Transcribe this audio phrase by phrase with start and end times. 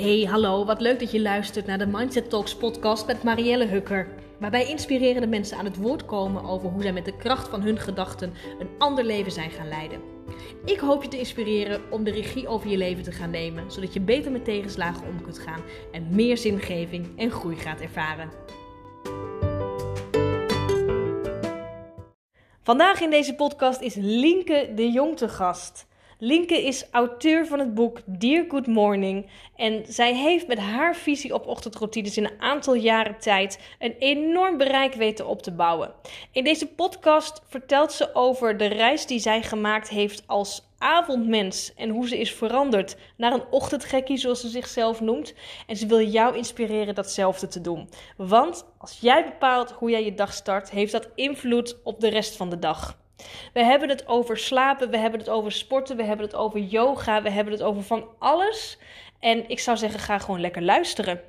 [0.00, 4.08] Hey, hallo, wat leuk dat je luistert naar de Mindset Talks podcast met Marielle Hukker.
[4.38, 7.78] Waarbij inspirerende mensen aan het woord komen over hoe zij met de kracht van hun
[7.78, 10.00] gedachten een ander leven zijn gaan leiden.
[10.64, 13.92] Ik hoop je te inspireren om de regie over je leven te gaan nemen, zodat
[13.92, 18.30] je beter met tegenslagen om kunt gaan en meer zingeving en groei gaat ervaren.
[22.62, 25.88] Vandaag in deze podcast is Linke de Jong te gast.
[26.22, 29.26] Linke is auteur van het boek Dear Good Morning.
[29.56, 34.56] En zij heeft met haar visie op ochtendroutines in een aantal jaren tijd een enorm
[34.56, 35.92] bereik weten op te bouwen.
[36.32, 41.90] In deze podcast vertelt ze over de reis die zij gemaakt heeft als avondmens en
[41.90, 45.34] hoe ze is veranderd naar een ochtendgekkie, zoals ze zichzelf noemt.
[45.66, 47.88] En ze wil jou inspireren datzelfde te doen.
[48.16, 52.36] Want als jij bepaalt hoe jij je dag start, heeft dat invloed op de rest
[52.36, 52.98] van de dag.
[53.52, 57.22] We hebben het over slapen, we hebben het over sporten, we hebben het over yoga,
[57.22, 58.78] we hebben het over van alles.
[59.20, 61.20] En ik zou zeggen, ga gewoon lekker luisteren.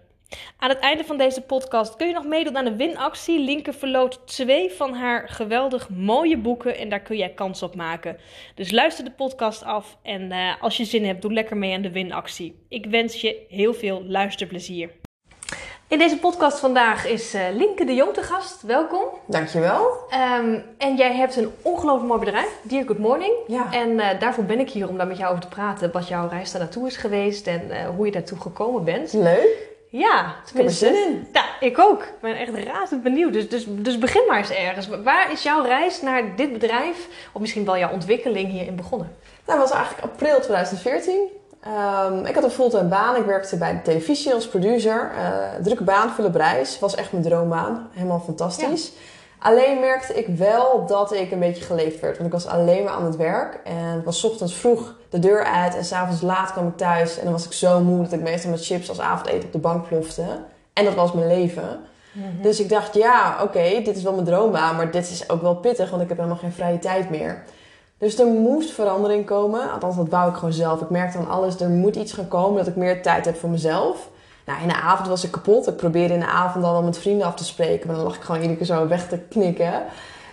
[0.57, 3.39] Aan het einde van deze podcast kun je nog meedoen aan de winactie.
[3.39, 8.17] Linker verloot twee van haar geweldig mooie boeken en daar kun jij kans op maken.
[8.55, 11.81] Dus luister de podcast af en uh, als je zin hebt, doe lekker mee aan
[11.81, 12.65] de winactie.
[12.69, 15.00] Ik wens je heel veel luisterplezier.
[15.91, 18.61] In deze podcast vandaag is uh, Linke de Jong te gast.
[18.61, 19.03] Welkom.
[19.25, 19.87] Dankjewel.
[20.39, 23.33] Um, en jij hebt een ongelooflijk mooi bedrijf, Dear Good Morning.
[23.47, 23.73] Ja.
[23.73, 25.91] En uh, daarvoor ben ik hier om daar met jou over te praten.
[25.91, 29.13] Wat jouw reis daar naartoe is geweest en uh, hoe je daartoe gekomen bent.
[29.13, 29.69] Leuk.
[29.89, 31.27] Ja, ik heb er zin in.
[31.33, 32.01] Ja, ik ook.
[32.01, 33.33] Ik ben echt razend benieuwd.
[33.33, 34.87] Dus, dus, dus begin maar eens ergens.
[35.03, 39.15] Waar is jouw reis naar dit bedrijf, of misschien wel jouw ontwikkeling hierin begonnen?
[39.45, 41.39] Nou, dat was eigenlijk april 2014.
[41.67, 43.15] Um, ik had een fulltime baan.
[43.15, 45.11] Ik werkte bij de televisie als producer.
[45.15, 46.79] Uh, drukke baan, Philip Reis.
[46.79, 47.89] Was echt mijn droombaan.
[47.91, 48.87] Helemaal fantastisch.
[48.87, 49.49] Ja.
[49.49, 52.13] Alleen merkte ik wel dat ik een beetje geleefd werd.
[52.17, 53.59] Want ik was alleen maar aan het werk.
[53.63, 55.75] En het was ochtends vroeg de deur uit.
[55.75, 57.17] En s'avonds laat kwam ik thuis.
[57.17, 59.57] En dan was ik zo moe dat ik meestal met chips als avondeten op de
[59.57, 60.25] bank plofte.
[60.73, 61.79] En dat was mijn leven.
[62.11, 62.41] Mm -hmm.
[62.41, 64.75] Dus ik dacht, ja, oké, okay, dit is wel mijn droombaan.
[64.75, 67.43] Maar dit is ook wel pittig, want ik heb helemaal geen vrije tijd meer.
[68.01, 69.71] Dus er moest verandering komen.
[69.71, 70.81] Althans, dat wou ik gewoon zelf.
[70.81, 73.49] Ik merkte aan alles, er moet iets gaan komen dat ik meer tijd heb voor
[73.49, 74.09] mezelf.
[74.45, 75.67] Nou, in de avond was ik kapot.
[75.67, 77.87] Ik probeerde in de avond dan wel met vrienden af te spreken.
[77.87, 79.83] Maar dan lag ik gewoon iedere keer zo weg te knikken.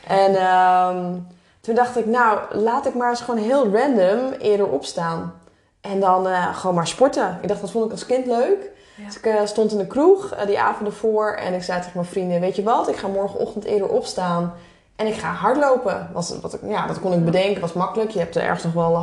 [0.06, 1.27] En um,
[1.61, 5.35] toen dacht ik, nou, laat ik maar eens gewoon heel random eerder opstaan.
[5.81, 7.39] En dan uh, gewoon maar sporten.
[7.43, 8.71] Ik dacht, dat vond ik als kind leuk.
[8.97, 9.05] Ja.
[9.05, 11.33] Dus ik uh, stond in de kroeg uh, die avond ervoor.
[11.33, 12.89] En ik zei tegen mijn vrienden, weet je wat?
[12.89, 14.53] Ik ga morgenochtend eerder opstaan.
[14.98, 16.10] En ik ga hardlopen.
[16.12, 18.10] Was, wat ik, ja, dat kon ik bedenken, was makkelijk.
[18.10, 19.03] Je hebt er ergens nog wel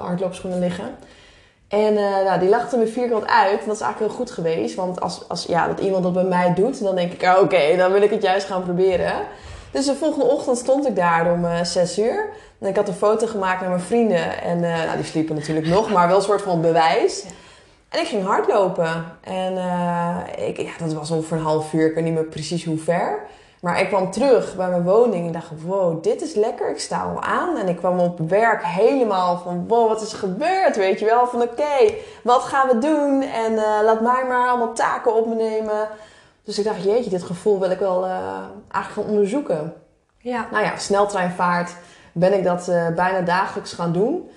[0.00, 0.96] hardloopschoenen liggen.
[1.68, 3.66] En uh, nou, die lachten me vierkant uit.
[3.66, 4.74] Dat is eigenlijk heel goed geweest.
[4.74, 7.76] Want als, als ja, dat iemand dat bij mij doet, dan denk ik, oké, okay,
[7.76, 9.12] dan wil ik het juist gaan proberen.
[9.70, 12.28] Dus de volgende ochtend stond ik daar om uh, 6 uur.
[12.58, 14.42] En ik had een foto gemaakt naar mijn vrienden.
[14.42, 17.24] En uh, nou, die sliepen natuurlijk nog, maar wel een soort van bewijs.
[17.88, 19.04] En ik ging hardlopen.
[19.20, 19.52] En
[20.46, 21.88] ik, ja, dat was ongeveer een half uur.
[21.88, 23.18] Ik weet niet meer precies hoe ver.
[23.64, 26.70] Maar ik kwam terug bij mijn woning en dacht, wow, dit is lekker.
[26.70, 27.56] Ik sta al aan.
[27.56, 30.76] En ik kwam op werk helemaal van, wow, wat is er gebeurd?
[30.76, 33.22] Weet je wel, van oké, okay, wat gaan we doen?
[33.22, 35.88] En uh, laat mij maar allemaal taken op me nemen.
[36.42, 38.10] Dus ik dacht, jeetje, dit gevoel wil ik wel uh,
[38.70, 39.72] eigenlijk gaan onderzoeken.
[40.18, 40.46] Ja.
[40.50, 41.76] Nou ja, sneltreinvaart
[42.12, 44.30] ben ik dat uh, bijna dagelijks gaan doen.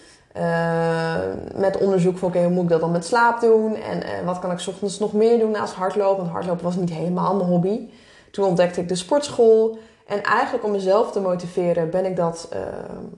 [1.55, 3.75] Met onderzoek van, oké, okay, hoe moet ik dat dan met slaap doen?
[3.75, 6.17] En wat kan ik 's ochtends nog meer doen naast hardlopen?
[6.17, 7.89] Want hardlopen was niet helemaal mijn hobby.
[8.37, 9.77] Toen ontdekte ik de sportschool.
[10.05, 12.59] En eigenlijk om mezelf te motiveren ben ik dat uh,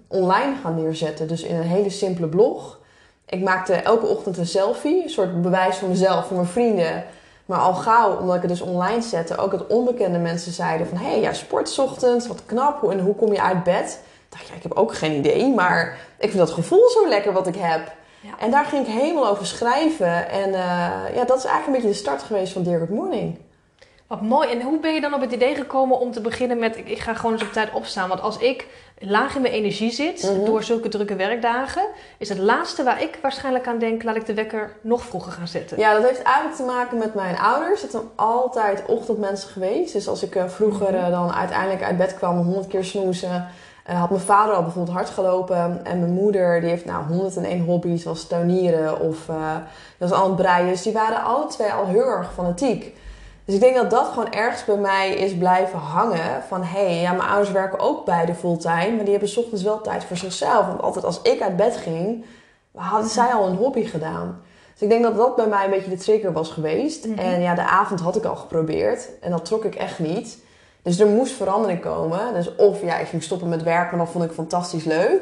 [0.07, 1.27] online gaan neerzetten.
[1.27, 2.79] Dus in een hele simpele blog.
[3.25, 5.03] Ik maakte elke ochtend een selfie.
[5.03, 7.03] Een soort bewijs van mezelf, voor mijn vrienden.
[7.45, 10.97] Maar al gauw, omdat ik het dus online zette, ook het onbekende mensen zeiden van...
[10.97, 12.91] Hé, hey, 's ochtends, wat knap.
[12.91, 14.01] En hoe kom je uit bed?
[14.25, 15.53] Ik dacht, ja, ik heb ook geen idee.
[15.53, 17.91] Maar ik vind dat gevoel zo lekker wat ik heb.
[18.21, 18.29] Ja.
[18.39, 20.29] En daar ging ik helemaal over schrijven.
[20.29, 23.47] En uh, ja, dat is eigenlijk een beetje de start geweest van Dear Good Morning.
[24.09, 24.49] Wat mooi.
[24.49, 26.77] En hoe ben je dan op het idee gekomen om te beginnen met...
[26.77, 28.09] ik ga gewoon eens op tijd opstaan.
[28.09, 30.45] Want als ik laag in mijn energie zit mm -hmm.
[30.45, 31.83] door zulke drukke werkdagen...
[32.17, 34.03] is het laatste waar ik waarschijnlijk aan denk...
[34.03, 35.77] laat ik de wekker nog vroeger gaan zetten.
[35.79, 37.81] Ja, dat heeft eigenlijk te maken met mijn ouders.
[37.81, 39.93] Het zijn altijd ochtendmensen geweest.
[39.93, 42.37] Dus als ik uh, vroeger uh, dan uiteindelijk uit bed kwam...
[42.37, 43.47] honderd keer snoezen...
[43.89, 45.85] Uh, had mijn vader al bijvoorbeeld hard gelopen.
[45.85, 48.01] En mijn moeder die heeft nou 101 hobby's.
[48.01, 49.53] Zoals tuinieren of uh,
[49.97, 50.67] dat was al het breien.
[50.67, 52.93] Dus die waren alle twee al heel erg fanatiek.
[53.49, 56.43] Dus ik denk dat dat gewoon ergens bij mij is blijven hangen.
[56.47, 58.95] Van hé, hey, ja, mijn ouders werken ook beide fulltime.
[58.95, 60.65] Maar die hebben 's ochtends wel tijd voor zichzelf.
[60.65, 62.25] Want altijd als ik uit bed ging,
[62.75, 64.41] hadden zij al een hobby gedaan.
[64.73, 67.05] Dus ik denk dat dat bij mij een beetje de trigger was geweest.
[67.05, 67.19] Mm -hmm.
[67.19, 69.09] En ja, de avond had ik al geprobeerd.
[69.21, 70.37] En dat trok ik echt niet.
[70.81, 72.33] Dus er moest verandering komen.
[72.33, 75.21] Dus of ja, ik ging stoppen met werken, maar dat vond ik fantastisch leuk.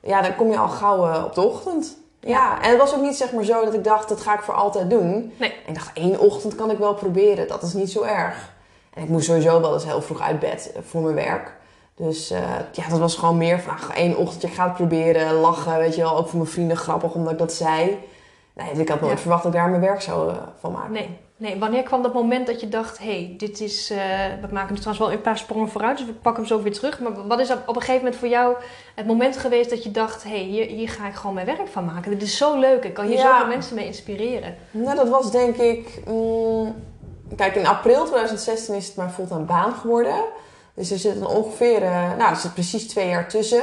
[0.00, 1.96] Ja, dan kom je al gauw uh, op de ochtend.
[2.26, 4.40] Ja, en het was ook niet zeg maar zo dat ik dacht, dat ga ik
[4.40, 5.32] voor altijd doen.
[5.36, 5.50] Nee.
[5.50, 7.48] En ik dacht, één ochtend kan ik wel proberen.
[7.48, 8.54] Dat is niet zo erg.
[8.94, 11.54] En ik moest sowieso wel eens heel vroeg uit bed eh, voor mijn werk.
[11.94, 12.38] Dus uh,
[12.72, 15.32] ja, dat was gewoon meer van ach, één ochtendje, ik ga het proberen.
[15.32, 16.16] Lachen, weet je wel.
[16.16, 17.98] Ook voor mijn vrienden grappig, omdat ik dat zei.
[18.56, 19.18] Nee, ik had nooit Ja.
[19.18, 20.92] verwacht dat ik daar mijn werk zou eh, van maken.
[20.92, 21.18] Nee.
[21.36, 23.90] nee, wanneer kwam dat moment dat je dacht: hé, hey, dit is.
[23.90, 23.98] eh,
[24.40, 26.72] we maken nu trouwens wel een paar sprongen vooruit, dus we pakken hem zo weer
[26.72, 27.00] terug.
[27.00, 28.56] Maar wat is op op een gegeven moment voor jou
[28.94, 31.68] het moment geweest dat je dacht: hé, hey, hier, hier ga ik gewoon mijn werk
[31.68, 32.10] van maken?
[32.10, 33.32] Dit is zo leuk, ik kan hier Ja.
[33.32, 34.54] zoveel mensen mee inspireren.
[34.70, 36.00] Nou, dat was denk ik...
[36.06, 36.74] mm,
[37.36, 40.16] kijk, in april 2016 is het mijn fulltime baan geworden.
[40.74, 41.82] Dus er zit dan ongeveer...
[41.82, 43.62] eh, nou, er zit precies twee jaar tussen.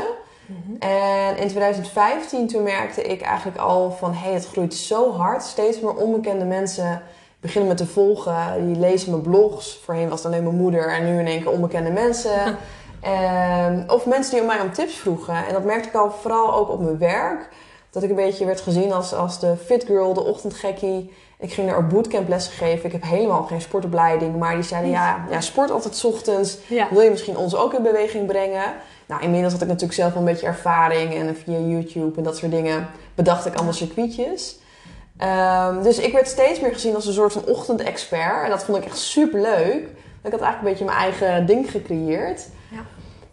[0.80, 4.14] En in 2015 toen merkte ik eigenlijk al van...
[4.14, 5.44] hé, hey, het groeit zo hard.
[5.44, 7.02] Steeds meer onbekende mensen
[7.40, 8.66] beginnen me te volgen.
[8.68, 9.80] Die lezen mijn blogs.
[9.84, 12.40] Voorheen was het alleen mijn moeder en nu in één keer onbekende mensen.
[13.04, 15.48] Ehm, of mensen die om mij om tips vroegen.
[15.48, 17.50] En dat merkte ik al vooral ook op mijn werk.
[17.90, 21.14] Dat ik een beetje werd gezien als, als de fit girl, de ochtendgekkie.
[21.44, 22.86] Ik ging daar ook bootcamplessen geven.
[22.86, 24.36] Ik heb helemaal geen sportopleiding.
[24.38, 26.58] Maar die zeiden, ja, ja sport altijd 's ochtends.
[26.68, 26.88] Ja.
[26.92, 28.74] Wil je misschien ons ook in beweging brengen?
[29.06, 31.14] Nou, inmiddels had ik natuurlijk zelf een beetje ervaring.
[31.14, 34.58] En via YouTube en dat soort dingen bedacht ik allemaal circuitjes.
[35.18, 38.44] Ehm, dus ik werd steeds meer gezien als een soort van ochtendexpert.
[38.44, 39.88] En dat vond ik echt super leuk.
[40.24, 42.48] Ik had eigenlijk een beetje mijn eigen ding gecreëerd.
[42.72, 42.80] Ja.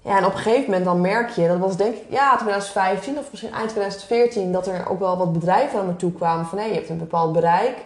[0.02, 3.18] Ja, en op een gegeven moment dan merk je, dat was denk ik ja, 2015
[3.18, 6.58] of misschien eind 2014, dat er ook wel wat bedrijven naar me toe kwamen van
[6.58, 7.76] hé, je hebt een bepaald bereik.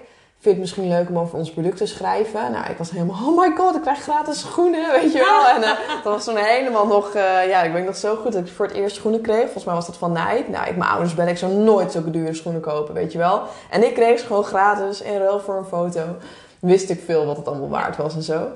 [0.45, 2.53] Vind het misschien leuk om over ons product te schrijven?
[2.53, 5.55] Nou, ik was helemaal, oh my god, ik krijg gratis schoenen, weet je wel.
[5.55, 8.47] En eh, dat was toen helemaal nog, eh, ja, ik weet nog zo goed dat
[8.47, 9.43] ik voor het eerst schoenen kreeg.
[9.43, 10.51] Volgens mij was dat van Nike.
[10.51, 13.43] Nou, ik, mijn ouders ben ik zou nooit zulke dure schoenen kopen, weet je wel.
[13.71, 16.03] En ik kreeg ze gewoon gratis in ruil voor een foto.
[16.61, 18.49] Wist ik veel wat het allemaal waard was en zo.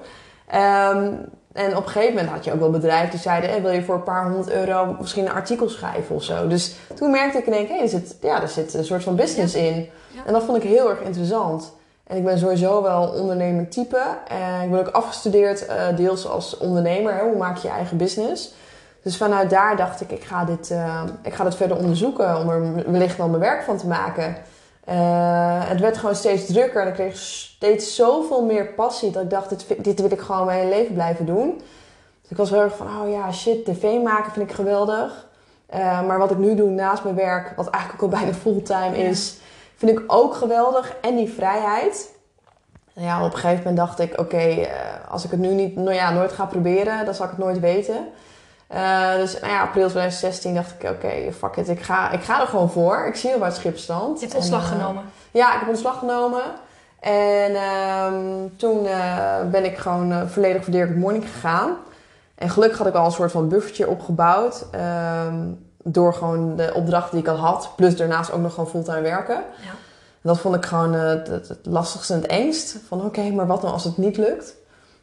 [0.47, 1.13] Ehm,
[1.53, 3.83] en op een gegeven moment had je ook wel bedrijven die zeiden: hey, wil je
[3.83, 6.49] voor een paar honderd euro misschien een artikel schrijven of zo.
[6.49, 9.03] Dus toen merkte ik in één keer: hey, er, zit, ja, er zit een soort
[9.03, 9.91] van business in.
[10.09, 10.21] Ja.
[10.27, 11.77] En dat vond ik heel erg interessant.
[12.09, 14.03] En ik ben sowieso wel ondernemend type.
[14.29, 17.15] En ik ben ook afgestudeerd eh, deels als ondernemer.
[17.15, 17.23] Hè?
[17.23, 18.55] Hoe maak je je eigen business?
[19.03, 22.49] Dus vanuit daar dacht ik, ik ga dit, eh, ik ga dit verder onderzoeken om
[22.49, 24.37] er wellicht wel mijn werk van te maken.
[24.85, 29.31] Eh, het werd gewoon steeds drukker en ik kreeg steeds zoveel meer passie dat ik
[29.31, 31.61] dacht, dit, dit wil ik gewoon mijn hele leven blijven doen.
[32.23, 35.27] Dus ik was heel erg van, oh ja, shit, tv maken vind ik geweldig.
[36.07, 39.39] Maar wat ik nu doe naast mijn werk, wat eigenlijk ook al bijna fulltime is,
[39.79, 40.95] vind ik ook geweldig.
[41.01, 42.17] En die vrijheid.
[42.93, 44.69] Ja, op een gegeven moment dacht ik, oké, eh,
[45.11, 47.61] als ik het nu niet, nou ja, nooit ga proberen, dan zal ik het nooit
[47.61, 48.09] weten.
[48.67, 52.41] Eh, dus nou ja, april 2016 dacht ik, oké, fuck it, ik ga, ik ga
[52.41, 53.07] er gewoon voor.
[53.07, 54.21] Ik zie al waar het schip strandt.
[54.21, 55.03] Je hebt ontslag En, eh, genomen.
[55.31, 56.43] ja, ik heb ontslag genomen.
[57.01, 58.23] En ehm,
[58.57, 58.87] toen
[59.51, 61.77] ben ik gewoon volledig voor Dirk Morning gegaan.
[62.35, 64.67] En gelukkig had ik al een soort van buffertje opgebouwd.
[64.71, 65.37] ehm,
[65.93, 67.71] door gewoon de opdrachten die ik al had.
[67.77, 69.35] Plus daarnaast ook nog gewoon fulltime werken.
[69.37, 69.71] Ja.
[70.23, 72.77] En dat vond ik gewoon eh, het, lastigste en het engst.
[72.89, 74.57] Van oké, maar wat nou als het niet lukt?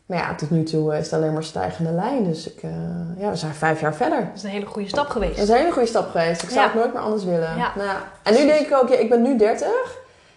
[0.06, 2.24] Maar ja, tot nu toe eh, is het alleen maar stijgende lijn.
[2.24, 2.70] Dus ik, eh,
[3.18, 4.20] ja, we zijn vijf jaar verder.
[4.20, 5.36] Dat is een hele goede stap geweest.
[5.36, 6.44] Dat is een hele goede stap geweest.
[6.44, 6.66] Ik zou Ja.
[6.68, 7.58] het nooit meer anders willen.
[7.58, 7.72] Ja.
[7.76, 9.68] Nou, en nu denk ik ook, ja, ik ben nu 30.
[9.68, 9.74] En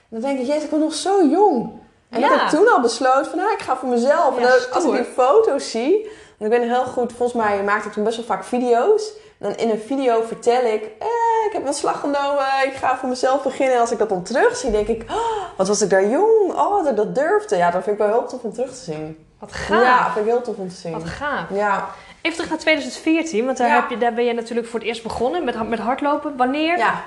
[0.09, 1.71] dan denk ik, jezus, ik ben nog zo jong.
[2.11, 2.29] En Ja.
[2.29, 4.37] dat ik toen al besloot van, nou, ik ga voor mezelf.
[4.37, 6.09] En dan, als ik die foto's zie,
[6.39, 9.13] want ik ben heel goed, volgens mij maakte ik toen best wel vaak video's.
[9.39, 13.43] Dan in een video vertel ik, eh, ik heb ontslag genomen, ik ga voor mezelf
[13.43, 13.75] beginnen.
[13.75, 16.77] En als ik dat dan terugzie, denk ik, oh, wat was ik daar jong, oh,
[16.77, 17.57] dat ik dat durfde.
[17.57, 19.27] Ja, dat vind ik wel heel tof om terug te zien.
[19.39, 19.83] Wat gaaf.
[19.83, 20.93] Ja, vind ik heel tof om te zien.
[20.93, 21.45] Wat gaaf.
[21.53, 21.89] Ja,
[22.23, 23.75] Even terug naar 2014, want daar, Ja.
[23.81, 26.37] heb je, daar ben je natuurlijk voor het eerst begonnen met, met hardlopen.
[26.37, 27.03] Wanneer ja.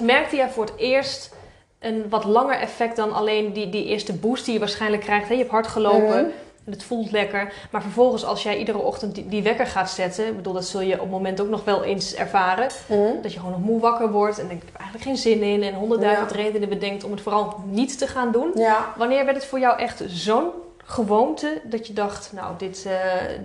[0.00, 1.34] merkte jij voor het eerst
[1.80, 5.26] een wat langer effect dan alleen die, die eerste boost die je waarschijnlijk krijgt?
[5.28, 5.32] Hè?
[5.32, 6.24] Je hebt hard gelopen Mhm.
[6.64, 7.52] En het voelt lekker.
[7.70, 10.80] Maar vervolgens, als jij iedere ochtend die, die wekker gaat zetten, ik bedoel, dat zul
[10.80, 12.66] je op het moment ook nog wel eens ervaren.
[12.86, 13.00] Mhm.
[13.22, 15.62] Dat je gewoon nog moe wakker wordt en denkt, ik heb eigenlijk geen zin in.
[15.62, 16.36] En honderdduizend Ja.
[16.36, 18.50] redenen bedenkt om het vooral niet te gaan doen.
[18.54, 18.92] Ja.
[18.96, 20.48] Wanneer werd het voor jou echt zo'n
[20.84, 22.92] gewoonte dat je dacht, nou, dit, eh,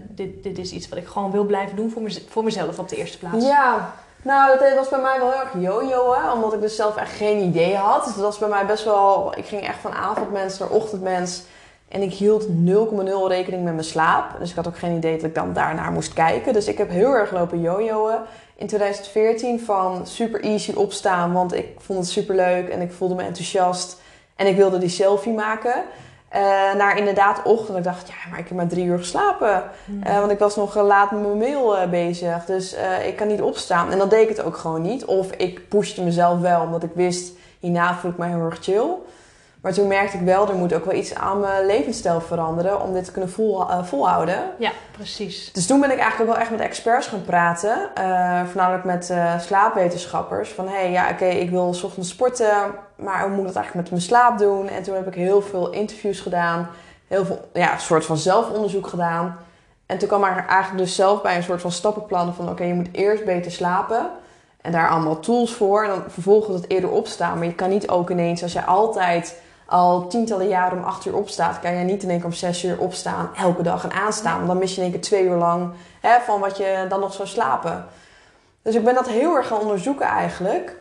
[0.10, 2.90] dit, dit is iets wat ik gewoon wil blijven doen voor, mez- voor mezelf op
[2.90, 3.46] de eerste plaats?
[3.46, 7.12] Ja, nou, dat was bij mij wel heel erg yo-yoen, omdat ik dus zelf echt
[7.12, 8.04] geen idee had.
[8.06, 11.42] Dus dat was bij mij best wel, ik ging echt van avondmens naar ochtendmens.
[11.88, 12.52] En ik hield 0,0
[13.28, 14.40] rekening met mijn slaap.
[14.40, 16.54] Dus ik had ook geen idee dat ik dan daarnaar moest kijken.
[16.54, 18.16] Dus ik heb heel erg lopen yo-yoen
[18.56, 23.16] in 2014 van super easy opstaan, want ik vond het super leuk en ik voelde
[23.16, 24.02] me enthousiast.
[24.36, 25.84] En ik wilde die selfie maken.
[26.30, 26.42] Eh,
[26.78, 27.78] naar inderdaad ochtend.
[27.78, 29.64] Ik dacht, ja, maar ik heb maar drie uur geslapen.
[29.86, 30.04] Hmm.
[30.04, 32.46] Eh, want ik was nog laat met mijn mail eh, bezig.
[32.46, 32.76] Dus
[33.06, 33.92] ik kan niet opstaan.
[33.92, 35.06] En dan deed ik het ook gewoon niet.
[35.06, 38.90] Of ik pushte mezelf wel, omdat ik wist, hierna voel ik me heel erg chill.
[39.62, 42.94] Maar toen merkte ik wel, er moet ook wel iets aan mijn levensstijl veranderen om
[42.94, 44.40] dit te kunnen vol, uh, volhouden.
[44.58, 45.52] Ja, precies.
[45.54, 47.90] Dus toen ben ik eigenlijk ook wel echt met experts gaan praten.
[47.98, 50.50] Uh, voornamelijk met uh, slaapwetenschappers.
[50.50, 52.54] Van hé, hey, ja oké, ik wil s ochtends sporten,
[52.96, 54.70] maar hoe moet ik dat eigenlijk met mijn slaap doen?
[54.70, 56.70] En toen heb ik heel veel interviews gedaan.
[57.08, 59.38] Heel veel, ja, een soort van zelfonderzoek gedaan.
[59.86, 62.74] En toen kwam ik eigenlijk dus zelf bij een soort van stappenplan van oké, je
[62.74, 64.10] moet eerst beter slapen.
[64.68, 65.84] En daar allemaal tools voor.
[65.84, 67.38] En dan vervolgens het eerder opstaan.
[67.38, 71.16] Maar je kan niet ook ineens, als je altijd al tientallen jaren om acht uur
[71.16, 74.36] opstaat, kan je niet in één keer om zes uur opstaan, elke dag en aanstaan.
[74.36, 75.72] Want dan mis je in één keer twee uur lang
[76.02, 77.86] hè, van wat je dan nog zou slapen.
[78.62, 80.76] Dus ik ben dat heel erg gaan onderzoeken eigenlijk.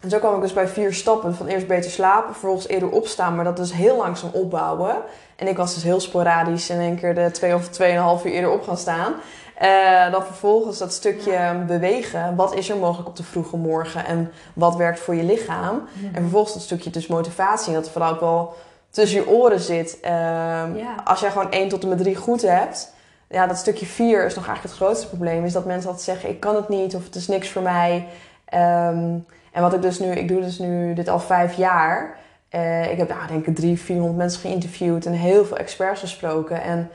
[0.00, 1.34] En zo kwam ik dus bij vier stappen.
[1.34, 4.96] Van eerst beter slapen, vervolgens eerder opstaan, maar dat dus heel langzaam opbouwen.
[5.36, 8.50] En ik was dus heel sporadisch in één keer de twee of tweeënhalf uur eerder
[8.50, 9.14] op gaan staan.
[9.62, 12.36] Uh, dan vervolgens dat stukje bewegen.
[12.36, 15.88] Wat is er mogelijk op de vroege morgen en wat werkt voor je lichaam?
[15.92, 16.14] Mhm.
[16.14, 17.72] En vervolgens dat stukje dus motivatie.
[17.72, 18.54] Dat vooral ook wel
[18.90, 19.98] tussen je oren zit.
[20.02, 20.94] Uh, ja.
[21.04, 22.92] Als jij gewoon 1 tot en met 3 goed hebt.
[23.28, 25.44] Ja, dat stukje 4 is nog eigenlijk het grootste probleem.
[25.44, 28.06] Is dat mensen altijd zeggen, ik kan het niet of het is niks voor mij.
[28.54, 32.16] Um, en wat ik dus nu, ik doe dus nu dit al vijf jaar.
[32.50, 36.62] Uh, ik heb nou, denk ik drie, 400 mensen geïnterviewd en heel veel experts gesproken.
[36.62, 36.90] En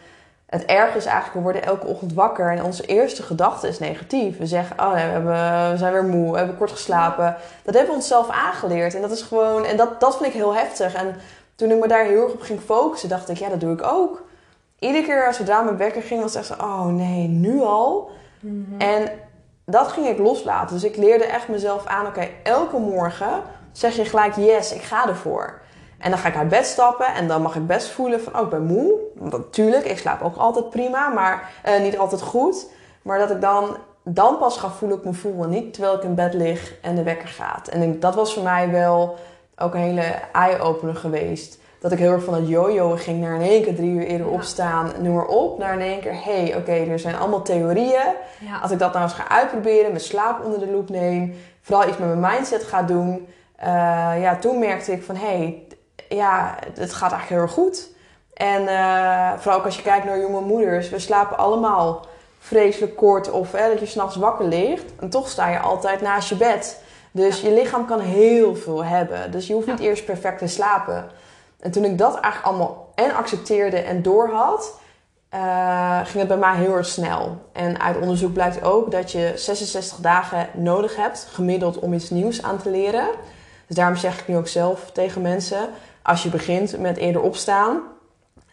[0.53, 4.37] het erg is eigenlijk, we worden elke ochtend wakker en onze eerste gedachte is negatief.
[4.37, 7.35] We zeggen, oh nee, we, hebben, we zijn weer moe, we hebben kort geslapen.
[7.63, 10.55] Dat hebben we onszelf aangeleerd en dat is gewoon, en dat, dat vind ik heel
[10.55, 10.93] heftig.
[10.93, 11.15] En
[11.55, 13.83] toen ik me daar heel erg op ging focussen, dacht ik, ja, dat doe ik
[13.83, 14.23] ook.
[14.79, 18.09] Iedere keer als zodra mijn wekker ging, was het echt zo, oh nee, nu al?
[18.39, 18.81] Mhm.
[18.81, 19.09] En
[19.65, 20.75] dat ging ik loslaten.
[20.75, 23.41] Dus ik leerde echt mezelf aan, oké, elke morgen
[23.71, 25.61] zeg je gelijk, yes, ik ga ervoor.
[26.03, 28.41] En dan ga ik uit bed stappen en dan mag ik best voelen van, oh,
[28.41, 28.93] ik ben moe.
[29.15, 32.67] Want natuurlijk, ik slaap ook altijd prima, maar uh, niet altijd goed.
[33.01, 35.43] Maar dat ik dan, dan pas ga voelen ik me voel.
[35.43, 37.67] En niet terwijl ik in bed lig en de wekker gaat.
[37.67, 39.15] En dat was voor mij wel
[39.57, 41.59] ook een hele eye-opener geweest.
[41.79, 44.27] Dat ik heel erg van het jojo ging naar in één keer drie uur eerder
[44.27, 45.57] opstaan, noem maar op.
[45.57, 48.13] Naar in één keer, hé, hey, oké, er zijn allemaal theorieën.
[48.61, 51.97] Als ik dat nou eens ga uitproberen, mijn slaap onder de loep neem, vooral iets
[51.97, 53.27] met mijn mindset ga doen.
[53.59, 53.65] Uh,
[54.21, 55.63] ja, toen merkte ik van, hé, hey,
[56.15, 57.89] ja, het gaat eigenlijk heel erg goed.
[58.33, 60.89] En uh, vooral ook als je kijkt naar jonge moeders.
[60.89, 62.05] We slapen allemaal
[62.39, 64.93] vreselijk kort of hè, dat je s'nachts wakker ligt.
[64.99, 66.81] En toch sta je altijd naast je bed.
[67.11, 69.31] Dus je lichaam kan heel veel hebben.
[69.31, 71.09] Dus je hoeft niet eerst perfect te slapen.
[71.59, 74.81] En toen ik dat eigenlijk allemaal en accepteerde en doorhad...
[75.35, 77.37] Uh, ging het bij mij heel erg snel.
[77.51, 82.43] En uit onderzoek blijkt ook dat je 66 dagen nodig hebt, gemiddeld, om iets nieuws
[82.43, 83.07] aan te leren.
[83.67, 85.69] Dus daarom zeg ik nu ook zelf tegen mensen:
[86.03, 87.81] als je begint met eerder opstaan,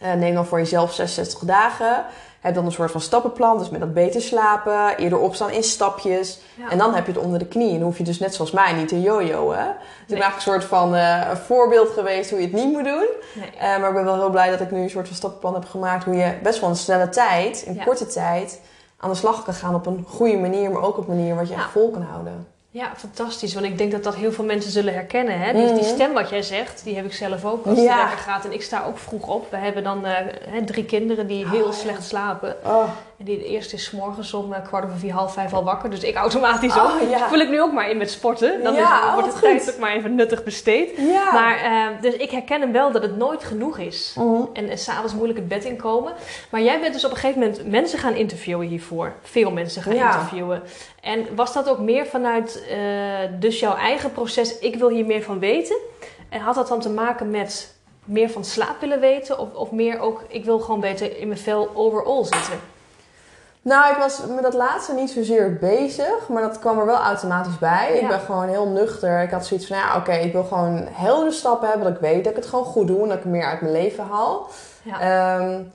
[0.02, 2.04] uh, neem dan voor jezelf 66 dagen.
[2.40, 6.40] Heb dan een soort van stappenplan, dus met dat beter slapen, eerder opstaan in stapjes.
[6.70, 7.68] En dan heb je het onder de knie.
[7.68, 9.48] En dan hoef je dus net zoals mij niet te jojoen.
[9.48, 12.72] Dus ik ben eigenlijk een soort van uh, een voorbeeld geweest hoe je het niet
[12.72, 13.06] moet doen.
[13.34, 13.50] Nee.
[13.54, 15.64] Uh, maar ik ben wel heel blij dat ik nu een soort van stappenplan heb
[15.64, 16.04] gemaakt.
[16.04, 18.60] Hoe je best wel een snelle tijd, in korte tijd,
[18.96, 20.70] aan de slag kan gaan op een goede manier.
[20.70, 22.46] Maar ook op een manier wat je echt vol kan houden.
[22.72, 23.54] Ja, fantastisch.
[23.54, 25.40] Want ik denk dat dat heel veel mensen zullen herkennen.
[25.40, 25.52] Hè?
[25.52, 25.94] Die, die mhm.
[25.94, 28.08] stem wat jij zegt, die heb ik zelf ook als ja.
[28.08, 28.44] het gaat.
[28.44, 29.50] En ik sta ook vroeg op.
[29.50, 30.16] We hebben dan uh,
[30.64, 32.56] drie kinderen die heel oh, slecht slapen.
[32.64, 32.90] Oh.
[33.20, 35.90] En die, de eerste is morgens om uh, kwart over vier, half vijf al wakker.
[35.90, 37.08] Dus ik automatisch oh, ook.
[37.10, 37.28] Ja.
[37.28, 38.62] Vul ik nu ook maar in met sporten.
[38.62, 40.96] Dan ja, is, wordt het tijd ook maar even nuttig besteed.
[40.96, 41.32] Ja.
[41.32, 44.14] Maar, uh, dus ik herken hem wel dat het nooit genoeg is.
[44.16, 44.42] Mhm.
[44.52, 46.12] En, en s'avonds moeilijk het bed inkomen.
[46.50, 49.12] Maar jij bent dus op een gegeven moment mensen gaan interviewen hiervoor.
[49.22, 50.62] Veel mensen gaan interviewen.
[51.00, 52.76] En was dat ook meer vanuit uh,
[53.40, 55.76] dus jouw eigen proces, ik wil hier meer van weten?
[56.28, 57.74] En had dat dan te maken met
[58.04, 59.38] meer van slaap willen weten?
[59.38, 62.69] Of, of meer ook, ik wil gewoon beter in mijn vel overall zitten?
[63.62, 67.58] Nou, ik was met dat laatste niet zozeer bezig, maar dat kwam er wel automatisch
[67.58, 67.98] bij.
[68.00, 69.22] Ik ben gewoon heel nuchter.
[69.22, 72.24] Ik had zoiets van, ja, oké, ik wil gewoon heldere stappen hebben, dat ik weet
[72.24, 74.48] dat ik het gewoon goed doe en dat ik meer uit mijn leven haal.
[74.82, 75.38] Ja.
[75.38, 75.72] Um,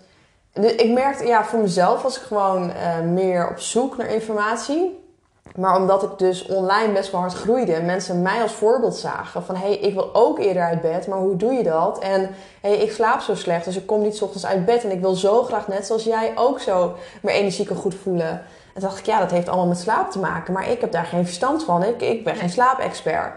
[0.53, 5.04] dus ik merkte, ja, voor mezelf was ik gewoon uh, meer op zoek naar informatie.
[5.55, 9.43] Maar omdat ik dus online best wel hard groeide en mensen mij als voorbeeld zagen
[9.43, 11.99] van hé, hey, ik wil ook eerder uit bed, maar hoe doe je dat?
[11.99, 12.21] En
[12.61, 14.91] hé, hey, ik slaap zo slecht, dus ik kom niet s ochtends uit bed en
[14.91, 18.29] ik wil zo graag net zoals jij ook zo mijn energie kan goed voelen.
[18.29, 20.91] En toen dacht ik, ja, dat heeft allemaal met slaap te maken, maar ik heb
[20.91, 21.83] daar geen verstand van.
[21.83, 23.33] Ik, ik ben geen slaapexpert.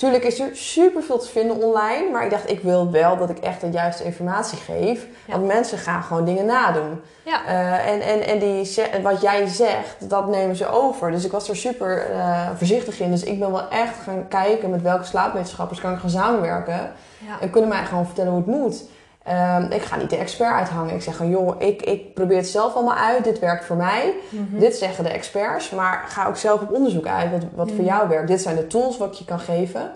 [0.00, 3.30] Tuurlijk is er super veel te vinden online, maar ik dacht, ik wil wel dat
[3.30, 5.06] ik echt de juiste informatie geef.
[5.26, 7.00] Want mensen gaan gewoon dingen nadoen.
[7.22, 7.44] Ja.
[7.44, 11.10] Uh, en en, en die, wat jij zegt, dat nemen ze over.
[11.10, 13.10] Dus ik was er super uh, voorzichtig in.
[13.10, 16.92] Dus ik ben wel echt gaan kijken met welke slaapwetenschappers kan ik gaan samenwerken.
[17.18, 17.40] Ja.
[17.40, 18.84] En kunnen mij gewoon vertellen hoe het moet.
[19.28, 20.94] Um, ik ga niet de expert uithangen.
[20.94, 23.24] Ik zeg van, joh, ik, ik probeer het zelf allemaal uit.
[23.24, 24.14] Dit werkt voor mij.
[24.28, 24.58] Mhm.
[24.58, 25.70] Dit zeggen de experts.
[25.70, 27.86] Maar ga ook zelf op onderzoek uit wat, wat voor mhm.
[27.94, 28.28] jou werkt.
[28.28, 29.90] Dit zijn de tools wat ik je kan geven.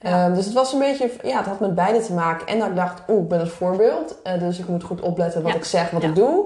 [0.00, 0.24] Ja.
[0.24, 2.46] Ehm, dus het was een beetje, ja, het had met beide te maken.
[2.46, 4.16] En dat ik dacht, oeh, ik ben het voorbeeld.
[4.22, 5.58] eh, dus ik moet goed opletten wat Ja.
[5.58, 6.08] ik zeg, wat Ja.
[6.08, 6.44] ik doe.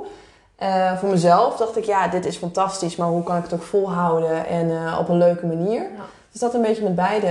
[0.56, 3.62] Eh, voor mezelf dacht ik, ja, dit is fantastisch, maar hoe kan ik het ook
[3.62, 5.87] volhouden en eh, op een leuke manier?
[6.33, 7.28] Dus dat een beetje met beide,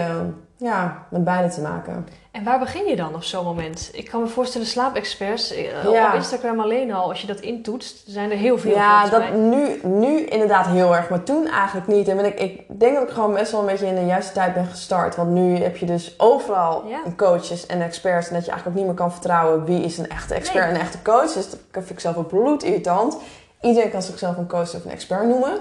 [0.57, 2.07] ja, met beide te maken.
[2.31, 3.89] En waar begin je dan op zo'n moment?
[3.93, 6.07] Ik kan me voorstellen, slaapexperts, eh, Ja.
[6.07, 8.71] op Instagram alleen al, als je dat intoetst, zijn er heel veel.
[8.71, 12.07] Ja, dat nu, nu inderdaad heel erg, maar toen eigenlijk niet.
[12.07, 14.33] En ben ik, ik denk dat ik gewoon best wel een beetje in de juiste
[14.33, 15.15] tijd ben gestart.
[15.15, 16.99] Want nu heb je dus overal Ja.
[17.15, 18.27] coaches en experts.
[18.27, 20.75] En dat je eigenlijk ook niet meer kan vertrouwen wie is een echte expert en
[20.75, 21.31] een echte coach.
[21.33, 23.17] Dus dat vind ik zelf ook bloed irritant.
[23.61, 25.51] Iedereen kan zichzelf een coach of een expert noemen.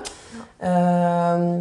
[0.59, 1.61] Ehm,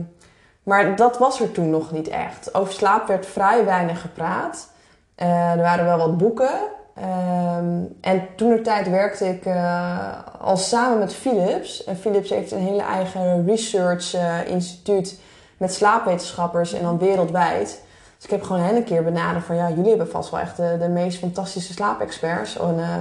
[0.64, 2.54] maar dat was er toen nog niet echt.
[2.54, 4.70] Over slaap werd vrij weinig gepraat.
[5.16, 6.60] Eh, er waren wel wat boeken.
[6.94, 11.84] Ehm, en toen de tijd werkte ik eh, al samen met Philips.
[11.84, 15.20] En Philips heeft een hele eigen research eh, instituut
[15.58, 17.82] met slaapwetenschappers en dan wereldwijd.
[18.16, 20.58] Dus ik heb gewoon hen een keer benaderd van ja, jullie hebben vast wel echt
[20.58, 22.58] de, meest fantastische slaapexperts.
[22.58, 22.96] En, eh,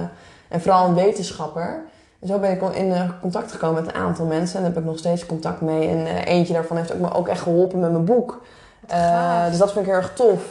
[0.47, 1.83] en vooral een wetenschapper.
[2.23, 4.55] En zo ben ik in eh, contact gekomen met een aantal mensen.
[4.57, 5.89] En daar heb ik nog steeds contact mee.
[5.89, 8.41] En eh, eentje daarvan heeft ook me ook echt geholpen met mijn boek.
[8.87, 10.41] Eh, dus dat vind ik heel erg tof.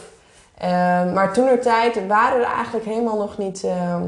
[1.13, 4.01] Maar toen de tijd waren er eigenlijk helemaal nog niet ehm,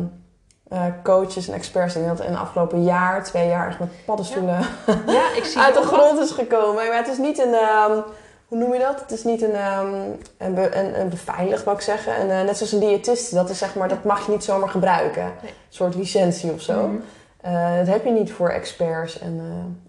[0.69, 1.95] eh, coaches en experts.
[1.95, 4.59] Ik denk dat in het afgelopen jaar, twee jaar, echt met paddenstoelen
[5.07, 6.87] Ja, ik zie uit de grond is gekomen.
[6.87, 7.91] Maar het is niet een, ehm,
[8.47, 8.99] hoe noem je dat?
[9.01, 9.93] Het is niet een, ehm,
[10.37, 12.15] een, be- een, een beveiligd, wou ik zeggen.
[12.15, 15.23] En, net zoals een diëtist, dat is zeg maar, dat mag je niet zomaar gebruiken.
[15.23, 15.51] Nee.
[15.51, 16.87] Een soort licentie of zo.
[16.87, 16.95] Mhm.
[17.45, 19.39] Eh, dat heb je niet voor experts en,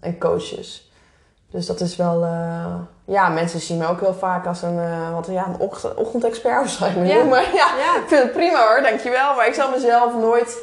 [0.01, 0.91] eh, en coaches.
[1.51, 2.25] Dus dat is wel...
[2.25, 4.81] eh, ja, mensen zien me ook heel vaak als een,
[5.13, 6.85] wat, ja, een ochtend, ochtendexpert of zo.
[6.87, 6.93] Ja.
[6.93, 7.29] noemen.
[7.29, 9.35] Maar ja, Ja, ik vind het prima hoor, dankjewel.
[9.35, 10.59] Maar ik zal mezelf nooit...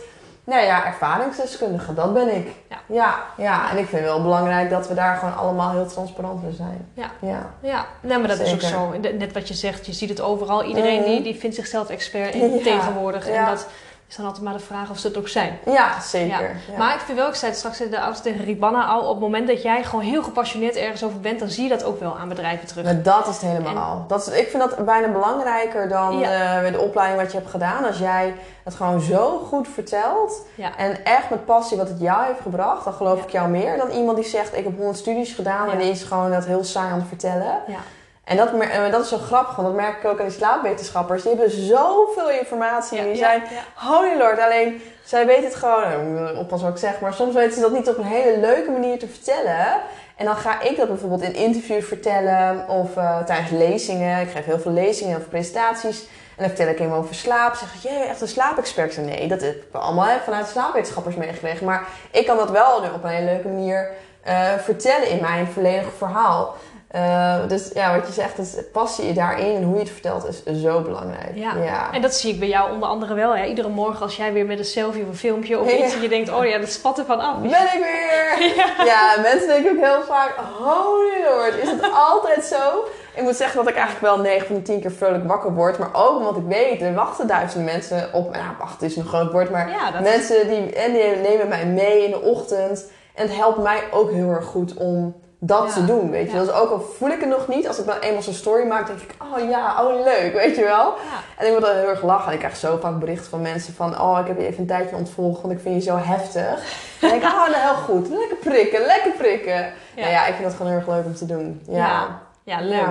[0.45, 2.47] Nou ja, ervaringsdeskundige, dat ben ik.
[2.69, 2.77] Ja.
[2.85, 3.71] ja, ja.
[3.71, 6.87] En ik vind het wel belangrijk dat we daar gewoon allemaal heel transparant in zijn.
[6.93, 7.11] Ja.
[7.21, 7.49] ja.
[7.59, 7.85] ja.
[8.01, 8.93] Nee, maar dat is ook zo.
[9.01, 10.63] Net- wat je zegt, je ziet het overal.
[10.63, 11.09] Iedereen Mhm.
[11.09, 13.27] die, die vindt zichzelf expert in tegenwoordig.
[13.27, 13.67] En dat
[14.13, 15.59] is dan altijd maar de vraag of ze het ook zijn.
[15.65, 16.55] Ja, zeker.
[16.71, 16.77] Ja.
[16.77, 19.09] Maar ik vind wel, ik zei het straks in de auto tegen Ribana al, op
[19.09, 21.99] het moment dat jij gewoon heel gepassioneerd ergens over bent, dan zie je dat ook
[21.99, 22.83] wel aan bedrijven terug.
[22.83, 24.05] Maar dat is het helemaal.
[24.07, 26.61] Dat is, ik vind dat bijna belangrijker dan Ja.
[26.63, 27.85] eh, de opleiding wat je hebt gedaan.
[27.85, 30.41] Als jij het gewoon zo goed vertelt
[30.77, 33.89] en echt met passie wat het jou heeft gebracht, dan geloof ik jou meer dan
[33.89, 36.91] iemand die zegt: Ik heb 100 studies gedaan en die is gewoon dat heel saai
[36.91, 37.61] aan het vertellen.
[37.67, 37.77] Ja.
[38.23, 38.49] En dat,
[38.91, 41.23] dat is zo grappig, want dat merk ik ook aan die slaapwetenschappers.
[41.23, 43.43] Die hebben zoveel informatie en die zijn.
[43.75, 47.53] Holy Lord, alleen zij weten het gewoon, moet oppassen wat ik zeg, maar soms weten
[47.53, 49.81] ze dat niet op een hele leuke manier te vertellen.
[50.15, 54.21] En dan ga ik dat bijvoorbeeld in interviews vertellen of eh, tijdens lezingen.
[54.21, 56.01] Ik geef heel veel lezingen of presentaties.
[56.01, 57.55] En dan vertel ik helemaal over slaap.
[57.55, 58.97] Zeg ik, jee, echt een slaapexpert?
[58.97, 61.65] Nee, dat heb ik allemaal hè, vanuit slaapwetenschappers meegekregen.
[61.65, 65.47] Maar ik kan dat wel nu op een hele leuke manier eh, vertellen in mijn
[65.47, 66.55] volledige verhaal.
[66.93, 70.61] Eh, dus ja, wat je zegt, is passie daarin en hoe je het vertelt is
[70.61, 71.35] zo belangrijk.
[71.35, 71.55] Ja.
[71.63, 71.93] ja.
[71.93, 73.35] En dat zie ik bij jou onder andere wel.
[73.35, 73.45] Hè?
[73.45, 75.85] Iedere morgen als jij weer met een selfie of een filmpje of Ja.
[75.85, 77.39] iets en je denkt, oh ja, dat spat ervan af.
[77.41, 78.51] Ben ik weer!
[78.91, 79.21] Ja.
[79.21, 82.83] mensen denken ook heel vaak, holy lord, is het altijd zo?
[83.15, 85.77] Ik moet zeggen dat ik eigenlijk wel 9 van de 10 keer vrolijk wakker word.
[85.77, 88.31] Maar ook omdat ik weet, er wachten duizenden mensen op...
[88.31, 92.03] Nou, wachten is een groot woord, maar dat mensen die, en die nemen mij mee
[92.05, 92.85] in de ochtend.
[93.13, 95.73] En het helpt mij ook heel erg goed om dat Ja.
[95.73, 96.37] te doen, weet je.
[96.37, 96.43] Ja.
[96.43, 98.87] Dus ook al voel ik het nog niet, als ik dan eenmaal zo'n story maak,
[98.87, 99.15] denk ik...
[99.21, 100.93] Oh ja, oh leuk, weet je wel?
[101.37, 102.27] En ik moet dan heel erg lachen.
[102.27, 104.01] En ik krijg zo vaak berichten van mensen van...
[104.01, 106.63] Oh, ik heb je even een tijdje ontvolgd, want ik vind je zo heftig.
[107.01, 108.09] En denk ik, oh, nou heel goed.
[108.09, 109.55] Lekker prikken, lekker prikken.
[109.95, 110.01] Ja.
[110.01, 111.61] Nou ja, ik vind dat gewoon heel erg leuk om te doen.
[111.67, 112.21] Ja.
[112.43, 112.87] Ja, leuk.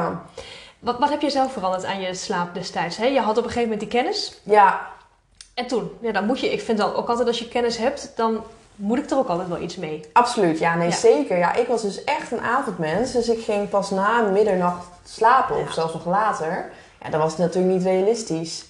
[0.79, 2.97] Wat, wat heb je zelf veranderd aan je slaap destijds?
[2.97, 3.07] Hè?
[3.07, 4.41] Je had op een gegeven moment die kennis.
[4.43, 4.81] Ja,
[5.55, 8.13] En toen, ja, dan moet je, ik vind dan ook altijd als je kennis hebt,
[8.17, 8.43] dan
[8.83, 10.01] moet ik er ook altijd wel iets mee.
[10.13, 10.59] absoluut.
[10.59, 10.95] Ja, nee, Ja.
[10.95, 11.39] zeker.
[11.39, 13.13] Ja, ik was dus echt een avondmens.
[13.13, 15.57] Dus ik ging pas na middernacht slapen.
[15.57, 16.71] Of zelfs nog later.
[17.03, 18.65] Ja, dat was natuurlijk niet realistisch.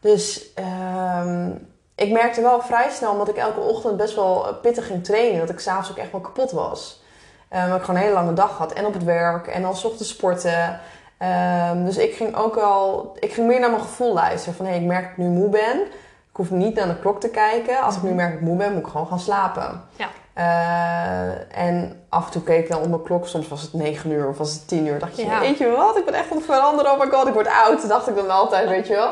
[0.00, 1.50] Dus ehm,
[1.94, 5.40] ik merkte wel vrij snel, omdat ik elke ochtend best wel eh, pittig ging trainen,
[5.40, 7.02] dat ik s'avonds ook echt wel kapot was.
[7.48, 8.72] Ehm, dat ik gewoon een hele lange dag had.
[8.72, 9.46] En op het werk.
[9.46, 10.80] En dan 's ochtends sporten.
[11.18, 13.12] Ehm, dus ik ging ook wel...
[13.18, 14.54] Ik ging meer naar mijn gevoel luisteren.
[14.54, 15.82] Van, hé, ik merk dat ik nu moe ben.
[16.32, 17.80] Ik hoef niet naar de klok te kijken.
[17.82, 19.82] Als ik nu merk dat ik moe ben, moet ik gewoon gaan slapen.
[19.96, 20.08] Ja.
[20.34, 23.26] Eh, en af en toe keek ik dan op mijn klok.
[23.26, 24.98] Soms was het 9 uur of was het 10 uur.
[24.98, 25.40] dacht je, Ja.
[25.40, 25.96] weet je wat?
[25.96, 26.92] Ik ben echt aan het veranderen.
[26.92, 27.88] Oh my god, ik word oud.
[27.88, 29.08] dacht ik dan altijd, weet je wel.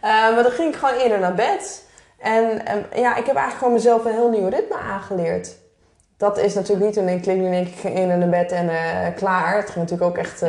[0.00, 1.84] Eh, maar dan ging ik gewoon eerder naar bed.
[2.18, 5.56] En, en ja, ik heb eigenlijk gewoon mezelf een heel nieuw ritme aangeleerd.
[6.16, 8.68] Dat is natuurlijk niet toen ik klik nu denk ik ging eerder naar bed en
[8.68, 9.56] eh, klaar.
[9.56, 10.44] Het ging natuurlijk ook echt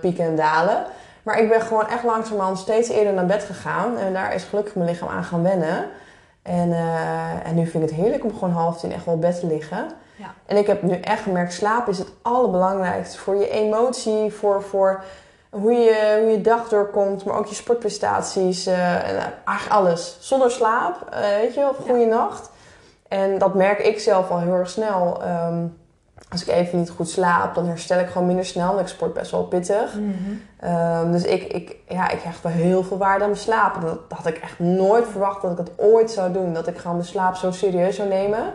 [0.00, 0.84] pieken en dalen.
[1.26, 3.96] Maar ik ben gewoon echt langzamerhand steeds eerder naar bed gegaan.
[3.98, 5.86] En daar is gelukkig mijn lichaam aan gaan wennen.
[6.42, 9.20] En, eh, en nu vind ik het heerlijk om gewoon half tien echt wel op
[9.20, 9.86] bed te liggen.
[10.16, 10.34] Ja.
[10.46, 13.18] En ik heb nu echt gemerkt, slaap is het allerbelangrijkste.
[13.18, 15.04] Voor je emotie, voor, voor,
[15.50, 18.66] hoe je, hoe je dag doorkomt, maar ook je sportprestaties.
[18.66, 20.16] eh, en eigenlijk alles.
[20.20, 22.50] Zonder slaap, eh, weet je, of goede nacht.
[23.08, 25.22] En dat merk ik zelf al heel erg snel.
[25.22, 25.66] Ehm,
[26.28, 28.68] als ik even niet goed slaap, dan herstel ik gewoon minder snel.
[28.68, 29.98] Want ik sport best wel pittig.
[30.60, 33.80] Ehm, dus ik, ik, ja, ik hecht wel heel veel waarde aan mijn slaap.
[33.80, 36.52] Dat, dat had ik echt nooit verwacht dat ik dat ooit zou doen.
[36.52, 38.52] Dat ik gewoon mijn slaap zo serieus zou nemen.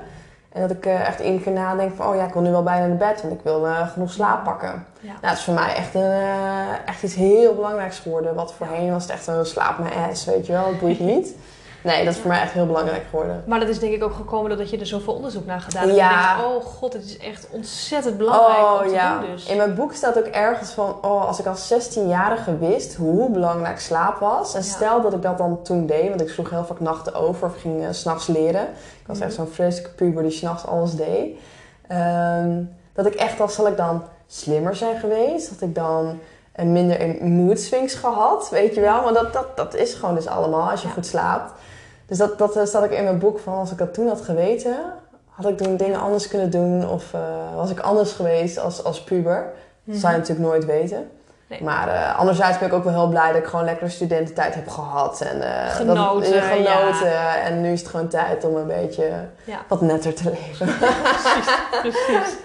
[0.51, 2.07] En dat ik eh, echt één keer nadenk van...
[2.07, 4.43] oh ja, ik wil nu wel bijna naar bed, want ik wil eh, genoeg slaap
[4.43, 4.85] pakken.
[4.99, 5.07] Ja.
[5.07, 8.35] Nou, dat is voor mij echt, een, eh, echt iets heel belangrijks geworden.
[8.35, 10.65] Wat voorheen was het echt een slaap mijn ass, weet je wel.
[10.65, 11.35] Dat boeit niet.
[11.83, 13.43] Nee, dat is voor mij echt heel belangrijk geworden.
[13.45, 15.95] Maar dat is denk ik ook gekomen doordat je er zoveel onderzoek naar gedaan hebt.
[15.95, 16.09] Ja.
[16.31, 19.19] En je denkt, oh god, het is echt ontzettend belangrijk om te ja.
[19.19, 19.45] doen dus.
[19.45, 20.95] In mijn boek staat ook ergens van...
[21.01, 24.53] Oh, als ik als 16-jarige wist hoe belangrijk slaap was...
[24.53, 24.65] en Ja.
[24.67, 26.09] stel dat ik dat dan toen deed...
[26.09, 28.61] want ik sloeg heel vaak nachten over of ging s s'nachts leren.
[29.01, 29.25] Ik was Mhm.
[29.25, 31.37] echt zo'n vreselijke puber die s'nachts alles deed.
[31.87, 32.63] Ehm,
[32.93, 35.49] dat ik echt als zal ik dan slimmer zijn geweest?
[35.49, 36.19] Dat ik dan
[36.51, 38.49] eh, minder in mood swings gehad?
[38.49, 39.01] Weet je wel?
[39.03, 40.93] Maar dat, dat, dat is gewoon dus allemaal als je Ja.
[40.93, 41.51] goed slaapt.
[42.05, 43.53] Dus dat, dat eh, staat ook in mijn boek van...
[43.53, 44.77] als ik dat toen had geweten...
[45.29, 46.89] had ik toen dingen anders kunnen doen...
[46.89, 49.53] of eh, was ik anders geweest als, als puber.
[49.83, 51.09] Dat zou je natuurlijk nooit weten.
[51.51, 51.63] Nee.
[51.63, 54.67] Maar eh, anderzijds ben ik ook wel heel blij dat ik gewoon lekker studententijd heb
[54.69, 55.21] gehad.
[55.21, 57.41] En, eh, Genoten, Dat, genoten.
[57.43, 59.11] En nu is het gewoon tijd om een beetje
[59.43, 59.57] Ja.
[59.67, 60.75] wat netter te leven.
[60.77, 62.35] precies, precies.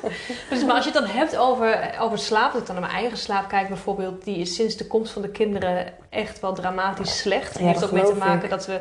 [0.50, 2.96] Dus, maar als je het dan hebt over, over slaap, als ik dan naar mijn
[2.98, 7.18] eigen slaap kijk bijvoorbeeld, die is sinds de komst van de kinderen echt wel dramatisch
[7.18, 7.48] slecht.
[7.52, 8.50] Het Ja, heeft dat ook mee te maken ik.
[8.50, 8.80] dat we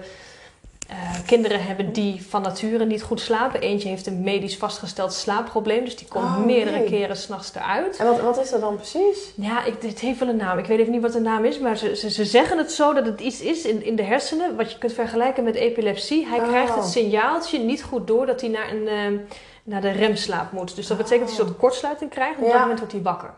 [0.87, 0.95] eh,
[1.25, 3.61] kinderen hebben die van nature niet goed slapen.
[3.61, 6.87] Eentje heeft een medisch vastgesteld slaapprobleem, dus die komt Oh, meerdere nee.
[6.87, 7.97] keren s'nachts eruit.
[7.97, 9.31] En wat, wat is dat dan precies?
[9.35, 10.57] Ja, ik, het heeft wel een naam.
[10.57, 12.93] Ik weet even niet wat de naam is, maar ze, ze, ze zeggen het zo
[12.93, 16.25] dat het iets is in, in de hersenen wat je kunt vergelijken met epilepsie.
[16.27, 16.47] Hij Oh.
[16.47, 19.17] krijgt het signaaltje niet goed door dat hij naar, een, ehm,
[19.63, 20.75] naar de remslaap moet.
[20.75, 22.51] Dus dat betekent dat hij een soort kortsluiting krijgt en op Ja.
[22.51, 23.33] dat moment wordt hij wakker.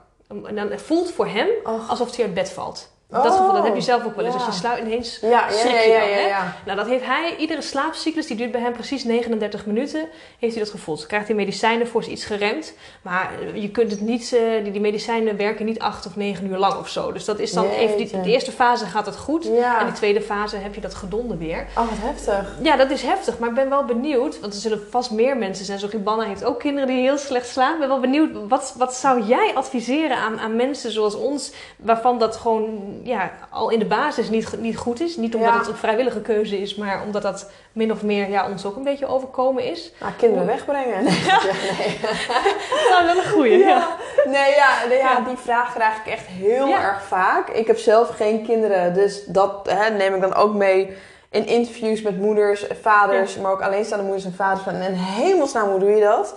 [0.47, 1.47] En dan voelt voor hem
[1.87, 2.95] alsof hij uit bed valt.
[3.11, 3.23] Oh.
[3.23, 4.33] Dat gevoel dat heb je zelf ook wel eens.
[4.33, 4.45] Ja.
[4.45, 6.51] Als je sluit ineens Ja, schrik je ja, dan, ja, hè?
[6.65, 10.07] nou, dat heeft hij, iedere slaapcyclus, die duurt bij hem precies 39 minuten,
[10.39, 10.97] heeft hij dat gevoeld.
[10.97, 14.71] Dan krijgt hij medicijnen voor iets geremd, maar eh, je kunt het niet, eh, die,
[14.71, 17.11] die medicijnen werken niet 8 of 9 uur lang of zo.
[17.11, 20.21] Dus dat is dan even, die, de eerste fase gaat het goed en de tweede
[20.21, 21.67] fase heb je dat gedonde weer.
[21.77, 22.55] Oh, wat heftig.
[22.61, 25.65] Ja, dat is heftig, maar ik ben wel benieuwd, want er zullen vast meer mensen
[25.65, 25.79] zijn.
[25.79, 27.73] Zoals Banna heeft ook kinderen die heel slecht slapen.
[27.73, 32.19] Ik ben wel benieuwd, wat, wat zou jij adviseren aan, aan mensen zoals ons, waarvan
[32.19, 35.17] dat gewoon ja, al in de basis niet, niet goed is?
[35.17, 35.57] Niet omdat Ja.
[35.59, 38.83] het een vrijwillige keuze is, maar omdat dat min of meer ja, ons ook een
[38.83, 39.93] beetje overkomen is.
[39.99, 41.03] Nou, kinderen wegbrengen.
[41.03, 41.99] Nee, nee.
[42.01, 43.65] Dat is wel een goeie, ja.
[43.67, 43.87] Ja.
[44.25, 45.19] Nee, ja, nee, ja, Ja.
[45.27, 46.81] die vraag krijg ik echt heel Ja.
[46.81, 47.49] erg vaak.
[47.49, 50.95] Ik heb zelf geen kinderen, dus dat hè, neem ik dan ook mee
[51.29, 54.63] in interviews met moeders, vaders, maar ook alleenstaande moeders en vaders.
[54.63, 56.35] Van, en hemelsnaam, hoe doe je dat?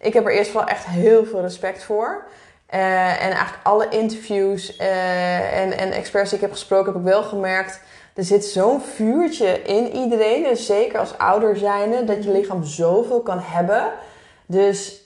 [0.00, 2.24] Ik heb er eerst wel echt heel veel respect voor.
[2.72, 7.08] Eh, en eigenlijk alle interviews eh, en, en experts die ik heb gesproken, heb ik
[7.08, 7.80] wel gemerkt...
[8.14, 13.20] Er zit zo'n vuurtje in iedereen, dus zeker als ouder zijnde, dat je lichaam zoveel
[13.20, 13.92] kan hebben.
[14.46, 15.02] Dus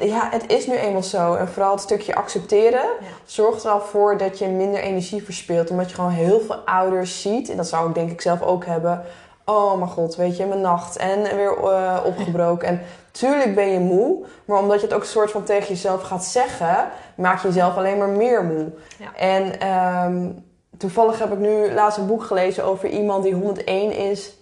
[0.00, 1.34] ja, het is nu eenmaal zo.
[1.34, 3.06] En vooral het stukje accepteren Ja.
[3.24, 5.70] zorgt er al voor dat je minder energie verspilt.
[5.70, 7.50] Omdat je gewoon heel veel ouders ziet.
[7.50, 9.04] En dat zou ik denk ik zelf ook hebben.
[9.44, 10.96] Oh mijn god, weet je, mijn nacht.
[10.96, 12.68] En weer eh, opgebroken.
[12.68, 12.80] En
[13.18, 14.24] tuurlijk ben je moe.
[14.44, 16.88] Maar omdat je het ook een soort van tegen jezelf gaat zeggen...
[17.14, 18.72] maak je jezelf alleen maar meer moe.
[18.98, 19.14] Ja.
[19.14, 20.30] En ehm,
[20.78, 24.34] toevallig heb ik nu laatst een boek gelezen over iemand die 101 is...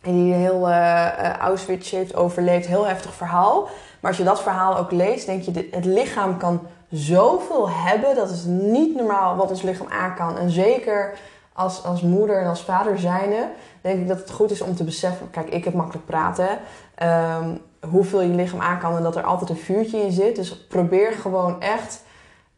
[0.00, 2.66] En die heel eh, Auschwitz heeft overleefd.
[2.66, 3.68] Heel heftig verhaal.
[4.00, 8.14] Maar als je dat verhaal ook leest, denk je, het lichaam kan zoveel hebben.
[8.14, 10.38] Dat is niet normaal wat ons lichaam aan kan.
[10.38, 11.18] En zeker
[11.52, 13.48] als, als moeder en als vader zijnde,
[13.80, 15.30] denk ik dat het goed is om te beseffen.
[15.30, 16.46] Kijk, ik heb makkelijk praten.
[16.94, 17.40] hè.
[17.88, 20.36] Hoeveel je lichaam aan kan en dat er altijd een vuurtje in zit.
[20.36, 22.02] Dus probeer gewoon echt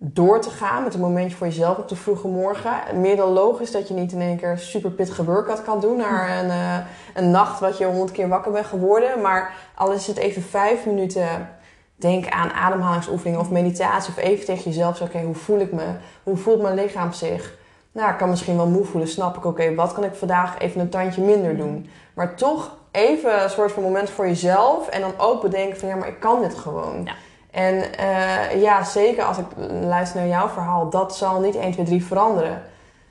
[0.05, 3.01] door te gaan met een momentje voor jezelf op de vroege morgen.
[3.01, 6.39] Meer dan logisch dat je niet in één keer super pittige workout kan doen naar
[6.39, 6.77] een, eh,
[7.15, 9.21] een nacht wat je honderd keer wakker bent geworden.
[9.21, 11.49] Maar al is het even vijf minuten,
[11.97, 14.13] denk aan ademhalingsoefeningen of meditatie.
[14.17, 15.87] Of even tegen jezelf zeggen, oké, hoe voel ik me?
[16.23, 17.55] Hoe voelt mijn lichaam zich?
[17.93, 19.45] Nou, ik kan misschien wel moe voelen, snap ik.
[19.45, 21.89] Oké, wat kan ik vandaag even een tandje minder doen?
[22.15, 24.89] Maar toch even een soort van moment voor jezelf.
[24.89, 27.05] En dan ook bedenken van, ja, maar ik kan dit gewoon.
[27.05, 27.13] Ja.
[27.51, 29.47] En eh, ja, zeker als ik
[29.83, 32.63] luister naar jouw verhaal, dat zal niet 1, 2, 3 veranderen.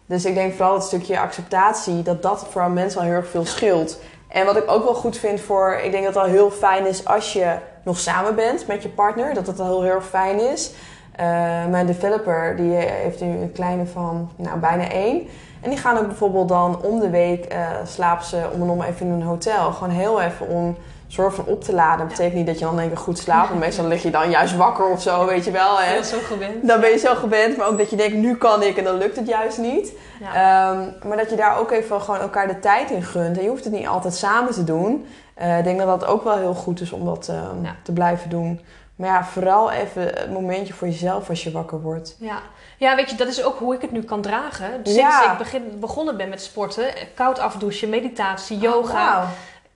[0.05, 3.45] Dus ik denk vooral het stukje acceptatie, dat dat voor mensen al heel erg veel
[3.45, 3.99] scheelt.
[4.27, 6.85] En wat ik ook wel goed vind voor, ik denk dat het al heel fijn
[6.85, 10.07] is als je nog samen bent met je partner, dat dat al heel, heel erg
[10.07, 10.71] fijn is.
[11.15, 11.25] Eh,
[11.65, 15.27] mijn developer, die heeft nu een kleine van nou, bijna één.
[15.61, 18.81] En die gaan ook bijvoorbeeld dan om de week eh, slapen ze om en om
[18.81, 19.71] even in een hotel.
[19.71, 21.97] Gewoon heel even om soort van op te laden.
[21.97, 23.47] Dat betekent niet dat je dan één keer goed slaapt.
[23.47, 25.81] Want meestal lig je dan juist wakker of zo, weet je wel.
[25.81, 26.67] En zo gewend.
[26.67, 27.57] Dan ben je zo gewend.
[27.57, 29.93] Maar ook dat je denkt, nu kan ik en dan lukt het juist niet.
[30.21, 33.37] Ehm, maar dat je daar ook even gewoon elkaar de tijd in gunt.
[33.37, 35.05] En je hoeft het niet altijd samen te doen.
[35.41, 38.29] Uh, ik denk dat dat ook wel heel goed is om dat ehm, te blijven
[38.29, 38.61] doen.
[38.95, 42.15] Maar ja, vooral even het momentje voor jezelf als je wakker wordt.
[42.19, 42.39] Ja.
[42.81, 44.79] Ja, weet je, dat is ook hoe ik het nu kan dragen.
[44.83, 49.27] Sinds ik begin, begonnen ben met sporten, koud afdouchen, meditatie, oh, yoga.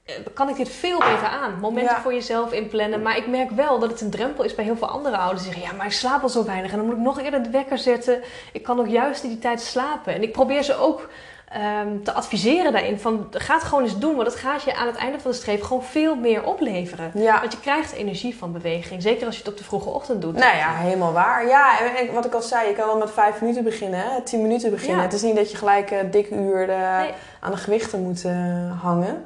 [0.05, 1.59] Eh, kan ik dit veel beter aan.
[1.59, 3.01] Momenten voor jezelf inplannen.
[3.01, 5.43] Maar ik merk wel dat het een drempel is bij heel veel andere ouders.
[5.43, 6.71] Die zeggen, ja, maar ik slaap al zo weinig.
[6.71, 8.21] En dan moet ik nog eerder de wekker zetten.
[8.51, 10.13] Ik kan ook juist in die tijd slapen.
[10.13, 11.09] En ik probeer ze ook
[11.53, 12.99] um, te adviseren daarin.
[12.99, 14.15] Van, ga het gewoon eens doen.
[14.15, 17.11] Want het gaat je aan het einde van de streep gewoon veel meer opleveren.
[17.13, 19.01] Want je krijgt energie van beweging.
[19.01, 20.33] Zeker als je het op de vroege ochtend doet.
[20.33, 21.47] Nou ja, helemaal waar.
[21.47, 23.99] Ja, en wat ik al zei, je kan wel met vijf minuten beginnen.
[23.99, 24.21] Hè?
[24.21, 25.01] Tien minuten beginnen.
[25.01, 26.99] Het is niet dat je gelijk uh, dik uur uh,
[27.39, 29.25] aan de gewichten moet uh, hangen.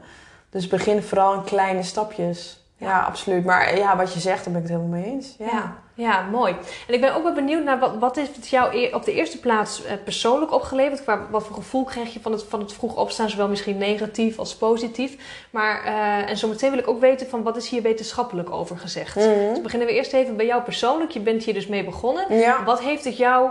[0.50, 2.64] Dus begin vooral in kleine stapjes.
[2.80, 3.00] Ja.
[3.00, 3.46] absoluut.
[3.46, 5.36] Maar ja, wat je zegt, daar ben ik het helemaal mee eens.
[5.38, 5.76] Ja.
[5.94, 6.22] ja.
[6.22, 6.56] mooi.
[6.88, 9.40] En ik ben ook wel benieuwd naar wat, wat heeft het jou op de eerste
[9.40, 11.04] plaats eh, persoonlijk opgeleverd?
[11.04, 14.40] Qua, wat voor gevoel kreeg je van het, van het vroeg opstaan, zowel misschien negatief
[14.40, 15.16] als positief?
[15.50, 19.16] Maar, uh, en zometeen wil ik ook weten van wat is hier wetenschappelijk over gezegd?
[19.16, 21.12] Mm Dus beginnen we eerst even bij jou persoonlijk.
[21.12, 22.38] Je bent hier dus mee begonnen.
[22.38, 22.64] Ja.
[22.64, 23.50] Wat heeft het jou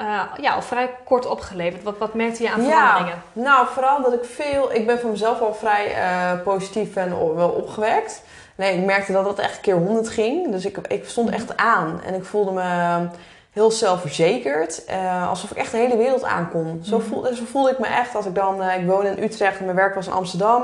[0.00, 1.82] uh, ja, al vrij kort opgeleverd?
[1.82, 3.22] Wat, wat merkte je aan veranderingen?
[3.32, 4.72] Ja, nou, vooral dat ik veel...
[4.72, 8.22] Ik ben voor mezelf al vrij uh, positief en wel opgewekt.
[8.56, 10.50] Nee, ik merkte dat dat echt een keer honderd ging.
[10.50, 12.00] Dus ik, ik stond echt aan.
[12.06, 13.06] En ik voelde me
[13.54, 14.82] heel zelfverzekerd.
[14.90, 16.80] Uh, alsof ik echt de hele wereld aankon.
[16.84, 17.06] Zo, mhm.
[17.06, 18.62] voelde, zo voelde ik me echt als ik dan...
[18.62, 20.62] ik woonde in Utrecht en mijn werk was in Amsterdam.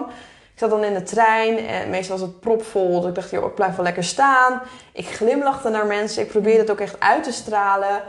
[0.53, 3.01] Ik zat dan in de trein en meestal was het propvol.
[3.01, 4.61] Dus ik dacht, joh, ik blijf wel lekker staan.
[4.93, 6.23] Ik glimlachte naar mensen.
[6.23, 8.03] Ik probeerde het ook echt uit te stralen.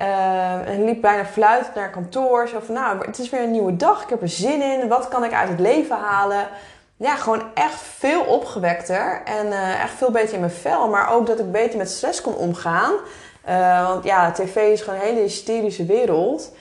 [0.00, 2.48] Uh, en liep bijna fluitend naar kantoor.
[2.48, 4.02] Zo van, nou, het is weer een nieuwe dag.
[4.02, 4.88] Ik heb er zin in.
[4.88, 6.48] Wat kan ik uit het leven halen?
[7.02, 9.22] Ja, gewoon echt veel opgewekter.
[9.24, 10.88] En uh, echt veel beter in mijn vel.
[10.88, 12.92] Maar ook dat ik beter met stress kon omgaan.
[13.48, 16.52] Uh, want ja, tv is gewoon een hele hysterische wereld.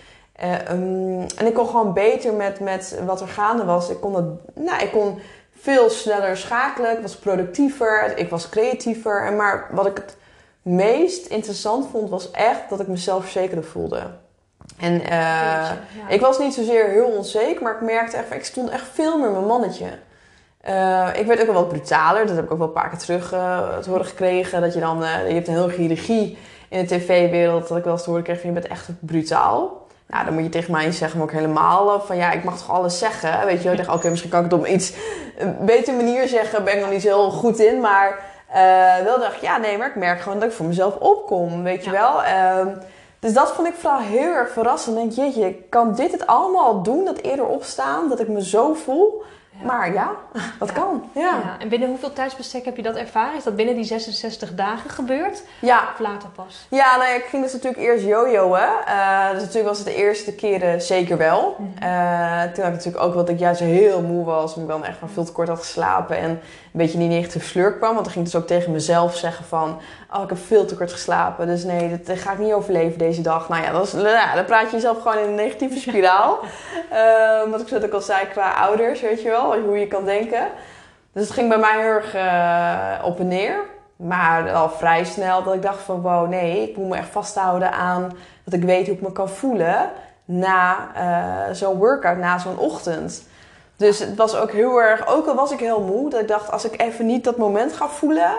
[0.72, 3.90] Um, en ik kon gewoon beter met, met wat er gaande was.
[3.90, 4.26] Ik kon, het,
[4.56, 5.20] nou, ik kon
[5.60, 6.92] veel sneller schakelen.
[6.92, 8.18] Ik was productiever.
[8.18, 9.26] Ik was creatiever.
[9.26, 10.18] En maar wat ik het
[10.62, 14.04] meest interessant vond, was echt dat ik mezelf verzekerder voelde.
[14.78, 15.72] En uh,
[16.08, 19.30] ik was niet zozeer heel onzeker, maar ik merkte echt, ik stond echt veel meer
[19.30, 19.88] mijn mannetje.
[20.70, 22.28] Uh, ik werd ook wel wat brutaler.
[22.28, 24.62] Dat heb ik ook wel een paar keer terug uh, te horen gekregen.
[24.62, 24.98] Dat je dan,
[25.28, 26.38] je hebt een heel hiërarchie
[26.70, 27.68] in de tv-wereld.
[27.68, 29.80] Dat ik wel eens te horen kreeg van je bent echt brutaal.
[30.08, 32.72] Nou, dan moet je tegen mij zeggen, maar ook helemaal van ja, ik mag toch
[32.72, 33.46] alles zeggen.
[33.46, 34.94] Weet je, ik dacht, oké, misschien kan ik het op iets
[35.38, 36.64] een betere manier zeggen.
[36.64, 38.20] Ben ik nog niet zo heel goed in, maar
[39.04, 41.84] wel dacht ik, ja, nee, maar ik merk gewoon dat ik voor mezelf opkom, weet
[41.84, 42.24] je wel.
[42.24, 42.74] Uh,
[43.20, 44.96] dus dat vond ik vooral heel erg verrassend.
[44.96, 49.24] Denk, jeetje, kan dit het allemaal doen, dat eerder opstaan, dat ik me zo voel?
[49.64, 50.12] Maar ja,
[50.60, 51.10] dat kan.
[51.14, 51.22] Ja.
[51.22, 51.56] ja.
[51.60, 53.38] En binnen hoeveel tijdsbestek heb je dat ervaren?
[53.38, 55.44] Is dat binnen die 66 dagen gebeurd?
[55.60, 55.90] Ja.
[55.94, 56.68] Of later pas?
[56.70, 58.52] Ja, nou ja, ik ging dus natuurlijk eerst jojoen.
[58.52, 61.56] Uh, dus natuurlijk was het de eerste keren zeker wel.
[61.60, 64.56] Mm uh, toen had ik natuurlijk ook wat ik juist heel moe was.
[64.56, 66.18] Omdat ik dan echt maar veel te kort had geslapen.
[66.18, 66.40] En
[66.80, 67.94] beetje in die negatieve sleur kwam.
[67.94, 69.80] Want dan ging ik dus ook tegen mezelf zeggen van...
[70.14, 71.48] Oh, ik heb veel te kort geslapen.
[71.48, 73.50] Dus nee, dat ga ik niet overleven deze dag.
[73.50, 76.40] Nou ja, dat is, nou, dan praat je jezelf gewoon in een negatieve spiraal.
[76.94, 79.60] uh, wat ik zo ook al zei qua ouders, weet je wel.
[79.60, 80.48] Hoe je kan denken.
[81.14, 83.56] Dus het ging bij mij heel erg uh, op en neer.
[83.96, 87.72] Maar al vrij snel dat ik dacht van wow, nee, ik moet me echt vasthouden
[87.72, 88.12] aan
[88.44, 89.90] dat ik weet hoe ik me kan voelen
[90.26, 93.30] na uh, zo'n workout, na zo'n ochtend.
[93.82, 96.52] Dus het was ook heel erg, ook al was ik heel moe, dat ik dacht
[96.52, 98.32] als ik even niet dat moment ga voelen,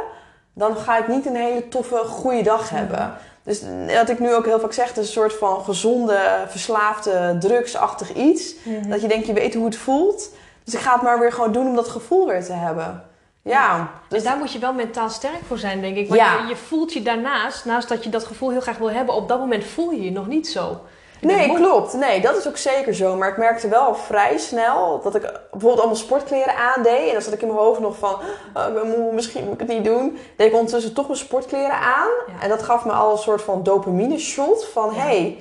[0.53, 3.15] dan ga ik niet een hele toffe, goede dag hebben.
[3.43, 7.37] Dus wat ik nu ook heel vaak zeg, het is een soort van gezonde, verslaafde,
[7.41, 8.55] drugsachtig iets.
[8.63, 8.91] Mhm.
[8.91, 10.31] Dat je denkt, je weet hoe het voelt.
[10.65, 13.05] Dus ik ga het maar weer gewoon doen om dat gevoel weer te hebben.
[13.43, 13.91] Ja.
[14.09, 16.09] Dus daar moet je wel mentaal sterk voor zijn, denk ik.
[16.09, 16.41] Want ja.
[16.41, 19.29] je, je, voelt je daarnaast, naast dat je dat gevoel heel graag wil hebben, op
[19.29, 20.81] dat moment voel je je nog niet zo.
[21.27, 21.93] Nee, klopt.
[21.93, 23.17] Nee, dat is ook zeker zo.
[23.17, 27.07] Maar ik merkte wel vrij snel dat ik bijvoorbeeld allemaal sportkleren aandeed.
[27.07, 28.17] En dan zat ik in mijn hoofd nog van,
[28.55, 30.19] oh, misschien moet ik het niet doen.
[30.37, 32.09] Deed ik ondertussen toch mijn sportkleren aan.
[32.41, 35.39] En dat gaf me al een soort van dopamine shot van, hé, hey,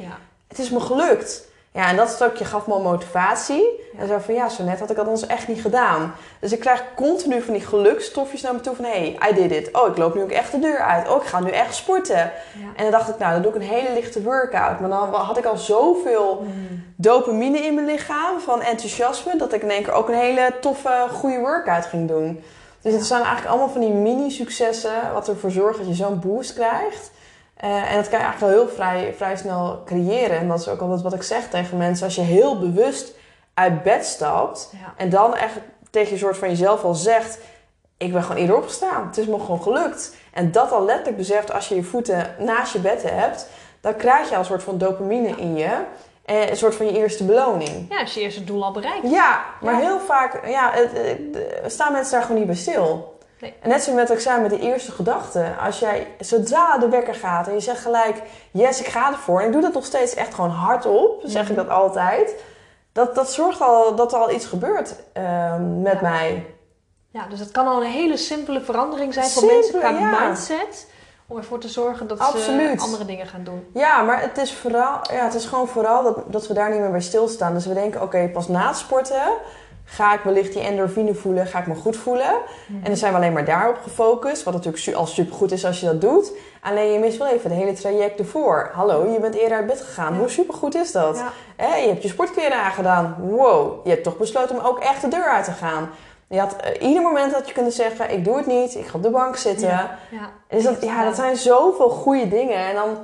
[0.48, 1.50] het is me gelukt.
[1.74, 3.80] Ja, en dat stukje gaf me motivatie.
[3.98, 6.14] En zei van ja, zo net had ik dat ons echt niet gedaan.
[6.40, 9.52] Dus ik krijg continu van die gelukstofjes naar me toe van hé, hey, I did
[9.52, 9.78] it.
[9.78, 11.10] Oh, ik loop nu ook echt de deur uit.
[11.10, 12.32] Oh, ik ga nu echt sporten.
[12.76, 14.80] En dan dacht ik, nou, dan doe ik een hele lichte workout.
[14.80, 16.84] Maar dan had ik al zoveel mm.
[16.96, 21.08] dopamine in mijn lichaam van enthousiasme, dat ik in één keer ook een hele toffe,
[21.12, 22.44] goede workout ging doen.
[22.82, 26.54] Dus het zijn eigenlijk allemaal van die mini-successen, wat ervoor zorgt dat je zo'n boost
[26.54, 27.12] krijgt.
[27.64, 30.38] Uh, en dat kan je eigenlijk wel heel vrij, vrij snel creëren.
[30.38, 32.06] En dat is ook altijd wat ik zeg tegen mensen.
[32.06, 33.12] Als je heel bewust
[33.54, 35.54] uit bed stapt en dan echt
[35.92, 37.38] tegen je soort van jezelf al zegt:
[37.98, 39.08] ik ben gewoon eerder opgestaan.
[39.08, 40.16] Het is me gewoon gelukt.
[40.34, 43.48] En dat al letterlijk beseft als je je voeten naast je bed hebt,
[43.82, 45.78] dan krijg je al een soort van dopamine in je.
[46.26, 47.86] En een soort van je eerste beloning.
[47.90, 49.10] Ja, als je eerste doel al bereikt.
[49.12, 49.80] Ja, maar Ja.
[49.80, 53.11] heel vaak ja, het, het- staan mensen daar gewoon niet bij stil.
[53.42, 53.54] Nee.
[53.62, 55.54] En net zoals met wat ik zei met die eerste gedachte.
[55.66, 59.40] Als jij zodra de wekker gaat en je zegt gelijk, yes, ik ga ervoor.
[59.40, 61.66] En ik doe dat nog steeds echt gewoon hardop, zeg ik Mhm.
[61.66, 62.36] dat altijd.
[62.94, 66.02] Dat, dat zorgt al dat er al iets gebeurt ehm, met Ja.
[66.10, 66.46] mij.
[67.10, 70.20] Ja, dus het kan al een hele simpele verandering zijn voor mensen qua ja.
[70.26, 70.88] mindset.
[71.28, 72.80] Om ervoor te zorgen dat Absoluut.
[72.80, 73.68] ze andere dingen gaan doen.
[73.74, 76.80] Ja, maar het is, vooral, ja, het is gewoon vooral dat, dat we daar niet
[76.80, 77.54] meer bij stilstaan.
[77.54, 79.22] Dus we denken, oké, pas na het sporten
[79.92, 82.32] ga ik wellicht die endorfine voelen, ga ik me goed voelen.
[82.68, 85.86] En dan zijn we alleen maar daarop gefocust, wat natuurlijk al supergoed is als je
[85.86, 86.32] dat doet.
[86.62, 88.70] Alleen je mist wel even het hele traject ervoor.
[88.74, 90.14] Hallo, je bent eerder uit bed gegaan.
[90.14, 90.20] Ja.
[90.20, 91.24] Hoe supergoed is dat?
[91.58, 91.76] Ja.
[91.76, 93.16] Je hebt je sportkleren aangedaan.
[93.20, 95.90] Wow, je hebt toch besloten om ook echt de deur uit te gaan.
[96.28, 98.98] Je had eh, ieder moment dat je kunnen zeggen, ik doe het niet, ik ga
[98.98, 99.68] op de bank zitten.
[99.68, 99.98] Ja.
[100.12, 100.30] Ja.
[100.48, 102.58] Dus dat, ja, dat zijn zoveel goede dingen.
[102.58, 102.98] En dan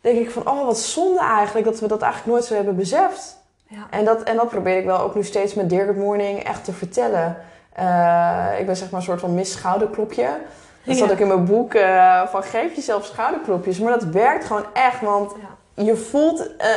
[0.00, 3.40] denk ik van, oh, wat zonde eigenlijk dat we dat eigenlijk nooit zo hebben beseft.
[3.74, 3.86] Ja.
[3.90, 6.64] En dat, en dat probeer ik wel ook nu steeds met Dear Good Morning echt
[6.64, 7.36] te vertellen.
[7.72, 10.22] Eh, ik ben zeg maar een soort van mis schouderklopje.
[10.84, 11.00] Dat Ja.
[11.06, 13.78] zat ook in mijn boek eh, van geef jezelf schouderklopjes.
[13.78, 15.32] Maar dat werkt gewoon echt, want
[15.74, 15.82] Ja.
[15.84, 16.68] je voelt, eh,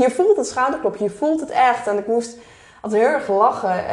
[0.00, 1.86] je voelt het schouderklopje, je voelt het echt.
[1.86, 2.36] En ik moest
[2.80, 3.84] altijd heel erg lachen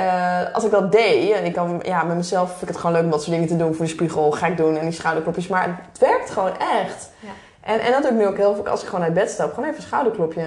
[0.54, 1.32] als ik dat deed.
[1.32, 3.48] En ik kan, ja, met mezelf vind ik het gewoon leuk om dat soort dingen
[3.48, 3.74] te doen.
[3.76, 5.48] Voor de spiegel ga ik doen en die schouderklopjes.
[5.48, 7.10] Maar het werkt gewoon echt.
[7.20, 7.30] Ja.
[7.62, 9.50] En, en dat doe ik nu ook heel veel als ik gewoon uit bed stap.
[9.54, 10.46] Gewoon even een schouderklopje.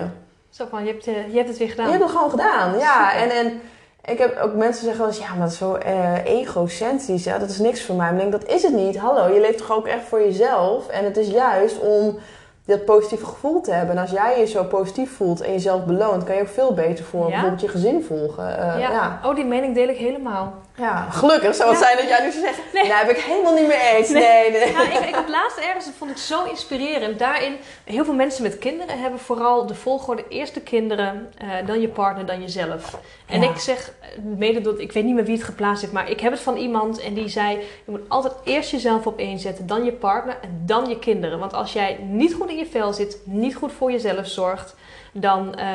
[0.56, 1.84] Zo van, je hebt, eh, je hebt het weer gedaan.
[1.84, 3.10] Je hebt het gewoon gedaan, ja.
[3.10, 3.22] Super.
[3.22, 3.60] En, en
[4.04, 7.24] ik heb ook mensen zeggen wel eens, ja, maar dat is zo eh, egocentrisch.
[7.24, 8.12] Ja, dat is niks voor mij.
[8.12, 8.98] Maar ik denk, dat is het niet.
[8.98, 10.88] Hallo, je leeft toch ook echt voor jezelf.
[10.88, 12.18] En het is juist om
[12.64, 13.94] dat positieve gevoel te hebben.
[13.96, 17.04] En als jij je zo positief voelt en jezelf beloont, kan je ook veel beter
[17.04, 17.30] voor Ja.
[17.30, 18.58] bijvoorbeeld je gezin volgen.
[18.58, 18.90] Eh, ja.
[18.90, 19.20] ja.
[19.24, 20.54] Oh, die mening deel ik helemaal.
[20.78, 21.84] Ja, gelukkig zou het Ja.
[21.86, 22.82] zijn dat jij nu zeggen, Nee.
[22.82, 24.08] nee, daar ben ik helemaal niet mee eens.
[24.08, 24.22] Nee.
[24.22, 24.72] Nee, nee.
[24.72, 27.18] Ja, ik, ik had laatst ergens, dat vond ik zo inspirerend.
[27.18, 31.80] Daarin, heel veel mensen met kinderen hebben vooral de volgorde eerst de kinderen, eh, dan
[31.80, 32.98] je partner, dan jezelf.
[33.26, 33.50] En Ja.
[33.50, 36.32] ik zeg, mede door, ik weet niet meer wie het geplaatst heeft, maar ik heb
[36.32, 39.84] het van iemand en die zei, je moet altijd eerst jezelf op één zetten, dan
[39.84, 41.38] je partner en dan je kinderen.
[41.38, 44.74] Want als jij niet goed in je vel zit, niet goed voor jezelf zorgt,
[45.12, 45.66] dan eh,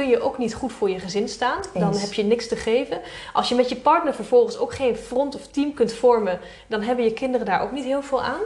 [0.00, 1.58] kun je ook niet goed voor je gezin staan.
[1.74, 2.00] Dan Eens.
[2.00, 3.00] heb je niks te geven.
[3.32, 7.04] Als je met je partner vervolgens ook geen front of team kunt vormen, dan hebben
[7.04, 8.40] je kinderen daar ook niet heel veel aan.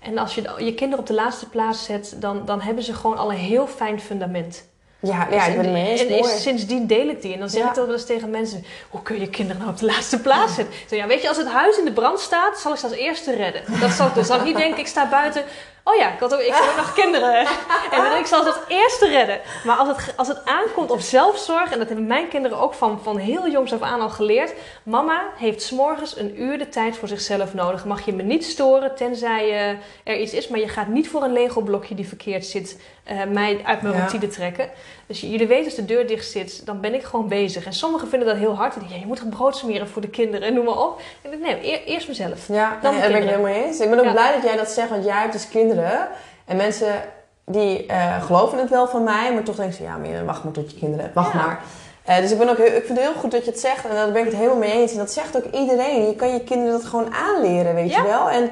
[0.00, 3.16] En als je je kinderen op de laatste plaats zet, dan, dan hebben ze gewoon
[3.18, 4.68] al een heel fijn fundament.
[5.02, 6.00] Ja, ja, ik ben het mee eens.
[6.00, 7.32] en is- sindsdien deel ik die.
[7.32, 7.68] En dan zeg Ja.
[7.68, 10.54] ik dat wel eens tegen mensen: hoe kun je kinderen nou op de laatste plaats
[10.54, 10.74] zetten?
[10.88, 12.94] Zeg, ja, weet je, als het huis in de brand staat, zal ik ze als
[12.94, 13.62] eerste redden.
[13.80, 14.28] Dat zal ik dus.
[14.28, 15.44] Ik niet denken, ik sta buiten.
[15.90, 17.38] Oh ja, ik, had ook, ik heb ook nog kinderen.
[17.90, 19.40] En dan, ik zal ze als eerste redden.
[19.64, 23.00] Maar als het, als het aankomt op zelfzorg, en dat hebben mijn kinderen ook van,
[23.02, 24.54] van heel jongs af aan al geleerd.
[24.82, 27.84] Mama heeft s'morgens een uur de tijd voor zichzelf nodig.
[27.84, 30.48] Mag je me niet storen, tenzij eh, er iets is.
[30.48, 34.00] Maar je gaat niet voor een Lego-blokje die verkeerd zit, eh, mij uit mijn Ja.
[34.00, 34.70] routine trekken.
[35.10, 37.64] Dus jullie weten, als de deur dicht zit, dan ben ik gewoon bezig.
[37.66, 38.70] En sommigen vinden dat heel hard.
[38.72, 41.00] Die denken, ja, je moet toch brood smeren voor de kinderen en noem maar op.
[41.22, 42.48] Ik denk, nee, eer- eerst mezelf.
[42.48, 43.80] Ja, Dan nee, daar ben ik helemaal eens.
[43.80, 44.10] Ik ben ook Ja.
[44.12, 46.08] blij dat jij dat zegt, want jij hebt dus kinderen.
[46.44, 47.02] En mensen
[47.46, 50.52] die eh, geloven het wel van mij, maar toch denken ze, ja, maar wacht maar
[50.52, 51.14] tot je kinderen hebt.
[51.14, 51.38] Wacht Ja.
[51.46, 51.60] maar.
[52.04, 53.84] Eh, dus ik, ben ook heel, ik vind het heel goed dat je het zegt
[53.84, 54.92] en daar ben ik het helemaal mee eens.
[54.92, 56.06] En dat zegt ook iedereen.
[56.06, 57.96] Je kan je kinderen dat gewoon aanleren, weet Ja.
[58.02, 58.30] je wel.
[58.30, 58.50] En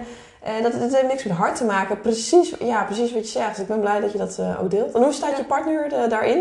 [0.57, 2.01] eh, dat, dat heeft niks met hard te maken.
[2.01, 3.49] Precies, ja, precies wat je zegt.
[3.51, 4.95] Dus ik ben blij dat je dat eh, ook deelt.
[4.95, 5.37] En hoe staat Ja.
[5.37, 6.39] je partner eh, daarin?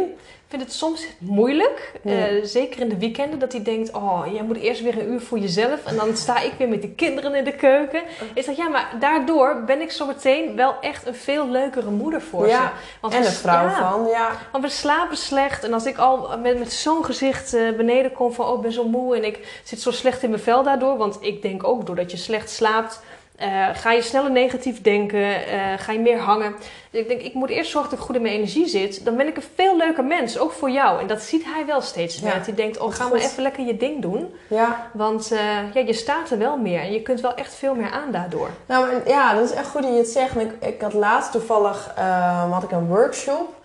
[0.48, 2.28] Ik vind het soms moeilijk, Ja.
[2.28, 5.22] eh, zeker in de weekenden, dat hij denkt: Oh, jij moet eerst weer een uur
[5.22, 5.86] voor jezelf.
[5.86, 8.02] En dan sta ik weer met de kinderen in de keuken.
[8.34, 12.22] Ik zeg ja, maar daardoor ben ik zo meteen wel echt een veel leukere moeder
[12.22, 12.70] voor Ja, ze.
[13.02, 14.32] Want en een vrouw van, ja.
[14.52, 15.64] Want we slapen slecht.
[15.64, 18.46] En als ik al met, met zo'n gezicht beneden kom van...
[18.46, 20.98] oh, ik ben zo moe en ik zit zo slecht in mijn vel daardoor.
[20.98, 23.02] Want ik denk ook, doordat je slecht slaapt...
[23.38, 26.56] eh, ga je sneller negatief denken, eh, ga je meer hangen.
[26.92, 29.06] Dus ik denk, ik moet eerst zorgen dat ik goed in mijn energie zit.
[29.06, 31.02] Dan ben ik een veel leuker mens, ook voor jou.
[31.02, 32.34] En dat ziet hij wel steeds meer.
[32.34, 34.34] Ja, hij denkt, oh, ga maar even lekker je ding doen.
[34.48, 36.80] Ja, Want eh, ja, je staat er wel meer.
[36.80, 38.50] En je kunt wel echt veel meer aan daardoor.
[38.66, 40.36] Nou, ja, dat is echt goed dat je het zegt.
[40.36, 43.56] Ik, ik had laatst toevallig eh, had ik een workshop.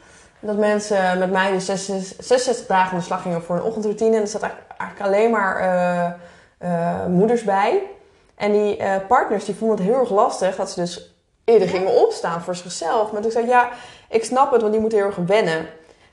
[0.41, 4.17] Dat mensen met mij dus 66, 66 dagen aan de slag gingen voor een ochtendroutine.
[4.17, 6.19] En er zat eigenlijk, eigenlijk alleen maar
[7.09, 7.83] moeders bij.
[8.42, 11.14] En die eh, partners die vonden het heel erg lastig dat ze dus
[11.45, 13.12] eerder gingen opstaan voor zichzelf.
[13.12, 13.68] Maar toen zei ik, ja,
[14.09, 15.66] ik snap het, want die moeten heel erg wennen.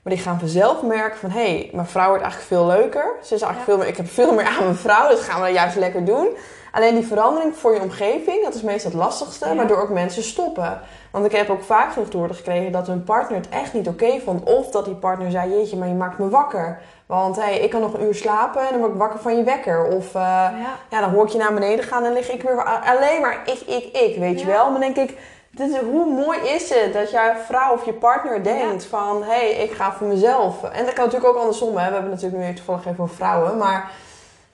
[0.03, 1.29] Maar die gaan vanzelf merken van...
[1.29, 3.15] hé, hey, mijn vrouw wordt eigenlijk veel leuker.
[3.23, 5.09] Ze is eigenlijk veel meer, ik heb veel meer aan mijn vrouw.
[5.09, 6.27] Dus gaan we dat juist lekker doen.
[6.71, 9.47] Alleen die verandering voor je omgeving, dat is meestal het lastigste.
[9.47, 9.55] Ja.
[9.55, 10.81] Waardoor ook mensen stoppen.
[11.11, 13.87] Want ik heb ook vaak genoeg te horen gekregen dat hun partner het echt niet
[13.87, 14.43] oké vond.
[14.43, 16.81] Of dat die partner zei, jeetje, maar je maakt me wakker.
[17.09, 19.43] Want hey, ik kan nog een uur slapen en dan word ik wakker van je
[19.43, 19.85] wekker.
[19.85, 20.77] Of eh, Ja.
[20.89, 23.59] ja, dan hoor ik je naar beneden gaan en lig ik weer alleen maar ik,
[23.59, 24.71] ik, ik, weet je wel.
[24.71, 25.17] Maar dan denk ik,
[25.51, 29.23] dit is, hoe mooi is het dat jouw vrouw of je partner denkt van...
[29.23, 30.63] hé, hey, ik ga voor mezelf.
[30.63, 31.87] En dat kan natuurlijk ook andersom, hè.
[31.87, 33.57] We hebben natuurlijk nu toevallig even over vrouwen.
[33.57, 33.91] Maar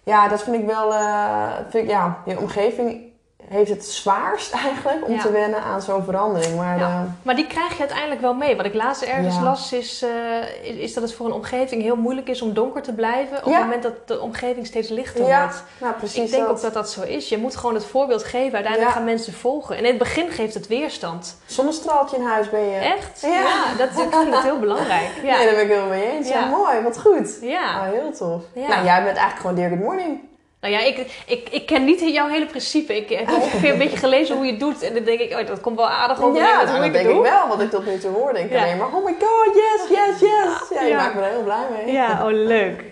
[0.03, 0.93] ja, dat vind ik wel...
[0.93, 3.13] eh, vind ik, ja, je omgeving
[3.49, 5.21] heeft het zwaarst eigenlijk om Ja.
[5.21, 6.55] te wennen aan zo'n verandering.
[6.55, 6.85] Maar Ja.
[6.87, 8.55] eh, Maar die krijg je uiteindelijk wel mee.
[8.55, 9.41] Wat ik laatst ergens Ja.
[9.43, 12.81] las is, eh, is, is dat het voor een omgeving heel moeilijk is om donker
[12.81, 13.37] te blijven.
[13.37, 15.63] Op het moment dat de omgeving steeds lichter ja, wordt.
[15.81, 16.51] nou, precies ik denk dat.
[16.55, 17.29] ook dat dat zo is.
[17.29, 18.53] Je moet gewoon het voorbeeld geven.
[18.53, 19.73] Uiteindelijk gaan mensen volgen.
[19.77, 21.37] En in het begin geeft het weerstand.
[21.45, 22.77] Zonnestraaltje in huis ben je.
[22.77, 23.21] Echt?
[23.21, 23.53] Ja.
[23.77, 25.09] dat, ik vind het heel belangrijk.
[25.23, 25.35] Ja.
[25.37, 26.27] Nee, daar ben ik helemaal mee eens.
[26.27, 26.45] Ja, Ja.
[26.45, 27.37] mooi, wat goed.
[27.41, 27.79] ja.
[27.79, 28.41] Ah, heel tof.
[28.53, 28.67] Ja.
[28.67, 30.19] Nou, jij bent eigenlijk gewoon Dear Good Morning.
[30.65, 32.95] Nou ja, ik, ik, ik ken niet jouw hele principe.
[32.95, 34.81] Ik heb ongeveer een beetje gelezen hoe je het doet.
[34.81, 36.91] En dan denk ik, oh, dat komt wel aardig over ja, nou, hoe dat ik
[36.93, 37.23] denk het ik doe.
[37.23, 37.47] wel.
[37.47, 38.63] Wat ik tot nu toe hoor, denk ik Ja.
[38.63, 38.87] alleen maar...
[38.87, 40.69] Oh my god, yes, yes, yes.
[40.73, 40.95] Ja, je Ja.
[40.95, 41.93] maakt me er heel blij mee.
[41.93, 42.83] Ja, oh leuk.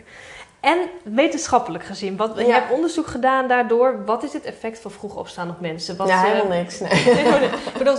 [0.59, 4.05] En wetenschappelijk gezien, wat, je hebt onderzoek gedaan daardoor.
[4.05, 5.97] Wat is het effect van vroeg opstaan op mensen?
[5.97, 6.79] Wat, ja, eh, helemaal niks.
[6.79, 6.91] Nee.
[7.73, 7.95] ik, bedoel,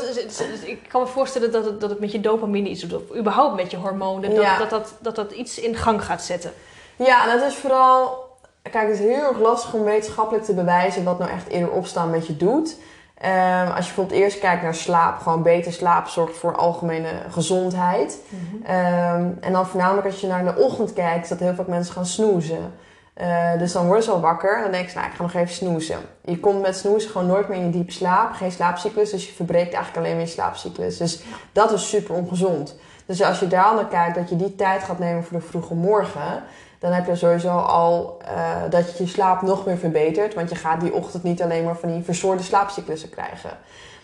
[0.89, 3.03] kan me voorstellen dat het, dat het met je dopamine iets doet.
[3.11, 4.35] Of überhaupt met je hormonen.
[4.35, 6.53] Dat dat, dat, dat, dat iets in gang gaat zetten.
[6.97, 8.24] Ja, dat is vooral...
[8.71, 12.11] Kijk, het is heel erg lastig om wetenschappelijk te bewijzen wat nou echt eerder opstaan
[12.11, 12.77] met je doet.
[13.15, 18.19] Ehm, als je bijvoorbeeld eerst kijkt naar slaap, gewoon beter slaap zorgt voor algemene gezondheid.
[18.65, 21.95] Ehm, en dan voornamelijk als je naar de ochtend kijkt, is dat heel vaak mensen
[21.95, 22.73] gaan snoezen.
[23.15, 25.35] Eh, dus dan worden ze al wakker en dan denk je, nou, ik ga nog
[25.35, 25.99] even snoezen.
[26.21, 29.33] Je komt met snoezen gewoon nooit meer in je diepe slaap, geen slaapcyclus, dus je
[29.33, 30.97] verbreekt eigenlijk alleen maar je slaapcyclus.
[30.97, 32.77] Dus dat is super ongezond.
[33.07, 35.75] Dus als je daar naar kijkt, dat je die tijd gaat nemen voor de vroege
[35.75, 36.43] morgen,
[36.85, 40.35] dan heb je sowieso al eh, dat je je slaap nog meer verbetert.
[40.35, 43.51] Want je gaat die ochtend niet alleen maar van die verstoorde slaapcyclussen krijgen.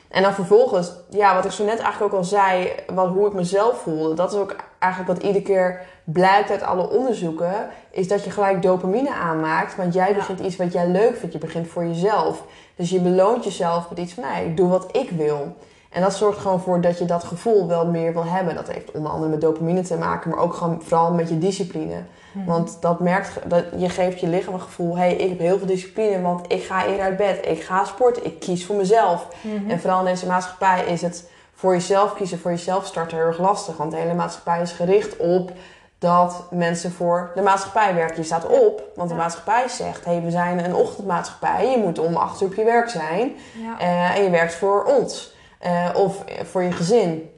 [0.08, 3.32] En dan vervolgens, ja, wat ik zo net eigenlijk ook al zei, wat, hoe ik
[3.32, 8.24] mezelf voelde, dat is ook eigenlijk wat iedere keer blijkt uit alle onderzoeken, is dat
[8.24, 9.76] je gelijk dopamine aanmaakt.
[9.76, 10.14] Want jij Ja.
[10.14, 12.42] begint iets wat jij leuk vindt, je begint voor jezelf.
[12.76, 15.56] Dus je beloont jezelf met iets van, nee, ik doe wat ik wil.
[15.90, 18.54] En dat zorgt gewoon voor dat je dat gevoel wel meer wil hebben.
[18.54, 22.02] Dat heeft onder andere met dopamine te maken, maar ook gewoon vooral met je discipline.
[22.46, 25.58] Want dat merkt, dat je geeft je lichaam een gevoel, hé, hey, ik heb heel
[25.58, 29.26] veel discipline, want ik ga eerder uit bed, ik ga sporten, ik kies voor mezelf.
[29.40, 29.70] Mhm.
[29.70, 33.38] En vooral in deze maatschappij is het voor jezelf kiezen, voor jezelf starten heel erg
[33.38, 33.76] lastig.
[33.76, 35.52] Want de hele maatschappij is gericht op
[35.98, 38.16] dat mensen voor de maatschappij werken.
[38.16, 39.20] Je staat op, want de Ja.
[39.20, 42.64] maatschappij zegt, hé, hey, we zijn een ochtendmaatschappij, je moet om acht uur op je
[42.64, 43.32] werk zijn.
[43.62, 43.78] Ja.
[43.78, 45.34] Eh, en je werkt voor ons.
[45.60, 47.30] Eh, of voor je gezin.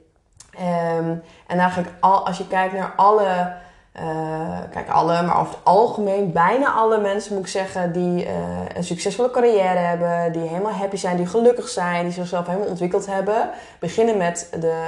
[0.57, 1.15] Ehm,
[1.47, 3.53] en eigenlijk al, als je kijkt naar alle...
[3.91, 7.91] eh, kijk, alle, maar over het algemeen bijna alle mensen moet ik zeggen...
[7.91, 8.33] die eh,
[8.73, 10.31] een succesvolle carrière hebben...
[10.31, 12.03] die helemaal happy zijn, die gelukkig zijn...
[12.03, 13.49] die zichzelf helemaal ontwikkeld hebben...
[13.79, 14.87] beginnen met de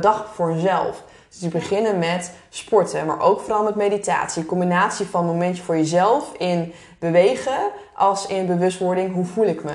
[0.00, 1.02] dag voor hunzelf.
[1.28, 4.42] Dus die beginnen met sporten, maar ook vooral met meditatie.
[4.42, 7.58] Een combinatie van een momentje voor jezelf in bewegen...
[7.94, 9.74] als in bewustwording, hoe voel ik me?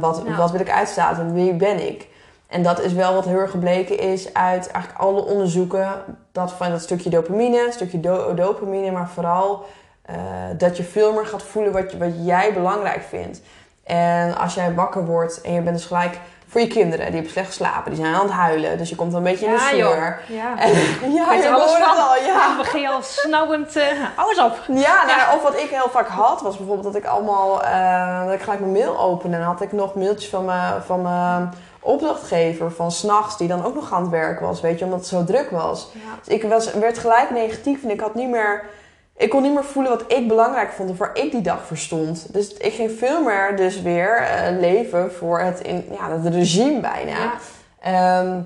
[0.00, 0.36] Wat, Ja.
[0.36, 1.34] wat wil ik uitstralen?
[1.34, 2.12] Wie ben ik?
[2.54, 5.88] En dat is wel wat heel erg gebleken is uit eigenlijk alle onderzoeken.
[6.32, 9.64] Dat van dat stukje dopamine, stukje do- dopamine, maar vooral
[10.02, 10.14] eh,
[10.58, 13.40] dat je veel meer gaat voelen wat, je, wat jij belangrijk vindt.
[13.84, 17.30] En als jij wakker wordt en je bent dus gelijk voor je kinderen, die hebben
[17.32, 18.78] slecht geslapen, die zijn aan het huilen.
[18.78, 19.80] Dus je komt een beetje in de Ja, sleur.
[20.28, 20.36] joh.
[20.38, 20.58] Ja.
[20.58, 20.70] En,
[21.18, 21.96] ja, je alles van?
[21.96, 22.22] al, ja.
[22.24, 23.86] Ja, begin je al snauwend eh
[24.16, 24.58] alles op.
[24.68, 28.34] Ja, nou, of wat ik heel vaak had, was bijvoorbeeld dat ik allemaal, eh, dat
[28.34, 31.52] ik gelijk mijn mail opende en dan had ik nog mailtjes van mijn, van mijn
[31.84, 35.08] opdrachtgever van s'nachts, die dan ook nog aan het werk was, weet je, omdat het
[35.08, 35.88] zo druk was.
[35.92, 36.00] Ja.
[36.24, 38.64] Dus ik was, werd gelijk negatief en ik had niet meer,
[39.16, 41.76] ik kon niet meer voelen wat ik belangrijk vond of waar ik die dag voor
[41.76, 42.32] stond.
[42.32, 46.80] Dus ik ging veel meer dus weer eh, leven voor het, in, ja, het regime
[46.80, 47.10] bijna.
[47.18, 47.32] Ja.
[47.80, 48.38] Ehm,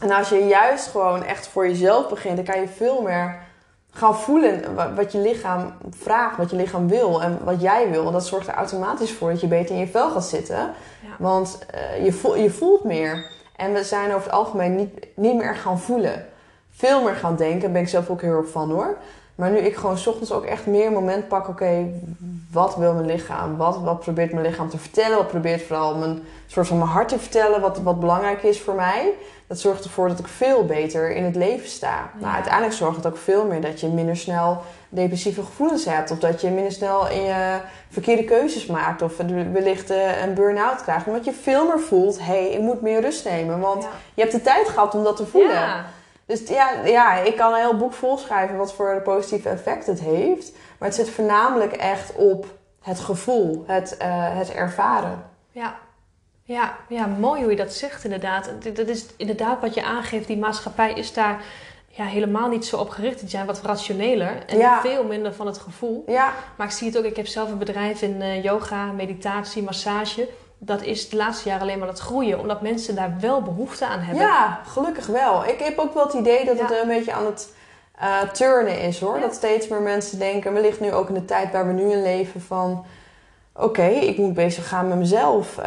[0.00, 3.38] en als je juist gewoon echt voor jezelf begint, dan kan je veel meer
[3.92, 8.06] gaan voelen wa- wat je lichaam vraagt, wat je lichaam wil en wat jij wil.
[8.06, 10.70] En dat zorgt er automatisch voor dat je beter in je vel gaat zitten.
[11.20, 13.30] Want eh, je, voel, je voelt meer.
[13.56, 16.26] En we zijn over het algemeen niet, niet meer gaan voelen.
[16.70, 18.96] Veel meer gaan denken, daar ben ik zelf ook heel erg van hoor.
[19.34, 21.86] Maar nu ik gewoon 's ochtends ook echt meer een moment pak, oké,
[22.52, 23.56] wat wil mijn lichaam?
[23.56, 25.16] Wat, wat probeert mijn lichaam te vertellen?
[25.16, 27.60] Wat probeert vooral mijn, soort van mijn hart te vertellen?
[27.60, 29.12] Wat, wat belangrijk is voor mij?
[29.46, 32.10] Dat zorgt ervoor dat ik veel beter in het leven sta.
[32.18, 36.10] Nou, uiteindelijk zorgt het ook veel meer dat je minder snel depressieve gevoelens hebt.
[36.10, 39.02] Of dat je minder snel in je verkeerde keuzes maakt.
[39.02, 39.16] Of
[39.52, 41.06] wellicht eh, een burn-out krijgt.
[41.06, 43.60] Omdat je veel meer voelt, hé, hey, ik moet meer rust nemen.
[43.60, 43.88] Want Ja.
[44.14, 45.52] je hebt de tijd gehad om dat te voelen.
[45.54, 45.84] Ja.
[46.26, 50.52] Dus ja, ja, ik kan een heel boek volschrijven wat voor positieve effect het heeft.
[50.78, 52.46] Maar het zit voornamelijk echt op
[52.82, 54.06] het gevoel, het, uh,
[54.38, 55.24] het ervaren.
[55.50, 55.74] Ja.
[56.42, 58.50] Ja, ja, mooi hoe je dat zegt inderdaad.
[58.74, 60.26] Dat is inderdaad wat je aangeeft.
[60.26, 61.42] Die maatschappij is daar
[61.92, 63.20] ja, helemaal niet zo op gericht.
[63.20, 66.04] Die zijn wat rationeler en veel minder van het gevoel.
[66.06, 66.32] Ja.
[66.56, 70.28] Maar ik zie het ook, ik heb zelf een bedrijf in uh, yoga, meditatie, massage.
[70.58, 74.00] Dat is de laatste jaren alleen maar het groeien, omdat mensen daar wel behoefte aan
[74.00, 74.24] hebben.
[74.24, 75.44] Ja, gelukkig wel.
[75.46, 77.54] Ik heb ook wel het idee dat het een beetje aan het
[78.02, 79.20] uh, turnen is hoor.
[79.20, 82.02] Dat steeds meer mensen denken, wellicht nu ook in de tijd waar we nu in
[82.02, 82.84] leven van
[83.62, 85.58] oké, ik moet bezig gaan met mezelf.
[85.58, 85.64] Uh,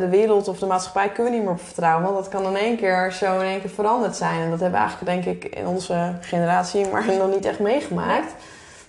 [0.00, 2.04] de wereld of de maatschappij kunnen we niet meer op vertrouwen.
[2.04, 4.40] Want dat kan in één keer zo in één keer veranderd zijn.
[4.40, 8.34] En dat hebben we eigenlijk, denk ik, in onze generatie maar nog niet echt meegemaakt.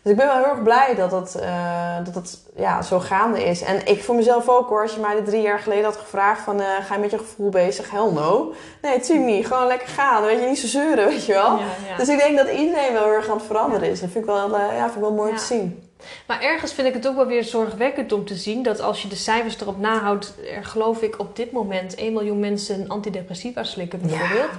[0.03, 1.11] Dus ik ben wel heel erg blij dat
[1.41, 3.61] uh, dat het ja, zo gaande is.
[3.61, 4.81] En ik voor mezelf ook hoor.
[4.81, 6.59] Als je mij drie jaar geleden had gevraagd van...
[6.59, 7.91] Uh, ga je met je gevoel bezig?
[7.91, 8.53] Hell no.
[8.81, 9.47] Nee, natuurlijk niet.
[9.47, 10.23] Gewoon lekker gaan.
[10.23, 11.57] Weet je, niet zo zeuren, weet je wel.
[11.57, 11.97] Ja, ja.
[11.97, 13.99] Dus ik denk dat iedereen wel heel erg aan het veranderen is.
[13.99, 15.82] Dat vind ik wel, ja, vind ik wel mooi te zien.
[16.27, 19.07] Maar ergens vind ik het ook wel weer zorgwekkend om te zien dat als je
[19.07, 24.01] de cijfers erop nahoudt, er geloof ik op dit moment 1 miljoen mensen antidepressiva slikken
[24.01, 24.51] bijvoorbeeld.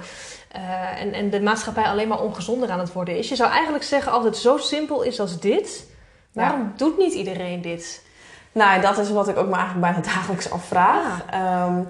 [0.55, 3.29] Uh, en, en de maatschappij alleen maar ongezonder aan het worden is.
[3.29, 5.85] Je zou eigenlijk zeggen, als het zo simpel is als dit,
[6.33, 8.03] waarom doet niet iedereen dit?
[8.51, 11.25] Nou, dat is wat ik ook me eigenlijk bijna dagelijks afvraag.
[11.67, 11.87] Um,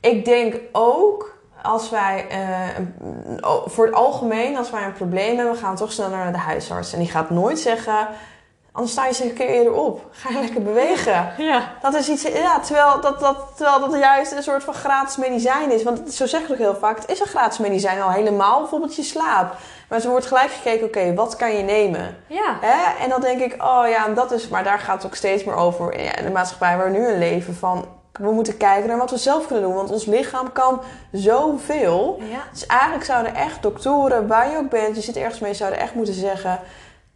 [0.00, 2.86] ik denk ook als wij uh,
[3.66, 6.92] voor het algemeen, als wij een probleem hebben, gaan we toch snel naar de huisarts.
[6.92, 8.08] En die gaat nooit zeggen
[8.78, 10.00] Anders sta je eens een keer eerder op.
[10.10, 11.32] Ga je lekker bewegen.
[11.38, 11.72] Ja.
[11.80, 15.72] Dat is iets, ja, terwijl dat, dat, terwijl dat juist een soort van gratis medicijn
[15.72, 15.82] is.
[15.82, 18.96] Want zo zeg ik ook heel vaak, het is een gratis medicijn al helemaal, bijvoorbeeld
[18.96, 19.56] je slaap.
[19.88, 22.16] Maar ze wordt gelijk gekeken, oké, wat kan je nemen?
[22.26, 22.58] Ja.
[22.60, 23.04] Hè?
[23.04, 25.56] En dan denk ik, oh ja, dat is, maar daar gaat het ook steeds meer
[25.56, 27.54] over in de maatschappij waar we nu in leven.
[27.54, 29.74] Van, we moeten kijken naar wat we zelf kunnen doen.
[29.74, 30.80] Want ons lichaam kan
[31.12, 32.18] zoveel.
[32.30, 32.42] Ja.
[32.52, 35.94] Dus eigenlijk zouden echt doktoren, waar je ook bent, je zit ergens mee, zouden echt
[35.94, 36.60] moeten zeggen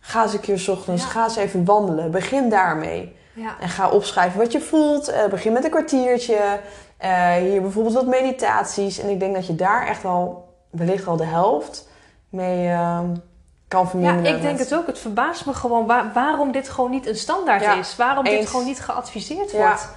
[0.05, 2.11] Ga eens een keer s ochtends, ga eens even wandelen.
[2.11, 3.17] Begin daarmee.
[3.35, 3.57] Ja.
[3.61, 5.11] En ga opschrijven wat je voelt.
[5.11, 6.61] Uh, begin met een kwartiertje.
[7.05, 8.99] Uh, hier bijvoorbeeld wat meditaties.
[8.99, 11.89] En ik denk dat je daar echt al, wellicht al de helft
[12.29, 13.01] mee uh,
[13.69, 14.31] kan verminderen.
[14.31, 14.87] Ja, ik denk het ook.
[14.87, 17.97] Het verbaast me gewoon waar, waarom dit gewoon niet een standaard ja, is.
[17.97, 18.39] Waarom eens.
[18.39, 19.89] dit gewoon niet geadviseerd wordt.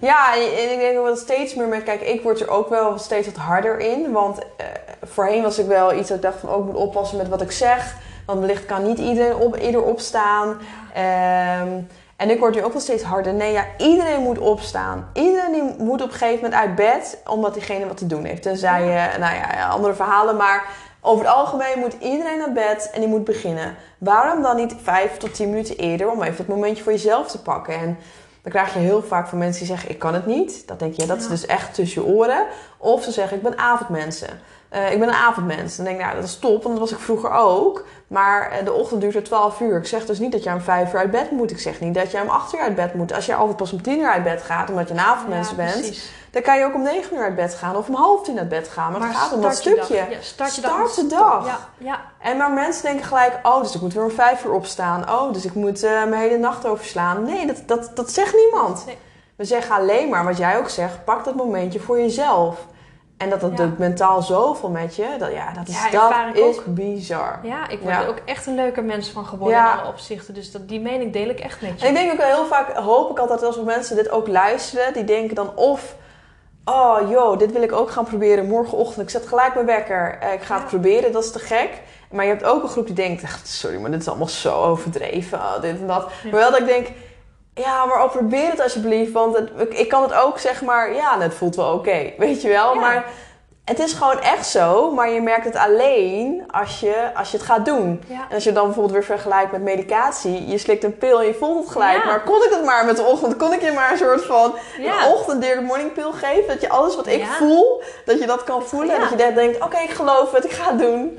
[0.00, 1.82] Ja, en ik denk ook wel steeds meer met...
[1.82, 4.12] Kijk, ik word er ook wel steeds wat harder in.
[4.12, 4.66] Want uh,
[5.02, 6.48] voorheen was ik wel iets dat ik dacht van...
[6.48, 7.96] ook oh, moet oppassen met wat ik zeg.
[8.30, 10.48] Want wellicht kan niet iedereen op, ieder opstaan.
[10.48, 13.34] Um, en ik word nu ook wel steeds harder.
[13.34, 15.10] Nee, ja, iedereen moet opstaan.
[15.12, 18.42] Iedereen moet op een gegeven moment uit bed, omdat diegene wat te doen heeft.
[18.42, 20.36] Tenzij je, nou ja, andere verhalen.
[20.36, 20.68] Maar
[21.00, 23.74] over het algemeen moet iedereen naar bed en die moet beginnen.
[23.98, 27.42] Waarom dan niet vijf tot tien minuten eerder om even het momentje voor jezelf te
[27.42, 27.74] pakken?
[27.74, 27.98] En
[28.42, 30.68] dan krijg je heel vaak van mensen die zeggen: Ik kan het niet.
[30.68, 32.46] Dat denk je, ja, dat is dus echt tussen je oren.
[32.78, 34.40] Of ze zeggen: Ik ben avondmensen.
[34.72, 35.76] Uh, ik ben een avondmens.
[35.76, 37.84] Dan denk ik, nou, dat is top, want dat was ik vroeger ook.
[38.06, 39.78] Maar uh, de ochtend duurt er 12 uur.
[39.78, 41.50] Ik zeg dus niet dat je om 5 uur uit bed moet.
[41.50, 43.12] Ik zeg niet dat je om 8 uur uit bed moet.
[43.12, 45.54] Als je altijd pas om 10 uur uit bed gaat, omdat je een avondmens ja,
[45.54, 46.12] bent, precies.
[46.30, 48.48] dan kan je ook om 9 uur uit bed gaan of om half 10 uit
[48.48, 48.90] bed gaan.
[48.90, 49.94] Maar, maar het gaat om dat stukje.
[49.94, 51.46] Ja, start je start de dag.
[51.46, 52.00] Ja, ja.
[52.18, 55.10] En maar mensen denken gelijk, oh, dus ik moet weer om 5 uur opstaan.
[55.10, 57.22] Oh, dus ik moet uh, mijn hele nacht overslaan.
[57.22, 58.86] Nee, dat, dat, dat zegt niemand.
[58.86, 58.98] Nee.
[59.36, 62.66] We zeggen alleen maar wat jij ook zegt, pak dat momentje voor jezelf.
[63.20, 65.06] En dat dat doet mentaal zoveel met je.
[65.18, 66.64] Dat, ja, dat is, ja, dat is ook.
[66.66, 67.38] bizar.
[67.42, 70.34] Ja, ik word er ook echt een leuke mens van geworden in alle opzichten.
[70.34, 71.86] Dus dat, die mening deel ik echt met je.
[71.86, 74.92] En ik denk ook heel vaak, hoop ik altijd als mensen dit ook luisteren.
[74.92, 75.94] Die denken dan of,
[76.64, 79.02] oh joh, dit wil ik ook gaan proberen morgenochtend.
[79.02, 80.18] Ik zet gelijk mijn wekker.
[80.20, 81.70] Eh, ik ga het proberen, dat is te gek.
[82.10, 85.38] Maar je hebt ook een groep die denkt, sorry, maar dit is allemaal zo overdreven.
[85.38, 86.10] Oh, dit en dat.
[86.22, 86.88] Maar wel dat ik denk
[87.54, 89.12] ja, maar probeer het alsjeblieft.
[89.12, 92.12] Want het, ik kan het ook zeg maar, ja, het voelt wel oké.
[92.18, 92.74] weet je wel?
[92.74, 93.04] Maar
[93.64, 94.90] het is gewoon echt zo.
[94.90, 98.02] Maar je merkt het alleen als je, als je het gaat doen.
[98.08, 100.46] En als je dan bijvoorbeeld weer vergelijkt met medicatie.
[100.46, 102.04] Je slikt een pil en je voelt het gelijk.
[102.04, 103.36] Maar kon ik het maar met de ochtend?
[103.36, 105.08] Kon ik je maar een soort van ja.
[105.08, 106.48] ochtend de morning pill geven?
[106.48, 108.94] Dat je alles wat ik voel, dat je dat kan voelen.
[108.94, 111.18] En dat je denkt, oké, ik geloof het, ik ga het doen.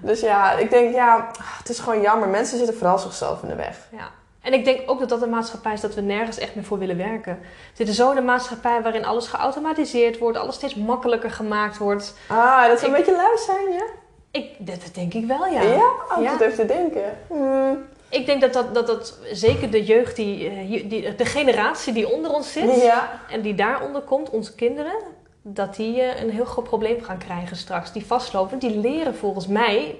[0.00, 2.28] Dus ja, ik denk, ja, het is gewoon jammer.
[2.28, 3.76] Mensen zitten vooral zichzelf in de weg.
[3.90, 4.21] Ja.
[4.42, 6.78] En ik denk ook dat dat een maatschappij is dat we nergens echt meer voor
[6.78, 7.38] willen werken.
[7.40, 12.14] We zitten zo in een maatschappij waarin alles geautomatiseerd wordt, alles steeds makkelijker gemaakt wordt.
[12.26, 13.84] Ah, dat zou een beetje lui zijn, ja?
[14.30, 15.62] Ik, dat, denk ik wel, ja.
[15.62, 15.90] Ja?
[16.16, 16.40] Oh, ja.
[16.40, 17.18] even te denken.
[17.26, 17.84] Hmm.
[18.08, 22.12] Ik denk dat dat, dat, dat zeker de jeugd, die, eh, die, de generatie die
[22.12, 23.20] onder ons zit ja.
[23.30, 24.94] en die daaronder komt, onze kinderen,
[25.42, 27.92] dat die eh, een heel groot probleem gaan krijgen straks.
[27.92, 29.98] Die vastlopen, die leren volgens mij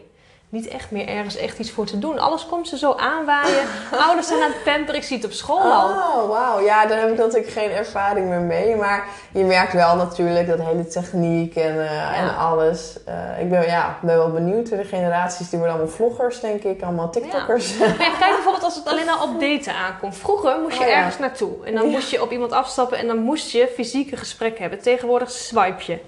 [0.52, 2.18] niet echt meer ergens echt iets voor te doen.
[2.18, 3.66] Alles komt ze zo aanwaaien.
[4.06, 4.94] Ouders zijn aan het pamperen.
[4.94, 5.88] Ik zie het op school al.
[5.88, 6.60] Oh, wauw.
[6.60, 8.76] Ja, daar heb ik natuurlijk geen ervaring meer mee.
[8.76, 12.96] Maar je merkt wel natuurlijk dat hele techniek en, uh, en alles.
[13.08, 14.68] Uh, ik ben, ja, ben wel benieuwd.
[14.68, 16.82] De generaties die worden allemaal vloggers, denk ik.
[16.82, 17.78] Allemaal TikTokkers.
[17.78, 17.92] Ja.
[18.18, 20.16] kijk bijvoorbeeld als het alleen al op daten aankomt.
[20.16, 20.96] Vroeger moest je oh, ja.
[20.96, 21.64] ergens naartoe.
[21.64, 24.82] En dan moest je op iemand afstappen en dan moest je fysieke gesprek hebben.
[24.82, 25.98] Tegenwoordig swipe je.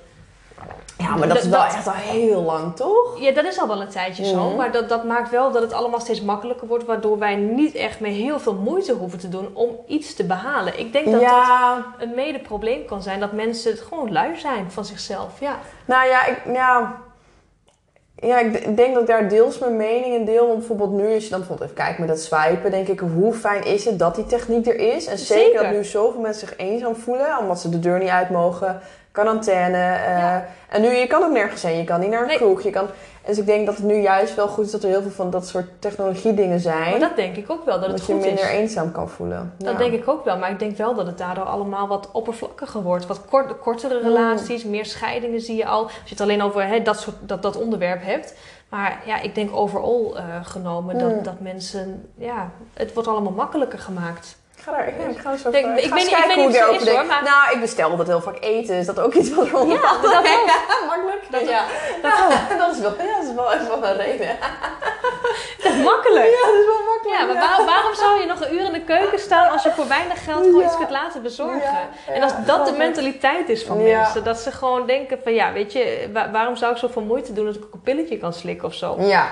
[0.98, 3.16] Ja, maar dat, is wel echt al heel lang, toch?
[3.18, 4.50] Ja, dat is al wel een tijdje zo.
[4.50, 6.84] Maar dat, dat maakt wel dat het allemaal steeds makkelijker wordt.
[6.84, 10.78] Waardoor wij niet echt meer heel veel moeite hoeven te doen om iets te behalen.
[10.78, 11.74] Ik denk dat ja.
[11.74, 13.20] dat een mede probleem kan zijn.
[13.20, 15.40] Dat mensen het gewoon lui zijn van zichzelf.
[15.40, 15.58] Ja.
[15.84, 16.96] Nou ja, ik, ja,
[18.16, 20.46] ja, ik denk dat ik daar deels mijn mening in deel.
[20.46, 23.34] Want bijvoorbeeld nu, als je dan bijvoorbeeld even kijkt met dat swipen, denk ik, hoe
[23.34, 25.06] fijn is het dat die techniek er is?
[25.06, 25.62] En zeker, zeker.
[25.62, 28.80] dat nu zoveel mensen zich eenzaam voelen, omdat ze de deur niet uit mogen,
[29.14, 29.78] quarantaine.
[29.78, 30.34] Uh,
[30.68, 31.76] En nu, je kan ook nergens heen.
[31.76, 32.36] Je kan niet naar een nee.
[32.36, 32.62] kroeg.
[32.62, 32.86] Je kan,
[33.26, 35.30] dus ik denk dat het nu juist wel goed is dat er heel veel van
[35.30, 36.90] dat soort technologie dingen zijn.
[36.90, 39.54] Maar dat denk ik ook wel, dat het dat je minder eenzaam kan voelen.
[39.58, 40.38] Dat denk ik ook wel.
[40.38, 43.06] Maar ik denk wel dat het daardoor allemaal wat oppervlakkiger wordt.
[43.06, 44.06] Wat kort, kortere mm.
[44.06, 45.82] relaties, meer scheidingen zie je al.
[45.82, 48.34] Als je het alleen over hè, dat, soort, dat, dat onderwerp hebt.
[48.68, 51.22] Maar ja, ik denk overal uh, genomen dat, Mm.
[51.22, 52.10] dat mensen...
[52.18, 54.36] Ja, het wordt allemaal makkelijker gemaakt.
[54.66, 56.84] Ik ga daar ja, ik ga zo Denk- ik ga weet ik weet hoe ik
[56.84, 56.96] denk.
[56.96, 58.74] hoor, maar- Nou, ik bestel altijd heel vaak eten.
[58.76, 60.86] Is dat ook iets wat eronder Ja, dat ook.
[60.86, 61.22] Makkelijk.
[61.30, 61.64] Dat ja.
[62.02, 64.36] Dat dat is wel, ja, dat is wel echt wel een reden.
[65.62, 66.24] Dat is makkelijk.
[66.30, 67.18] Ja, dat is wel makkelijk.
[67.18, 69.70] Ja, maar waar- waarom zou je nog een uur in de keuken staan als je
[69.70, 71.88] voor weinig geld gewoon iets kunt laten bezorgen?
[72.06, 75.72] En als dat de mentaliteit is van mensen, dat ze gewoon denken van ja, weet
[75.72, 78.68] je, wa- waarom zou ik zoveel moeite doen dat ik ook een pilletje kan slikken
[78.68, 78.96] of zo?
[78.98, 79.28] Ja,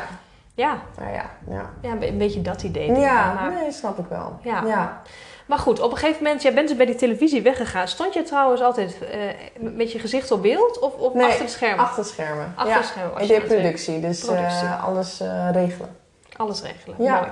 [0.54, 1.30] Ja, nou ja.
[1.48, 2.92] Ja, ja een be- een beetje dat idee.
[2.92, 4.38] ja Maar, nee, snap ik wel.
[4.42, 4.62] Ja.
[4.66, 5.02] ja.
[5.46, 7.88] maar goed, op een gegeven moment, jij bent dus bij die televisie weggegaan.
[7.88, 9.18] Stond je trouwens altijd eh,
[9.60, 11.78] met je gezicht op beeld of, of Nee, achter het scherm?
[11.78, 12.52] Achter het schermen.
[12.56, 12.78] Achter ja.
[12.78, 14.66] het scherm was Ik je deed aan het productie, dus Productie.
[14.66, 15.96] eh, alles eh, regelen.
[16.36, 16.96] Alles regelen.
[17.02, 17.14] Ja.
[17.20, 17.30] Mooi.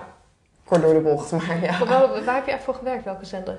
[0.64, 1.84] Kort door de bocht, maar ja.
[2.24, 3.04] Waar, heb je echt voor gewerkt?
[3.04, 3.58] Welke zender?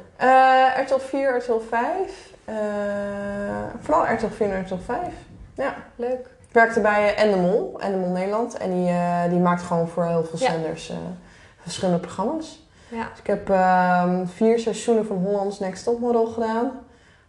[0.82, 2.30] RTL 4, RTL 5.
[2.45, 2.55] eh,
[3.82, 4.99] vooral RTL 4 en RTL 5.
[5.55, 5.76] Ja.
[5.95, 6.28] Leuk.
[6.52, 8.58] Ik werkte bij eh, Endemol, Endemol Nederland.
[8.58, 10.52] En die, eh, die maakt gewoon voor heel veel Ja.
[10.52, 10.95] zenders eh,
[11.62, 12.66] verschillende programma's.
[12.88, 13.08] Ja.
[13.10, 16.72] Dus ik heb ehm, vier seizoenen van Hollands Next Topmodel gedaan.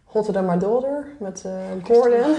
[0.05, 1.45] Hotter Than My Daughter met
[1.85, 2.35] Gordon.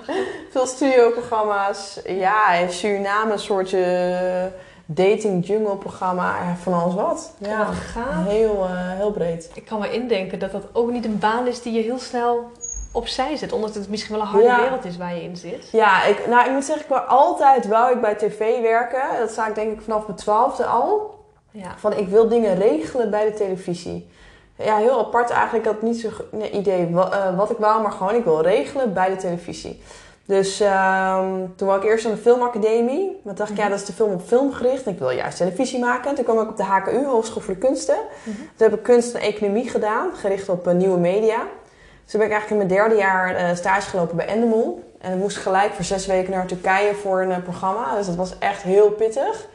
[0.52, 2.00] Veel studioprogramma's.
[2.06, 4.44] Ja, in Suriname een soort eh,
[4.86, 6.34] dating jungle programma.
[6.62, 7.34] Van alles wat.
[7.38, 7.68] Ja.
[7.94, 9.50] Ja, heel, heel breed.
[9.54, 12.50] Ik kan me indenken dat dat ook niet een baan is die je heel snel
[12.92, 13.52] opzij zet.
[13.52, 14.60] Omdat het misschien wel een harde Ja.
[14.60, 15.68] wereld is waar je in zit.
[15.72, 19.02] Ja, ik, nou, ik moet zeggen, ik wou altijd wou ik bij tv werken.
[19.18, 21.20] Dat sta ik denk ik vanaf mijn twaalfde al.
[21.50, 21.74] Ja.
[21.76, 24.08] Van ik wil dingen regelen bij de televisie.
[24.56, 25.66] Ja, heel apart eigenlijk.
[25.66, 29.08] Ik had niet zo'n idee eh, wat ik wou, maar gewoon ik wil regelen bij
[29.08, 29.82] de televisie.
[30.24, 31.26] Dus ehm,
[31.56, 33.20] toen wou ik eerst aan de filmacademie.
[33.24, 34.86] Maar dacht ik, ja, dat is de film op film gericht.
[34.86, 36.10] Ik wil juist televisie maken.
[36.10, 37.96] En toen kwam ik op de HKU, Hogeschool voor de Kunsten.
[38.22, 38.36] Mhm.
[38.36, 41.36] Toen heb ik kunst en economie gedaan, gericht op eh, nieuwe media.
[42.02, 44.94] Dus toen ben ik eigenlijk in mijn derde jaar eh, stage gelopen bij Endemol.
[45.00, 47.96] En ik moest gelijk voor zes weken naar Turkije voor een eh, programma.
[47.96, 49.46] Dus dat was echt heel pittig.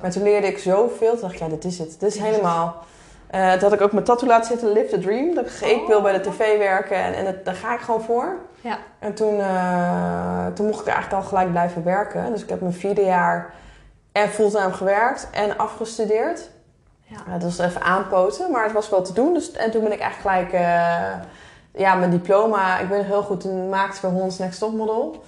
[0.00, 1.10] Maar toen leerde ik zoveel.
[1.10, 2.00] Toen dacht ik, ja, dit is het.
[2.00, 2.84] Dit is helemaal...
[3.26, 5.34] Eh toen had ik ook mijn tattoo laten zitten, Live the Dream.
[5.34, 8.02] Dat ik, ik wil bij de tv werken en, en dat, daar ga ik gewoon
[8.02, 8.36] voor.
[8.60, 8.78] Ja.
[8.98, 9.42] En toen,
[10.54, 12.32] toen mocht ik eigenlijk al gelijk blijven werken.
[12.32, 13.54] Dus ik heb mijn vierde jaar
[14.12, 16.50] en fulltime gewerkt en afgestudeerd.
[17.02, 17.38] Ja.
[17.38, 19.34] Dat was even aanpoten, maar het was wel te doen.
[19.34, 20.64] Dus, en toen ben ik eigenlijk gelijk
[21.76, 22.78] ja, mijn diploma...
[22.78, 25.22] Ik ben nog heel goed, toen maakte bij Holland's Next Topmodel.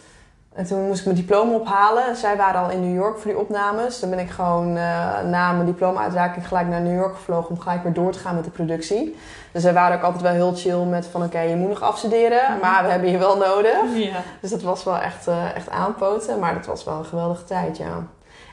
[0.55, 2.17] En toen moest ik mijn diploma ophalen.
[2.17, 3.99] Zij waren al in New York voor die opnames.
[3.99, 7.51] Toen ben ik gewoon eh, na mijn diploma-uitreiking gelijk naar New York gevlogen...
[7.51, 9.17] om gelijk weer door te gaan met de productie.
[9.53, 11.23] Dus zij waren ook altijd wel heel chill met van...
[11.23, 12.61] oké, je moet nog afstuderen, Mhm.
[12.61, 13.83] maar we hebben je wel nodig.
[13.95, 14.23] Ja.
[14.41, 16.39] Dus dat was wel echt, eh, echt aanpoten.
[16.39, 18.07] Maar dat was wel een geweldige tijd, ja.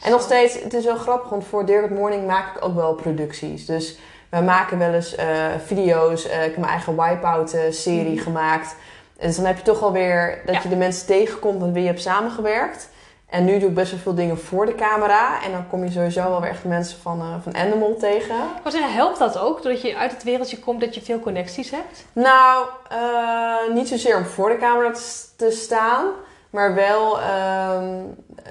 [0.04, 2.76] En nog steeds, het is wel grappig, want voor Dear Good Morning maak ik ook
[2.76, 3.66] wel producties.
[3.66, 3.98] Dus
[4.34, 5.28] wij maken wel eens eh,
[5.66, 6.28] video's.
[6.28, 8.24] Eh, ik heb mijn eigen Wipeout-serie Mhm.
[8.24, 8.76] gemaakt.
[9.18, 10.62] En dus dan heb je toch alweer dat Ja.
[10.64, 12.90] je de mensen tegenkomt met wie je hebt samengewerkt.
[13.30, 15.44] En nu doe ik best wel veel dingen voor de camera.
[15.44, 18.36] En dan kom je sowieso wel weer echt mensen van, eh, van Animal tegen.
[18.68, 19.62] Zeggen, helpt dat ook?
[19.64, 22.06] Doordat je uit het wereldje komt, dat je veel connecties hebt?
[22.14, 24.92] Nou, eh, niet zozeer om voor de camera
[25.38, 26.06] te, staan.
[26.50, 27.86] Maar wel ehm,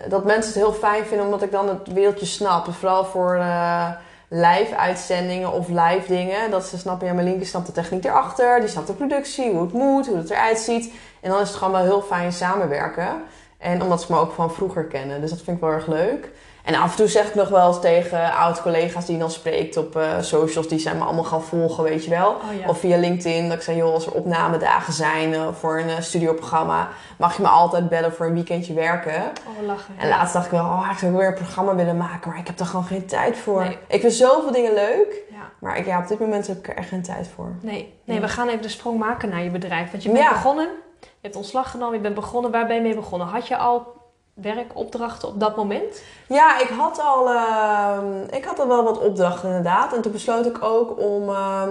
[0.09, 2.65] dat mensen het heel fijn vinden omdat ik dan het wereldje snap.
[2.65, 3.89] Dus vooral voor eh,
[4.35, 6.51] live uitzendingen of live dingen.
[6.51, 8.61] Dat ze snappen, ja, Marlienke snapt de techniek erachter.
[8.61, 10.93] Die snapt de productie, hoe het moet, hoe het eruit ziet.
[11.21, 13.23] En dan is het gewoon wel heel fijn samenwerken.
[13.59, 15.21] En omdat ze me ook van vroeger kennen.
[15.21, 16.31] Dus dat vind ik wel erg leuk.
[16.63, 19.97] En af en toe zeg ik nog wel eens tegen oud-collega's die dan spreekt op
[19.97, 22.29] uh, socials, die zijn me allemaal gaan volgen, weet je wel.
[22.31, 22.69] Oh, ja.
[22.69, 26.01] Of via LinkedIn, dat ik zei, joh, als er opnamedagen zijn uh, voor een uh,
[26.01, 26.89] studioprogramma,
[27.19, 29.15] mag je me altijd bellen voor een weekendje werken.
[29.59, 29.95] Oh, lachen.
[29.99, 32.47] En laatst dacht ik wel, oh, ik zou weer een programma willen maken, maar ik
[32.47, 33.61] heb er gewoon geen tijd voor.
[33.63, 33.79] Nee.
[33.89, 35.51] Ik vind zoveel dingen leuk, Ja.
[35.61, 37.53] maar ik, ja, op dit moment heb ik er echt geen tijd voor.
[37.61, 38.23] Nee, nee, Ja.
[38.23, 39.91] we gaan even de sprong maken naar je bedrijf.
[39.91, 40.69] Want je bent begonnen,
[41.01, 42.51] je hebt ontslag genomen, je bent begonnen.
[42.51, 43.29] Waar ben je mee begonnen?
[43.29, 44.01] Had je al
[44.35, 46.03] werkopdrachten op dat moment?
[46.29, 49.93] Ja, ik had al, ehm, ik had al wel wat opdrachten inderdaad.
[49.93, 51.71] En toen besloot ik ook om, ehm,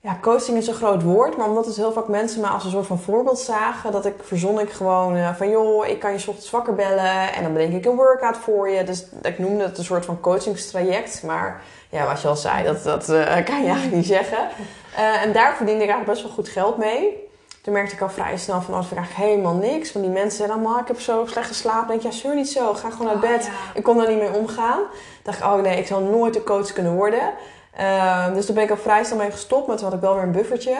[0.00, 2.70] ja, coaching is een groot woord, maar omdat dus heel vaak mensen me als een
[2.70, 6.16] soort van voorbeeld zagen, dat ik verzon ik gewoon eh, van joh, ik kan je
[6.18, 8.84] ochtends wakker bellen en dan bedenk ik een workout voor je.
[8.84, 12.82] Dus ik noemde het een soort van coachingstraject, maar ja, wat je al zei, dat,
[12.82, 14.48] dat eh, kan je eigenlijk niet zeggen.
[14.96, 17.21] Eh, en daar verdiende ik eigenlijk best wel goed geld mee.
[17.62, 19.92] Toen merkte ik al vrij snel van, oh, ik eigenlijk helemaal niks.
[19.92, 21.88] Want die mensen zeiden allemaal, ik heb zo slecht geslapen.
[21.88, 22.74] denk ik, ja, zeur niet zo.
[22.74, 23.44] Ga gewoon naar Oh, bed.
[23.44, 23.50] ja.
[23.74, 24.80] Ik kon daar niet mee omgaan.
[25.22, 27.32] dacht ik, oh nee, ik zal nooit een coach kunnen worden.
[27.76, 29.66] Ehm, dus toen ben ik al vrij snel mee gestopt.
[29.66, 30.76] Maar toen had ik wel weer een buffertje.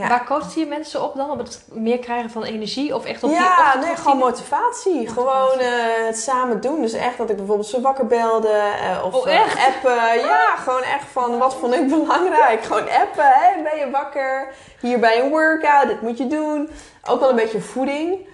[0.00, 0.08] Ja.
[0.08, 1.30] Waar coachte je mensen op dan?
[1.30, 2.94] Op het meer krijgen van energie?
[2.94, 4.94] Of echt op die Ja, nee, gewoon motivatie.
[4.94, 5.08] Motivatie.
[5.08, 6.80] Gewoon eh, het samen doen.
[6.80, 8.48] Dus echt dat ik bijvoorbeeld ze wakker belde.
[8.48, 9.56] eh, of Oh, eh, echt?
[9.66, 10.18] appen.
[10.18, 12.62] Ja, gewoon echt van wat vond ik belangrijk.
[12.64, 13.24] Gewoon appen.
[13.24, 13.62] Hè?
[13.62, 14.48] Ben je wakker?
[14.80, 15.86] Hier bij een workout.
[15.88, 16.70] Dit moet je doen.
[17.08, 18.28] Ook wel een beetje voeding.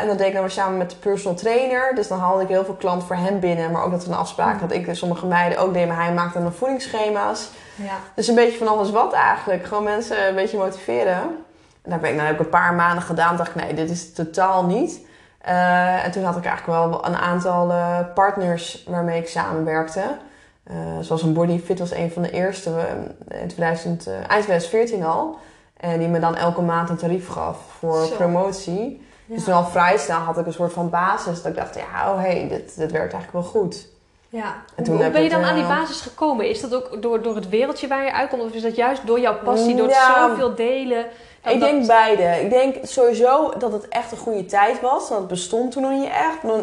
[0.00, 1.94] En dat deed ik dan weer samen met de personal trainer.
[1.94, 3.70] Dus dan haalde ik heel veel klanten voor hem binnen.
[3.70, 5.88] Maar ook dat we een afspraak dat ik en sommige meiden ook deden.
[5.88, 7.48] Maar hij maakte dan voedingsschema's.
[7.74, 7.96] Ja.
[8.14, 9.64] Dus een beetje van alles wat eigenlijk.
[9.64, 11.22] Gewoon mensen een beetje motiveren.
[11.82, 13.36] En daar ben ik, nou, ik een paar maanden gedaan.
[13.36, 15.00] dacht ik, nee, dit is het totaal niet.
[15.38, 20.16] Eh, en toen had ik eigenlijk wel een aantal eh, partners waarmee ik samenwerkte.
[20.64, 22.70] Eh, zoals een Body Fit was een van de eerste
[23.28, 25.38] in 2000, eind 2014 al.
[25.76, 28.14] En die me dan elke maand een tarief gaf voor Zo.
[28.14, 29.06] promotie.
[29.26, 29.34] Ja.
[29.34, 31.42] Dus toen al vrij snel had ik een soort van basis.
[31.42, 33.88] Dat ik dacht, ja, oh hey, dit, dit werkt eigenlijk wel goed.
[34.34, 34.54] Ja.
[34.74, 36.48] En toen Hoe ben je dan aan die eh, basis gekomen?
[36.48, 38.42] Is dat ook door, door het wereldje waar je uitkomt?
[38.42, 40.28] Of is dat juist door jouw passie, door het Ja.
[40.28, 41.06] zoveel delen?
[41.42, 42.22] dat ik dat- denk beide.
[42.42, 45.08] Ik denk sowieso dat het echt een goede tijd was.
[45.08, 46.58] Want het bestond toen nog niet echt.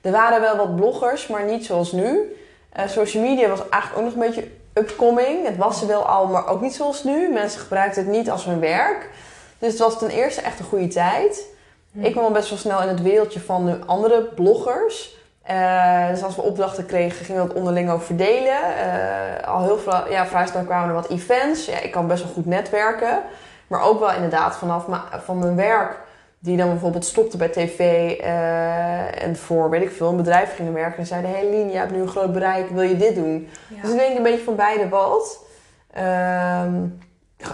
[0.00, 2.36] Er waren wel wat bloggers, maar niet zoals nu.
[2.72, 5.46] Eh, social media was eigenlijk ook nog een beetje upcoming.
[5.46, 7.28] Het was er wel al, maar ook niet zoals nu.
[7.28, 9.10] Mensen gebruikten het niet als hun werk.
[9.58, 11.46] Dus het was ten eerste echt een goede tijd.
[11.92, 12.04] Hm.
[12.04, 15.16] Ik kwam al best wel snel in het wereldje van de andere bloggers.
[15.48, 18.76] Eh, dus als we opdrachten kregen, gingen we dat onderling ook verdelen.
[18.76, 21.66] Eh, al heel veel, ja, vrij snel kwamen er wat events.
[21.66, 23.20] Ja, ik kan best wel goed netwerken.
[23.66, 24.84] Maar ook wel inderdaad vanaf
[25.24, 26.00] van mijn werk.
[26.38, 27.78] Die dan bijvoorbeeld stopte bij tv
[28.18, 30.98] eh, en voor, weet ik veel, een bedrijf gingen werken.
[30.98, 33.48] En zeiden, hey Lien, je hebt nu een groot bereik, wil je dit doen?
[33.68, 33.82] Ja.
[33.82, 35.44] Dus ik denk een beetje van beide wat.
[35.90, 36.74] Ehm,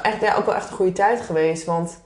[0.02, 1.64] echt, ja, ook wel echt een goede tijd geweest.
[1.64, 2.00] Want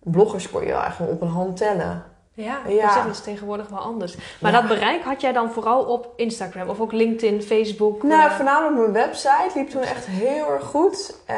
[0.00, 2.04] bloggers kon je wel echt op een hand tellen.
[2.36, 3.02] Ja, Ja.
[3.02, 4.16] dat is tegenwoordig wel anders.
[4.40, 4.60] Maar Ja.
[4.60, 8.02] dat bereik had jij dan vooral op Instagram of ook LinkedIn, Facebook?
[8.02, 11.14] Nou, eh, voornamelijk mijn website liep toen echt heel erg goed.
[11.26, 11.36] Eh,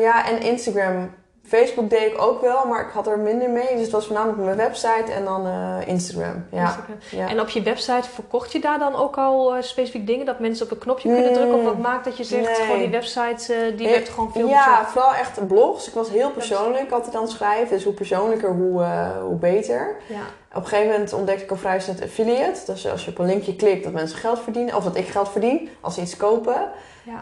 [0.00, 1.14] ja, en Instagram.
[1.46, 3.68] Facebook deed ik ook wel, maar ik had er minder mee.
[3.72, 6.44] Dus het was voornamelijk mijn website en dan eh, Instagram.
[6.50, 6.62] Ja.
[6.62, 6.96] Instagram.
[7.10, 7.28] ja.
[7.28, 10.26] En op je website verkocht je daar dan ook al eh, specifiek dingen?
[10.26, 11.56] Dat mensen op een knopje kunnen Mm, drukken?
[11.58, 12.54] Of wat maakt dat je zegt, nee.
[12.54, 14.90] gewoon die website eh, die werd gewoon veel Ja, bezocht?
[14.92, 15.88] vooral echt blogs.
[15.88, 17.74] Ik was heel persoonlijk altijd aan het schrijven.
[17.74, 18.84] Dus hoe persoonlijker, hoe,
[19.22, 19.96] hoe beter.
[20.06, 20.20] Ja.
[20.54, 22.60] Op een gegeven moment ontdekte ik al vrij snel affiliate.
[22.66, 24.76] Dus als je op een linkje klikt, dat mensen geld verdienen.
[24.76, 26.70] Of dat ik geld verdien als ze iets kopen.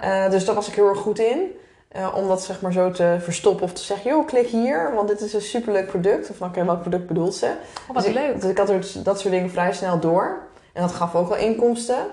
[0.00, 0.28] Ja.
[0.28, 1.56] Dus daar was ik heel erg goed in.
[1.93, 5.09] Eh, om dat zeg maar zo te verstoppen of te zeggen, joh, klik hier, want
[5.09, 6.30] dit is een superleuk product.
[6.30, 7.47] Of dan oké, welk product bedoelt ze?
[7.88, 8.34] Oh, wat dus leuk.
[8.34, 10.38] Ik, dus ik had er dat soort dingen vrij snel door.
[10.72, 12.07] En dat gaf ook wel inkomsten.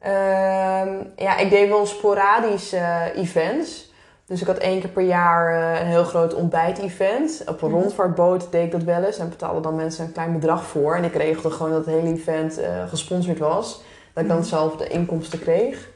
[0.00, 3.92] Ehm, ja, ik deed wel sporadisch eh, events.
[4.26, 7.42] Dus ik had één keer per jaar eh, een heel groot ontbijt-event.
[7.46, 7.78] Op een Mhm.
[7.80, 9.18] rondvaartboot deed ik dat wel eens.
[9.18, 10.94] En betaalden dan mensen een klein bedrag voor.
[10.96, 13.82] En ik regelde gewoon dat het hele event gesponsord was.
[14.12, 14.46] Dat ik dan Mhm.
[14.48, 15.88] zelf de inkomsten kreeg.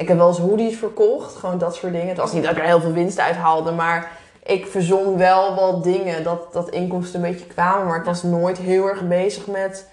[0.00, 1.36] Ik heb wel eens hoodies verkocht.
[1.36, 2.08] Gewoon dat soort dingen.
[2.08, 3.70] Het was niet dat ik er heel veel winst uit haalde.
[3.72, 4.10] Maar
[4.44, 6.22] ik verzon wel wat dingen.
[6.22, 7.86] Dat, dat inkomsten een beetje kwamen.
[7.86, 9.88] Maar ik was nooit heel erg bezig met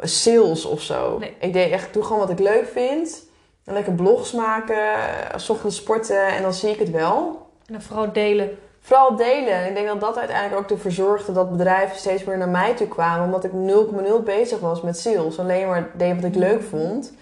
[0.00, 1.18] sales of zo.
[1.18, 1.36] Nee.
[1.38, 3.24] Ik deed echt, doe gewoon wat ik leuk vind.
[3.64, 4.92] En lekker blogs maken.
[4.94, 6.26] eh, 's ochtends sporten.
[6.26, 7.46] En dan zie ik het wel.
[7.66, 8.58] En dan vooral delen.
[8.80, 9.66] Vooral delen.
[9.66, 12.88] Ik denk dat dat uiteindelijk ook ervoor zorgde dat bedrijven steeds meer naar mij toe
[12.88, 13.24] kwamen.
[13.24, 15.38] Omdat ik 0,0 bezig was met sales.
[15.38, 17.12] Alleen maar deed wat ik leuk vond.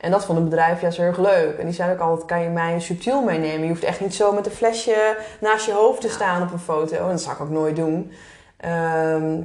[0.00, 1.58] En dat vond een bedrijf juist heel erg leuk.
[1.58, 3.62] En die zei ook altijd, kan je mij subtiel meenemen?
[3.62, 6.58] Je hoeft echt niet zo met een flesje naast je hoofd te staan op een
[6.58, 6.96] foto.
[6.96, 8.12] En dat zou ik ook nooit doen.
[8.56, 9.40] Ehm,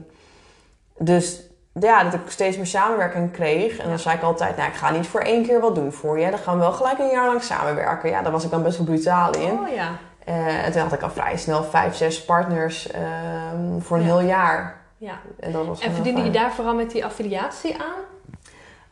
[0.97, 1.41] dus
[1.80, 3.78] ja, dat ik steeds meer samenwerking kreeg.
[3.78, 6.20] En dan zei ik altijd, nou, ik ga niet voor één keer wat doen voor
[6.20, 6.30] je.
[6.30, 8.10] Dan gaan we wel gelijk een jaar lang samenwerken.
[8.10, 9.51] Ja, daar was ik dan best wel brutaal in.
[9.51, 9.89] Oh ja.
[10.26, 14.18] Eh, en toen had ik al vrij snel vijf, zes partners ehm, voor een Ja.
[14.18, 14.82] heel jaar.
[14.97, 15.20] ja.
[15.39, 18.14] En, dat was En verdiende je daar vooral met die affiliatie aan?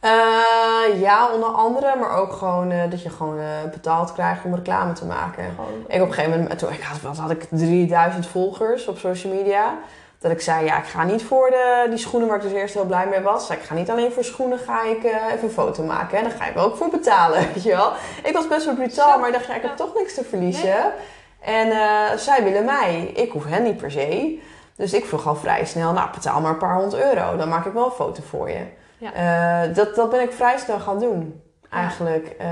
[0.03, 4.55] Uh, ja, onder andere, maar ook gewoon uh, dat je gewoon uh, betaald krijgt om
[4.55, 5.43] reclame te maken.
[5.55, 5.85] Gewoon.
[5.87, 9.33] Ik op een gegeven moment, toen ik had, wat had ik 3000 volgers op social
[9.33, 9.77] media.
[10.19, 12.73] Dat ik zei, ja, ik ga niet voor de, die schoenen waar ik dus eerst
[12.73, 13.49] heel blij mee was.
[13.49, 16.17] Ik ga niet alleen voor schoenen, ga ik even een foto maken.
[16.17, 17.91] En daar ga ik wel ook voor betalen, weet je wel.
[18.23, 20.91] Ik was best wel brutaal, maar ik dacht, ja, ik heb toch niks te verliezen.
[21.39, 21.71] En
[22.19, 23.11] zij willen mij.
[23.15, 24.39] Ik hoef hen niet per se.
[24.75, 27.37] Dus ik vroeg al vrij snel, nou, betaal maar een paar honderd euro.
[27.37, 28.65] Dan maak ik wel een foto voor je.
[29.03, 29.67] Ja.
[29.67, 32.35] Uh, dat, dat ben ik vrij snel gaan doen, eigenlijk.
[32.39, 32.45] Ja,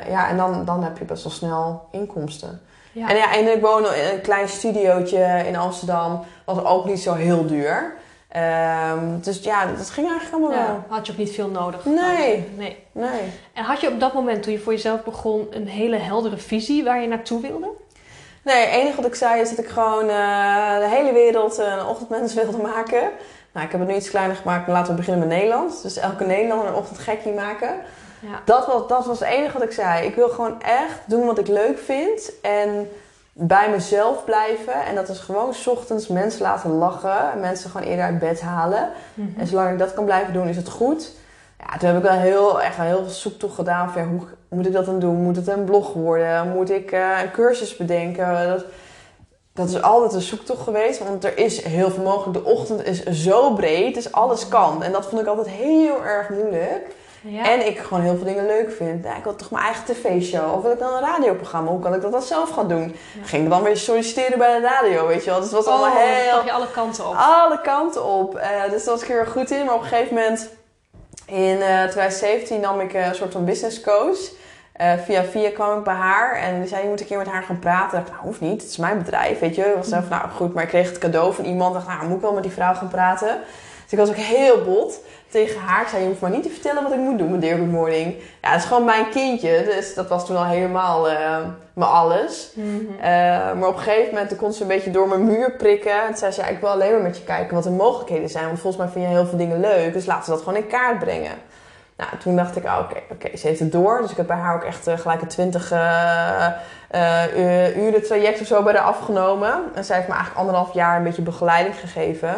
[0.00, 2.60] uh, ja en dan, dan heb je best wel snel inkomsten.
[2.92, 3.08] Ja.
[3.08, 6.24] En ja, en ik woon in een klein studiootje in Amsterdam.
[6.44, 7.96] Was ook niet zo heel duur.
[8.36, 10.84] Um, dus ja, dat ging eigenlijk allemaal wel.
[10.88, 11.84] Had je ook niet veel nodig?
[11.84, 12.48] Nee.
[12.56, 12.84] nee.
[12.92, 13.32] nee.
[13.52, 16.84] En had je op dat moment, toen je voor jezelf begon, een hele heldere visie
[16.84, 17.68] waar je naartoe wilde?
[18.42, 21.86] Nee, het enige wat ik zei is dat ik gewoon uh, de hele wereld een
[21.86, 23.10] ochtendmens wilde maken.
[23.58, 25.82] Nou, ik heb het nu iets kleiner gemaakt, maar laten we beginnen met Nederlands.
[25.82, 27.68] Dus elke Nederlander een ochtendgekkie maken.
[28.20, 28.40] Ja.
[28.44, 30.06] Dat, was, dat was het enige wat ik zei.
[30.06, 32.32] Ik wil gewoon echt doen wat ik leuk vind.
[32.42, 32.90] En
[33.32, 34.84] bij mezelf blijven.
[34.86, 37.32] En dat is gewoon s ochtends mensen laten lachen.
[37.32, 38.90] En mensen gewoon eerder uit bed halen.
[39.14, 39.40] Mhm.
[39.40, 41.10] En zolang ik dat kan blijven doen, is het goed.
[41.58, 43.90] Ja, toen heb ik wel heel, echt heel veel zoektocht gedaan.
[43.90, 45.22] Van, hoe moet ik dat dan doen?
[45.22, 46.48] Moet het een blog worden?
[46.48, 48.48] Moet ik uh, een cursus bedenken?
[48.48, 48.64] Dat,
[49.58, 50.98] dat is altijd een zoektocht geweest.
[50.98, 52.44] Want er is heel veel mogelijk.
[52.44, 54.82] De ochtend is zo breed, dus alles kan.
[54.82, 56.86] En dat vond ik altijd heel erg moeilijk.
[57.20, 57.50] Ja.
[57.50, 59.04] En ik gewoon heel veel dingen leuk vind.
[59.04, 60.54] Ja, ik wil toch mijn eigen tv-show.
[60.54, 61.70] Of wil ik dan een radioprogramma?
[61.70, 62.96] Hoe kan ik dat dan zelf gaan doen?
[63.20, 63.24] Ja.
[63.24, 65.40] Ging ik dan weer solliciteren bij de radio, weet je wel.
[65.40, 66.44] Dus het was oh, allemaal heel...
[66.44, 67.14] je alle kanten op.
[67.16, 68.36] Alle kanten op.
[68.36, 69.64] Uh, dus daar was ik heel goed in.
[69.64, 70.48] Maar op een gegeven moment...
[71.26, 74.18] In uh, eh, 2017 nam ik een soort van business coach.
[74.80, 77.26] Uh, via via kwam ik bij haar en die zei: Je moet een keer met
[77.26, 77.98] haar gaan praten.
[77.98, 79.62] Ik dacht: Nou, hoeft niet, het is mijn bedrijf, weet je.
[79.62, 81.74] Ik was zelf, nou goed, maar ik kreeg het cadeau van iemand.
[81.74, 83.38] Ik dacht: Nou, moet ik wel met die vrouw gaan praten?
[83.82, 85.82] Dus ik was ook heel bot tegen haar.
[85.82, 87.70] Ik zei: Je hoeft maar niet te vertellen wat ik moet doen met Dear Good
[87.70, 88.14] Morning.
[88.42, 91.38] Ja, het is gewoon mijn kindje, dus dat was toen al helemaal uh,
[91.72, 92.52] mijn alles.
[92.54, 92.96] Mm -hmm.
[92.96, 93.04] uh,
[93.58, 96.06] maar op een gegeven moment kon ze een beetje door mijn muur prikken.
[96.06, 98.46] En zei ze: ja, Ik wil alleen maar met je kijken wat de mogelijkheden zijn.
[98.46, 100.68] Want volgens mij vind je heel veel dingen leuk, dus laten we dat gewoon in
[100.68, 101.32] kaart brengen.
[101.98, 104.00] Nou, toen dacht ik, oh, oké, oké, ze heeft het door.
[104.02, 106.46] Dus ik heb bij haar ook echt uh, gelijk een 20 uh,
[106.94, 109.62] uh, uren traject of zo bij haar afgenomen.
[109.74, 112.34] En zij heeft me eigenlijk anderhalf jaar een beetje begeleiding gegeven.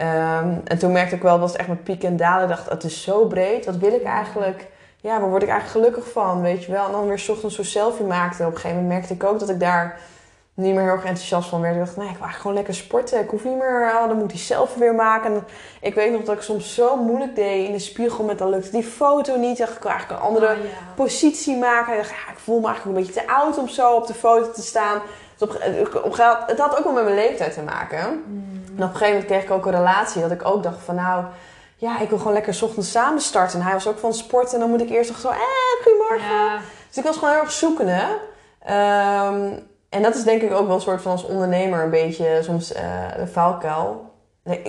[0.00, 2.42] Um, en toen merkte ik wel, was het echt met pieken en dalen.
[2.42, 3.66] Ik dacht, het is zo breed.
[3.66, 4.66] Wat wil ik eigenlijk?
[4.96, 6.86] Ja, waar word ik eigenlijk gelukkig van, weet je wel?
[6.86, 8.42] En dan weer ochtends zo selfie maakte.
[8.42, 9.98] Op een gegeven moment merkte ik ook dat ik daar
[10.54, 11.74] niet meer heel erg enthousiast van werd.
[11.74, 13.20] Ik dacht, nee, ik wil eigenlijk gewoon lekker sporten.
[13.20, 15.34] Ik hoef niet meer, oh, dan moet hij zelf weer maken.
[15.34, 15.44] En
[15.80, 18.70] ik weet nog dat ik soms zo moeilijk deed in de spiegel met dan lukte
[18.70, 19.58] die foto niet.
[19.58, 21.92] dacht, ik wil eigenlijk een andere oh, positie maken.
[21.92, 24.14] Ik dacht, ja, ik voel me eigenlijk een beetje te oud om zo op de
[24.14, 25.00] foto te staan.
[25.38, 28.22] Dus op, op, het had ook wel met mijn leeftijd te maken.
[28.26, 28.62] Mm.
[28.66, 30.94] En op een gegeven moment kreeg ik ook een relatie dat ik ook dacht van
[30.94, 31.24] nou...
[31.76, 33.58] Ja, ik wil gewoon lekker s ochtends samen starten.
[33.58, 35.28] En hij was ook van sport en dan moet ik eerst nog zo...
[35.28, 36.36] Eh, goedemorgen.
[36.36, 36.58] Ja.
[36.88, 38.18] Dus ik was gewoon heel erg zoekende.
[38.70, 42.38] Um, en dat is denk ik ook wel een soort van als ondernemer een beetje
[42.42, 42.80] soms uh,
[43.16, 44.10] een valkuil.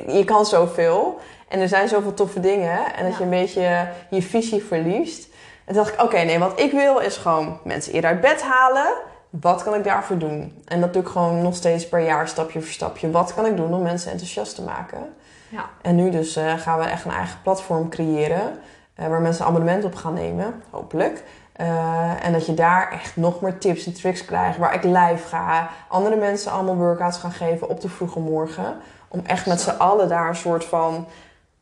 [0.07, 1.19] Je kan zoveel
[1.49, 2.95] en er zijn zoveel toffe dingen.
[2.95, 5.27] En dat je een beetje je visie verliest.
[5.65, 8.41] En toen dacht ik, oké, nee, wat ik wil is gewoon mensen eerder uit bed
[8.41, 8.93] halen.
[9.29, 10.63] Wat kan ik daarvoor doen?
[10.65, 13.11] En dat doe ik gewoon nog steeds per jaar, stapje voor stapje.
[13.11, 15.13] Wat kan ik doen om mensen enthousiast te maken?
[15.49, 15.69] Ja.
[15.81, 18.59] En nu dus uh, gaan we echt een eigen platform creëren.
[18.99, 21.23] Uh, waar mensen abonnement op gaan nemen, hopelijk.
[21.61, 24.57] Uh, en dat je daar echt nog meer tips en tricks krijgt.
[24.57, 25.69] Waar ik live ga.
[25.87, 28.77] Andere mensen allemaal workouts gaan geven op de vroege morgen.
[29.07, 31.07] Om echt met z'n allen daar een soort van...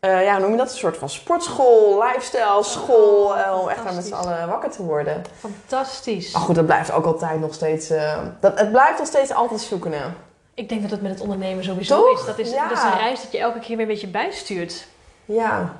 [0.02, 0.72] Uh, ja, noem je dat?
[0.72, 3.26] Een soort van sportschool, lifestyle, school.
[3.26, 5.24] Oh, om echt daar met z'n allen wakker te worden.
[5.40, 6.34] Fantastisch.
[6.34, 7.88] Maar goed, dat blijft ook altijd nog steeds...
[8.40, 9.92] Dat, het blijft nog steeds altijd zoeken.
[9.92, 10.06] Hè?
[10.54, 12.26] Ik denk dat het met het ondernemen sowieso is.
[12.26, 12.68] Dat is, ja.
[12.68, 14.88] dat is een reis dat je elke keer weer een beetje bijstuurt.
[15.26, 15.74] Ja.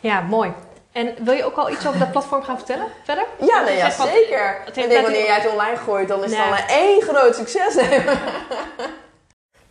[0.00, 0.52] Ja, mooi.
[0.94, 3.24] En wil je ook al iets over dat platform gaan vertellen verder?
[3.38, 4.62] Ja, nee, ja zeker.
[4.66, 7.74] ik denk wanneer jij het online gooit, dan is het dan één groot succes.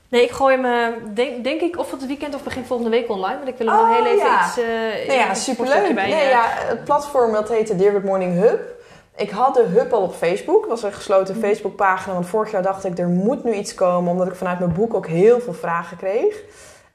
[0.10, 3.36] nee, ik gooi hem denk, denk ik of het weekend of begin volgende week online.
[3.36, 4.58] Want ik wil hem oh, heel even iets...
[4.58, 4.66] Uh,
[5.08, 5.96] nee, ja, superleuk.
[5.96, 8.62] Bij, nee, ja, het platform dat heette Dear Good Morning Hub.
[9.16, 10.62] Ik had de hub al op Facebook.
[10.62, 12.14] Dat was een gesloten mm Facebookpagina.
[12.14, 14.12] Want vorig jaar dacht ik, er moet nu iets komen.
[14.12, 16.36] Omdat ik vanuit mijn boek ook heel veel vragen kreeg.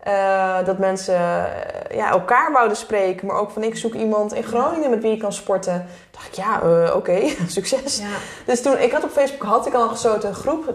[0.06, 4.42] Uh, dat mensen uh, ja, elkaar wouden spreken, maar ook van ik zoek iemand in
[4.42, 5.72] Groningen met wie je kan sporten.
[5.72, 7.98] Toen dacht ik, ja, uh, oké, okay, succes.
[7.98, 8.06] Ja.
[8.46, 10.74] Dus toen, ik had op Facebook had ik al een gesloten groep,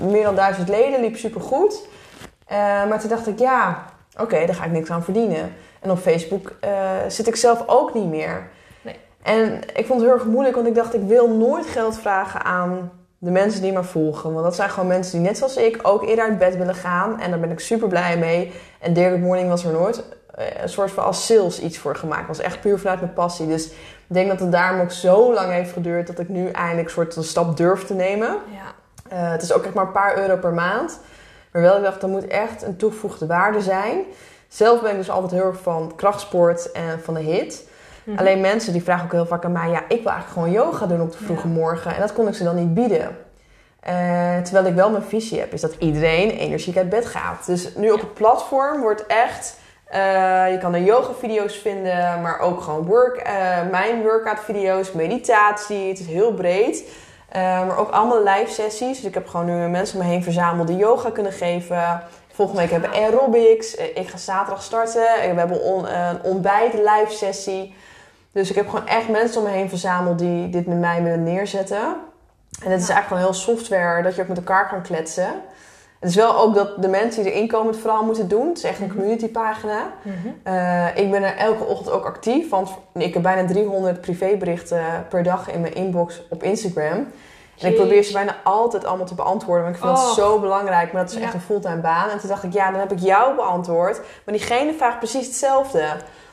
[0.00, 1.88] meer dan duizend leden, liep super goed.
[2.88, 5.54] maar toen dacht ik, ja, oké, okay, daar ga ik niks aan verdienen.
[5.80, 6.52] En op Facebook
[7.08, 8.48] zit ik zelf ook niet meer.
[8.82, 8.96] Nee.
[9.22, 12.44] En ik vond het heel erg moeilijk, want ik dacht, ik wil nooit geld vragen
[12.44, 14.32] aan de mensen die me volgen.
[14.32, 17.20] Want dat zijn gewoon mensen die net zoals ik ook eerder uit bed willen gaan.
[17.20, 18.52] En daar ben ik super blij mee.
[18.80, 20.02] En Good Morning was er nooit
[20.34, 22.26] eh, een soort van als sales iets voor gemaakt.
[22.26, 23.46] Was echt puur vanuit mijn passie.
[23.46, 26.86] Dus ik denk dat het daarom ook zo lang heeft geduurd dat ik nu eindelijk
[26.86, 28.28] een soort een stap durf te nemen.
[28.28, 28.74] Ja.
[29.08, 31.00] Eh, het is ook echt maar een paar euro per maand.
[31.52, 34.04] Maar wel, ik dacht, dat moet echt een toegevoegde waarde zijn.
[34.48, 37.65] Zelf ben ik dus altijd heel erg van krachtsport en van de hit.
[38.06, 38.18] Mhm.
[38.18, 39.68] Alleen mensen die vragen ook heel vaak aan mij...
[39.68, 41.54] ja, ik wil eigenlijk gewoon yoga doen op de vroege Ja.
[41.54, 41.94] morgen.
[41.94, 43.16] En dat kon ik ze dan niet bieden.
[43.80, 47.46] Eh, terwijl ik wel mijn visie heb, is dat iedereen energiek uit bed gaat.
[47.46, 49.56] Dus nu op het platform wordt echt...
[49.84, 53.32] eh, je kan er yoga-video's vinden, maar ook gewoon work, eh,
[53.70, 55.88] mijn workout-video's, meditatie.
[55.88, 56.84] Het is heel breed.
[57.32, 58.96] Maar ook allemaal live sessies.
[58.96, 62.00] Dus ik heb gewoon nu mensen om me heen verzameld die yoga kunnen geven.
[62.32, 63.74] Volgende week hebben we aerobics.
[63.74, 65.02] Ik ga zaterdag starten.
[65.02, 67.74] We hebben on- een ontbijt live sessie.
[68.36, 71.22] Dus ik heb gewoon echt mensen om me heen verzameld die dit met mij willen
[71.22, 71.78] neerzetten.
[72.64, 75.28] En het is eigenlijk gewoon heel software dat je ook met elkaar kan kletsen.
[76.00, 78.48] Het is wel ook dat de mensen die erin komen het vooral moeten doen.
[78.48, 78.94] Het is echt een Mhm.
[78.96, 79.78] communitypagina.
[80.02, 80.16] Mhm.
[80.42, 85.22] Eh, ik ben er elke ochtend ook actief, want ik heb bijna 300 privéberichten per
[85.22, 87.06] dag in mijn inbox op Instagram.
[87.60, 90.04] En ik probeer ze bijna altijd allemaal te beantwoorden, want ik vind Oh.
[90.04, 90.92] het zo belangrijk.
[90.92, 92.10] Maar dat is echt een fulltime baan.
[92.10, 93.96] En toen dacht ik, ja, dan heb ik jou beantwoord.
[94.24, 95.84] Maar diegene vraagt precies hetzelfde.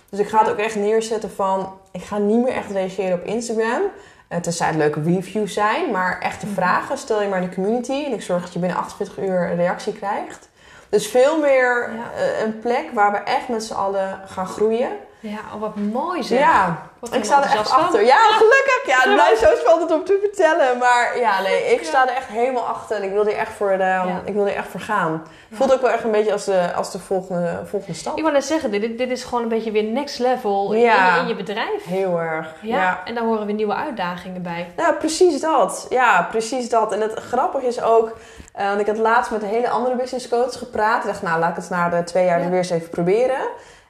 [0.10, 3.24] Dus ik ga het ook echt neerzetten van, ik ga niet meer echt reageren op
[3.26, 3.82] Instagram.
[4.30, 6.56] Uh, tenzij het leuke reviews zijn, maar echte Mhm.
[6.56, 8.04] vragen stel je maar in de community.
[8.06, 10.50] En ik zorg dat je binnen 48 uur een reactie krijgt.
[10.90, 12.12] Dus veel meer Ja.
[12.24, 14.90] eh, een plek waar we echt met z'n allen gaan groeien.
[15.26, 16.40] Ja, oh, wat mooi zeg.
[16.40, 17.80] Ja, Wat ik sta er echt van.
[17.84, 18.06] achter.
[18.06, 18.82] Ja, gelukkig.
[18.86, 20.78] Ja, het blijft zo spannend om te vertellen.
[20.78, 22.98] Maar ja, nee, ik sta er echt helemaal achter.
[22.98, 24.22] En ik wil er echt voor, de, Ja.
[24.26, 25.24] ik wil er echt voor gaan.
[25.52, 28.16] Voelt ook wel echt een beetje als de, als de volgende, volgende stap.
[28.18, 31.16] Ik wou net zeggen, dit, dit is gewoon een beetje weer next level in- Ja.
[31.16, 31.84] in, in je bedrijf.
[31.86, 32.48] Heel erg.
[32.62, 32.78] Ja.
[32.78, 33.02] ja.
[33.06, 34.72] En daar horen weer nieuwe uitdagingen bij.
[34.78, 35.86] Ja, precies dat.
[35.90, 36.92] Ja, precies dat.
[36.94, 38.18] En het grappige is ook,
[38.54, 41.02] eh, want ik had laatst met een hele andere business coach gepraat.
[41.04, 42.50] Ik dacht, nou, laat ik het na de twee jaar Ja.
[42.50, 43.42] weer eens even proberen.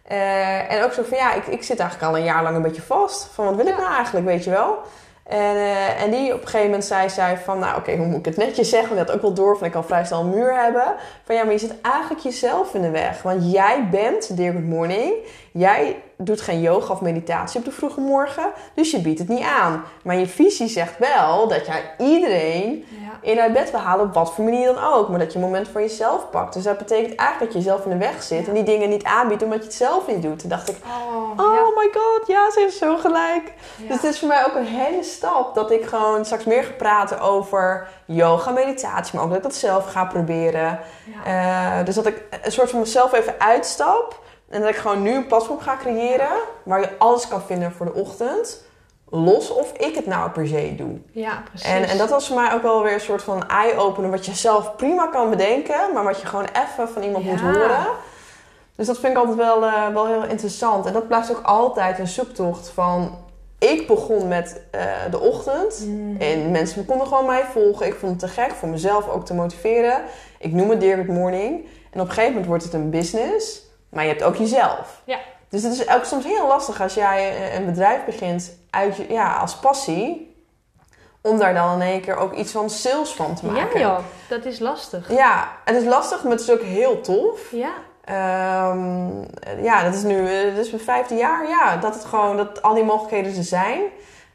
[0.03, 2.61] Eh, en ook zo van, ja, ik, ik zit eigenlijk al een jaar lang een
[2.61, 3.29] beetje vast.
[3.33, 4.77] Van, wat wil ik nou eigenlijk, weet je wel?
[5.23, 8.19] En, eh, en die op een gegeven moment zei zij van, nou oké, hoe moet
[8.19, 8.95] ik het netjes zeggen?
[8.95, 10.95] Want die had ook wel door van, ik kan vrij snel een muur hebben.
[11.23, 13.21] Van ja, maar je zit eigenlijk jezelf in de weg.
[13.21, 15.13] Want jij bent Dear Good Morning.
[15.55, 18.51] Jij doet geen yoga of meditatie op de vroege morgen.
[18.75, 19.83] Dus je biedt het niet aan.
[20.03, 23.29] Maar je visie zegt wel dat jij iedereen Ja.
[23.31, 25.09] in uit bed wil halen op wat voor manier dan ook.
[25.09, 26.53] Maar dat je een moment voor jezelf pakt.
[26.53, 28.41] Dus dat betekent eigenlijk dat je jezelf in de weg zit.
[28.41, 28.47] Ja.
[28.47, 30.39] En die dingen niet aanbiedt omdat je het zelf niet doet.
[30.39, 31.81] Toen dacht ik, Oh, oh ja.
[31.81, 33.53] my god, ja, ze heeft zo gelijk.
[33.77, 36.71] Dus het is voor mij ook een hele stap dat ik gewoon straks meer ga
[36.77, 40.79] praten over yoga, meditatie, maar ook dat ik dat zelf ga proberen.
[41.25, 44.21] Eh, dus dat ik een soort van mezelf even uitstap
[44.53, 46.31] en dat ik gewoon nu een platform ga creëren
[46.63, 48.61] waar je alles kan vinden voor de ochtend.
[49.09, 50.99] Los of ik het nou per se doe.
[51.11, 51.69] ja, precies.
[51.69, 54.33] En, en dat was voor mij ook wel weer een soort van eye-opener wat je
[54.33, 57.85] zelf prima kan bedenken, maar wat je gewoon even van iemand moet horen.
[58.75, 60.85] Dus dat vind ik altijd wel, eh, wel heel interessant.
[60.85, 63.17] En dat blijft ook altijd een zoektocht van...
[63.59, 65.85] Ik begon met eh, de ochtend.
[65.85, 66.17] Mm.
[66.19, 67.85] En mensen konden gewoon mij volgen.
[67.85, 70.01] Ik vond het te gek voor mezelf ook te motiveren.
[70.39, 71.65] Ik noem het Dear Good Morning.
[71.91, 73.61] En op een gegeven moment wordt het een business.
[73.93, 75.01] Maar je hebt ook jezelf.
[75.03, 75.17] Ja.
[75.49, 79.55] Dus het is ook soms heel lastig als jij een bedrijf begint uit ja, als
[79.55, 80.31] passie.
[81.21, 83.79] Om daar dan in één keer ook iets van sales van te Ja maken.
[83.79, 83.97] joh,
[84.29, 85.11] dat is lastig.
[85.11, 87.51] Ja, het is lastig, maar het is ook heel tof.
[87.51, 87.73] Ja.
[88.03, 89.09] Ehm,
[89.63, 91.49] ja, dat is nu eh, dat is mijn vijfde jaar.
[91.49, 93.81] Ja, dat het gewoon, dat al die mogelijkheden er zijn.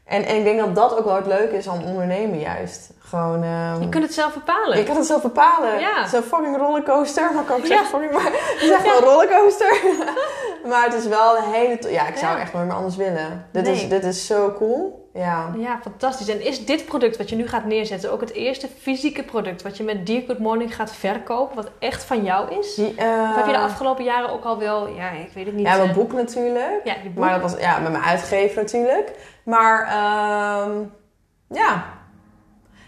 [0.09, 2.89] En, en ik denk dat dat ook wel het leuke is aan ondernemen juist.
[2.99, 3.43] Gewoon...
[3.43, 4.77] ehm, Je kunt het zelf bepalen.
[4.77, 5.79] je kan het zelf bepalen.
[5.79, 5.95] Ja.
[5.97, 7.33] Het is een fucking rollercoaster.
[7.33, 7.67] Maar kan ik Ja.
[7.67, 9.79] zeggen fucking, maar het is echt wel een rollercoaster.
[10.69, 11.91] maar het is wel een hele...
[11.91, 12.41] Ja, ik zou Ja.
[12.41, 13.45] echt nooit meer anders willen.
[13.51, 13.73] Dit, Nee.
[13.73, 15.08] is, dit is zo cool.
[15.13, 15.51] Ja.
[15.57, 16.27] Ja, fantastisch.
[16.27, 19.77] En is dit product wat je nu gaat neerzetten ook het eerste fysieke product wat
[19.77, 22.75] je met Dear Good Morning gaat verkopen, wat echt van jou is?
[22.75, 25.55] Die, eh, Of heb je de afgelopen jaren ook al wel, ja, ik weet het
[25.55, 25.65] niet.
[25.65, 26.81] Ja, mijn eh, boek natuurlijk.
[26.83, 27.15] Ja, boek.
[27.15, 29.11] Maar dat was ja, met mijn uitgever natuurlijk.
[29.43, 30.71] Maar ehm,
[31.49, 31.83] ja.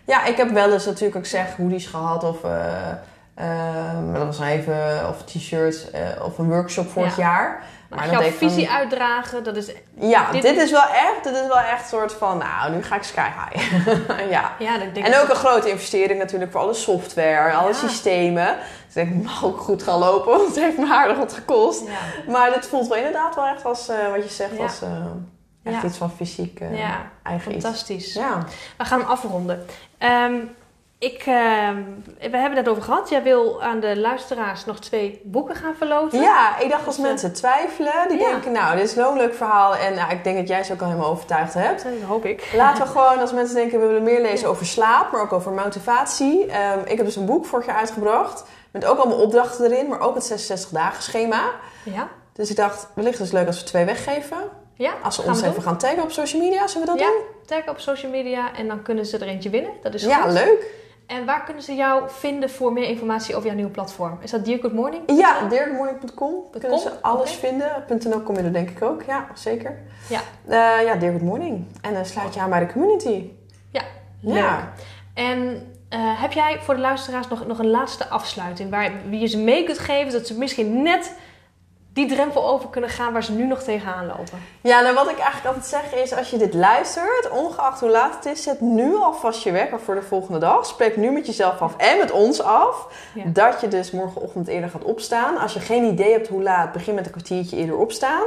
[0.05, 2.41] Ja, ik heb wel eens natuurlijk ook zeg hoodies gehad of,
[4.05, 5.87] maar dat was even, of t-shirts
[6.23, 7.23] of een workshop vorig Ja.
[7.23, 7.63] jaar.
[7.95, 11.57] Maar jouw visie uitdragen, dat is, Ja, Dit dit, is- wel echt, dit is wel
[11.59, 13.85] echt soort van, nou, nu ga ik sky high.
[14.31, 14.51] ja.
[14.59, 17.73] ja, dat denk En ook een grote investering natuurlijk voor alle software, alle Ja.
[17.73, 18.57] systemen.
[18.93, 21.83] Dus ik mag ook goed gaan lopen, want het heeft me aardig wat gekost.
[21.87, 22.31] Ja.
[22.31, 24.63] Maar dit voelt wel inderdaad wel echt als, eh, wat je zegt, Ja.
[24.63, 24.89] als eh,
[25.73, 27.63] echt iets van fysiek Ja, eigen iets.
[27.63, 28.13] fantastisch.
[28.13, 28.37] Ja.
[28.77, 29.65] We gaan hem afronden.
[29.97, 30.33] Ehm,
[31.01, 31.75] ik, ehm,
[32.31, 33.09] we hebben het over gehad.
[33.09, 36.21] Jij wil aan de luisteraars nog twee boeken gaan verloten.
[36.21, 38.29] ja, ik dacht als Dus, eh, mensen twijfelen, die ja.
[38.29, 39.75] denken, nou, dit is zo'n leuk verhaal.
[39.75, 41.83] En nou, ik denk dat jij ze ook al helemaal overtuigd hebt.
[41.83, 42.51] Dat hoop ik.
[42.55, 45.51] Laten we gewoon, als mensen denken, we willen meer lezen over slaap, maar ook over
[45.51, 46.45] motivatie.
[46.45, 49.99] Ehm, ik heb dus een boek vorig jaar uitgebracht, met ook allemaal opdrachten erin, maar
[49.99, 51.41] ook het 66 dagen schema.
[51.83, 52.07] Ja?
[52.33, 54.37] Dus ik dacht, wellicht is het leuk als we twee weggeven.
[54.73, 57.01] Ja, Als ze gaan ons we even gaan taggen op social media, zullen we dat
[57.01, 57.21] Ja, doen?
[57.45, 59.71] tag op social media en dan kunnen ze er eentje winnen.
[59.81, 60.31] Dat is Ja, goed.
[60.31, 60.65] leuk.
[61.11, 64.17] En waar kunnen ze jou vinden voor meer informatie over jouw nieuwe platform?
[64.21, 65.03] Is dat Dear Good Morning?
[65.05, 66.33] Ja, dirkmorning.com.
[66.51, 67.47] Daar kunnen ze alles Oké.
[67.47, 67.83] vinden.
[68.09, 69.03] .nl kom je er denk ik ook.
[69.03, 69.77] Ja, zeker.
[70.09, 70.19] Ja.
[70.47, 71.65] Eh, ja, Dear Good Morning.
[71.81, 73.29] En dan sluit je aan bij de community.
[73.71, 73.81] Ja,
[74.19, 74.73] Ja.
[75.13, 79.27] En eh, heb jij voor de luisteraars nog, nog een laatste afsluiting waar wie je
[79.27, 81.15] ze mee kunt geven, dat ze misschien net
[81.93, 84.43] die drempel over kunnen gaan waar ze nu nog tegenaan lopen?
[84.61, 88.15] Ja, nou wat ik eigenlijk altijd zeg is, als je dit luistert, ongeacht hoe laat
[88.15, 90.65] het is, zet nu alvast je wekker voor de volgende dag.
[90.65, 92.87] Spreek nu met jezelf af en met ons af.
[93.13, 93.23] Ja.
[93.25, 95.37] Dat je dus morgenochtend eerder gaat opstaan.
[95.37, 98.23] Als je geen idee hebt hoe laat, begin met een kwartiertje eerder opstaan.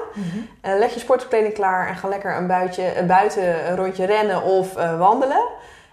[0.61, 4.43] Eh, leg je sportkleding klaar en ga lekker een, buitje, een buiten een rondje rennen
[4.43, 5.49] of eh, wandelen.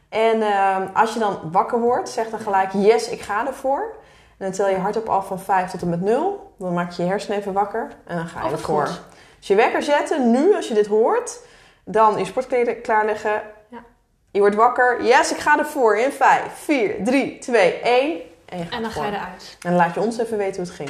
[0.10, 3.96] En ehm, als je dan wakker wordt, zeg dan gelijk yes, ik ga ervoor.
[4.42, 6.54] En dan tel je hardop af van 5 tot en met 0.
[6.58, 8.88] Dan maak je je hersenen even wakker en dan ga je Oh, ervoor.
[8.88, 9.02] goed.
[9.40, 11.40] Dus je wekker zetten, nu als je dit hoort.
[11.86, 13.42] Dan je sportkleding klaarleggen.
[13.70, 13.84] Ja.
[14.32, 15.04] Je wordt wakker.
[15.04, 18.22] Yes, ik ga ervoor in 5, 4, 3, 2, 1.
[18.46, 19.58] En je gaat En dan ga je eruit.
[19.62, 20.90] En dan laat je ons even weten hoe het ging.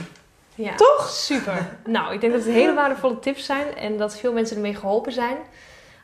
[0.56, 0.76] Ja.
[0.76, 1.10] Toch?
[1.10, 1.78] Super.
[1.86, 5.12] Nou, ik denk dat het hele waardevolle tips zijn en dat veel mensen ermee geholpen
[5.12, 5.38] zijn.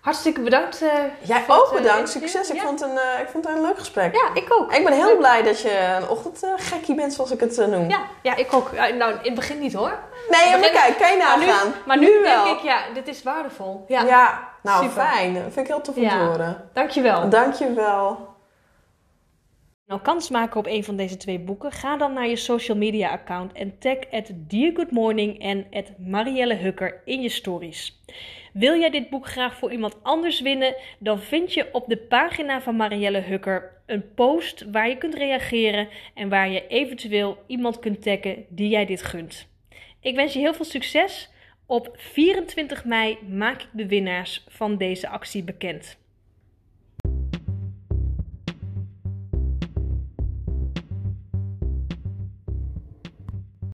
[0.02, 0.82] Hartstikke bedankt.
[0.82, 0.90] eh,
[1.22, 2.10] Jij voor ook het, eh, bedankt.
[2.10, 2.50] Succes.
[2.50, 2.62] Ik, Ja.
[2.62, 4.14] vond een, eh, ik vond het een leuk gesprek.
[4.16, 4.74] Ja, ik ook.
[4.74, 7.90] Ik ben heel blij dat je een ochtendgekkie bent, zoals ik het noem.
[7.90, 8.72] Ja, ja, ik ook.
[8.72, 10.00] Nou, in het begin niet hoor.
[10.30, 11.74] Nee, maar Begin- kijk, kan je Maar nu, nagaan.
[11.86, 12.44] maar nu, wel.
[12.44, 13.86] denk ik, ja, dit is waardevol.
[13.88, 15.04] Ja, Ja, nou Super.
[15.04, 15.34] fijn.
[15.34, 16.70] Dat vind ik heel tof om te horen.
[16.74, 17.30] dankjewel.
[17.30, 18.36] Dankjewel.
[19.86, 21.72] Nou, kans maken op een van deze twee boeken?
[21.72, 25.86] Ga dan naar je social media account en tag at Dear Good Morning en at
[25.98, 28.02] Marielle Hukker in je stories.
[28.58, 30.76] Wil jij dit boek graag voor iemand anders winnen?
[31.00, 35.88] Dan vind je op de pagina van Marielle Hukker een post waar je kunt reageren
[36.14, 39.48] en waar je eventueel iemand kunt taggen die jij dit gunt.
[40.02, 41.30] Ik wens je heel veel succes.
[41.66, 45.98] Op 24 mei maak ik de winnaars van deze actie bekend.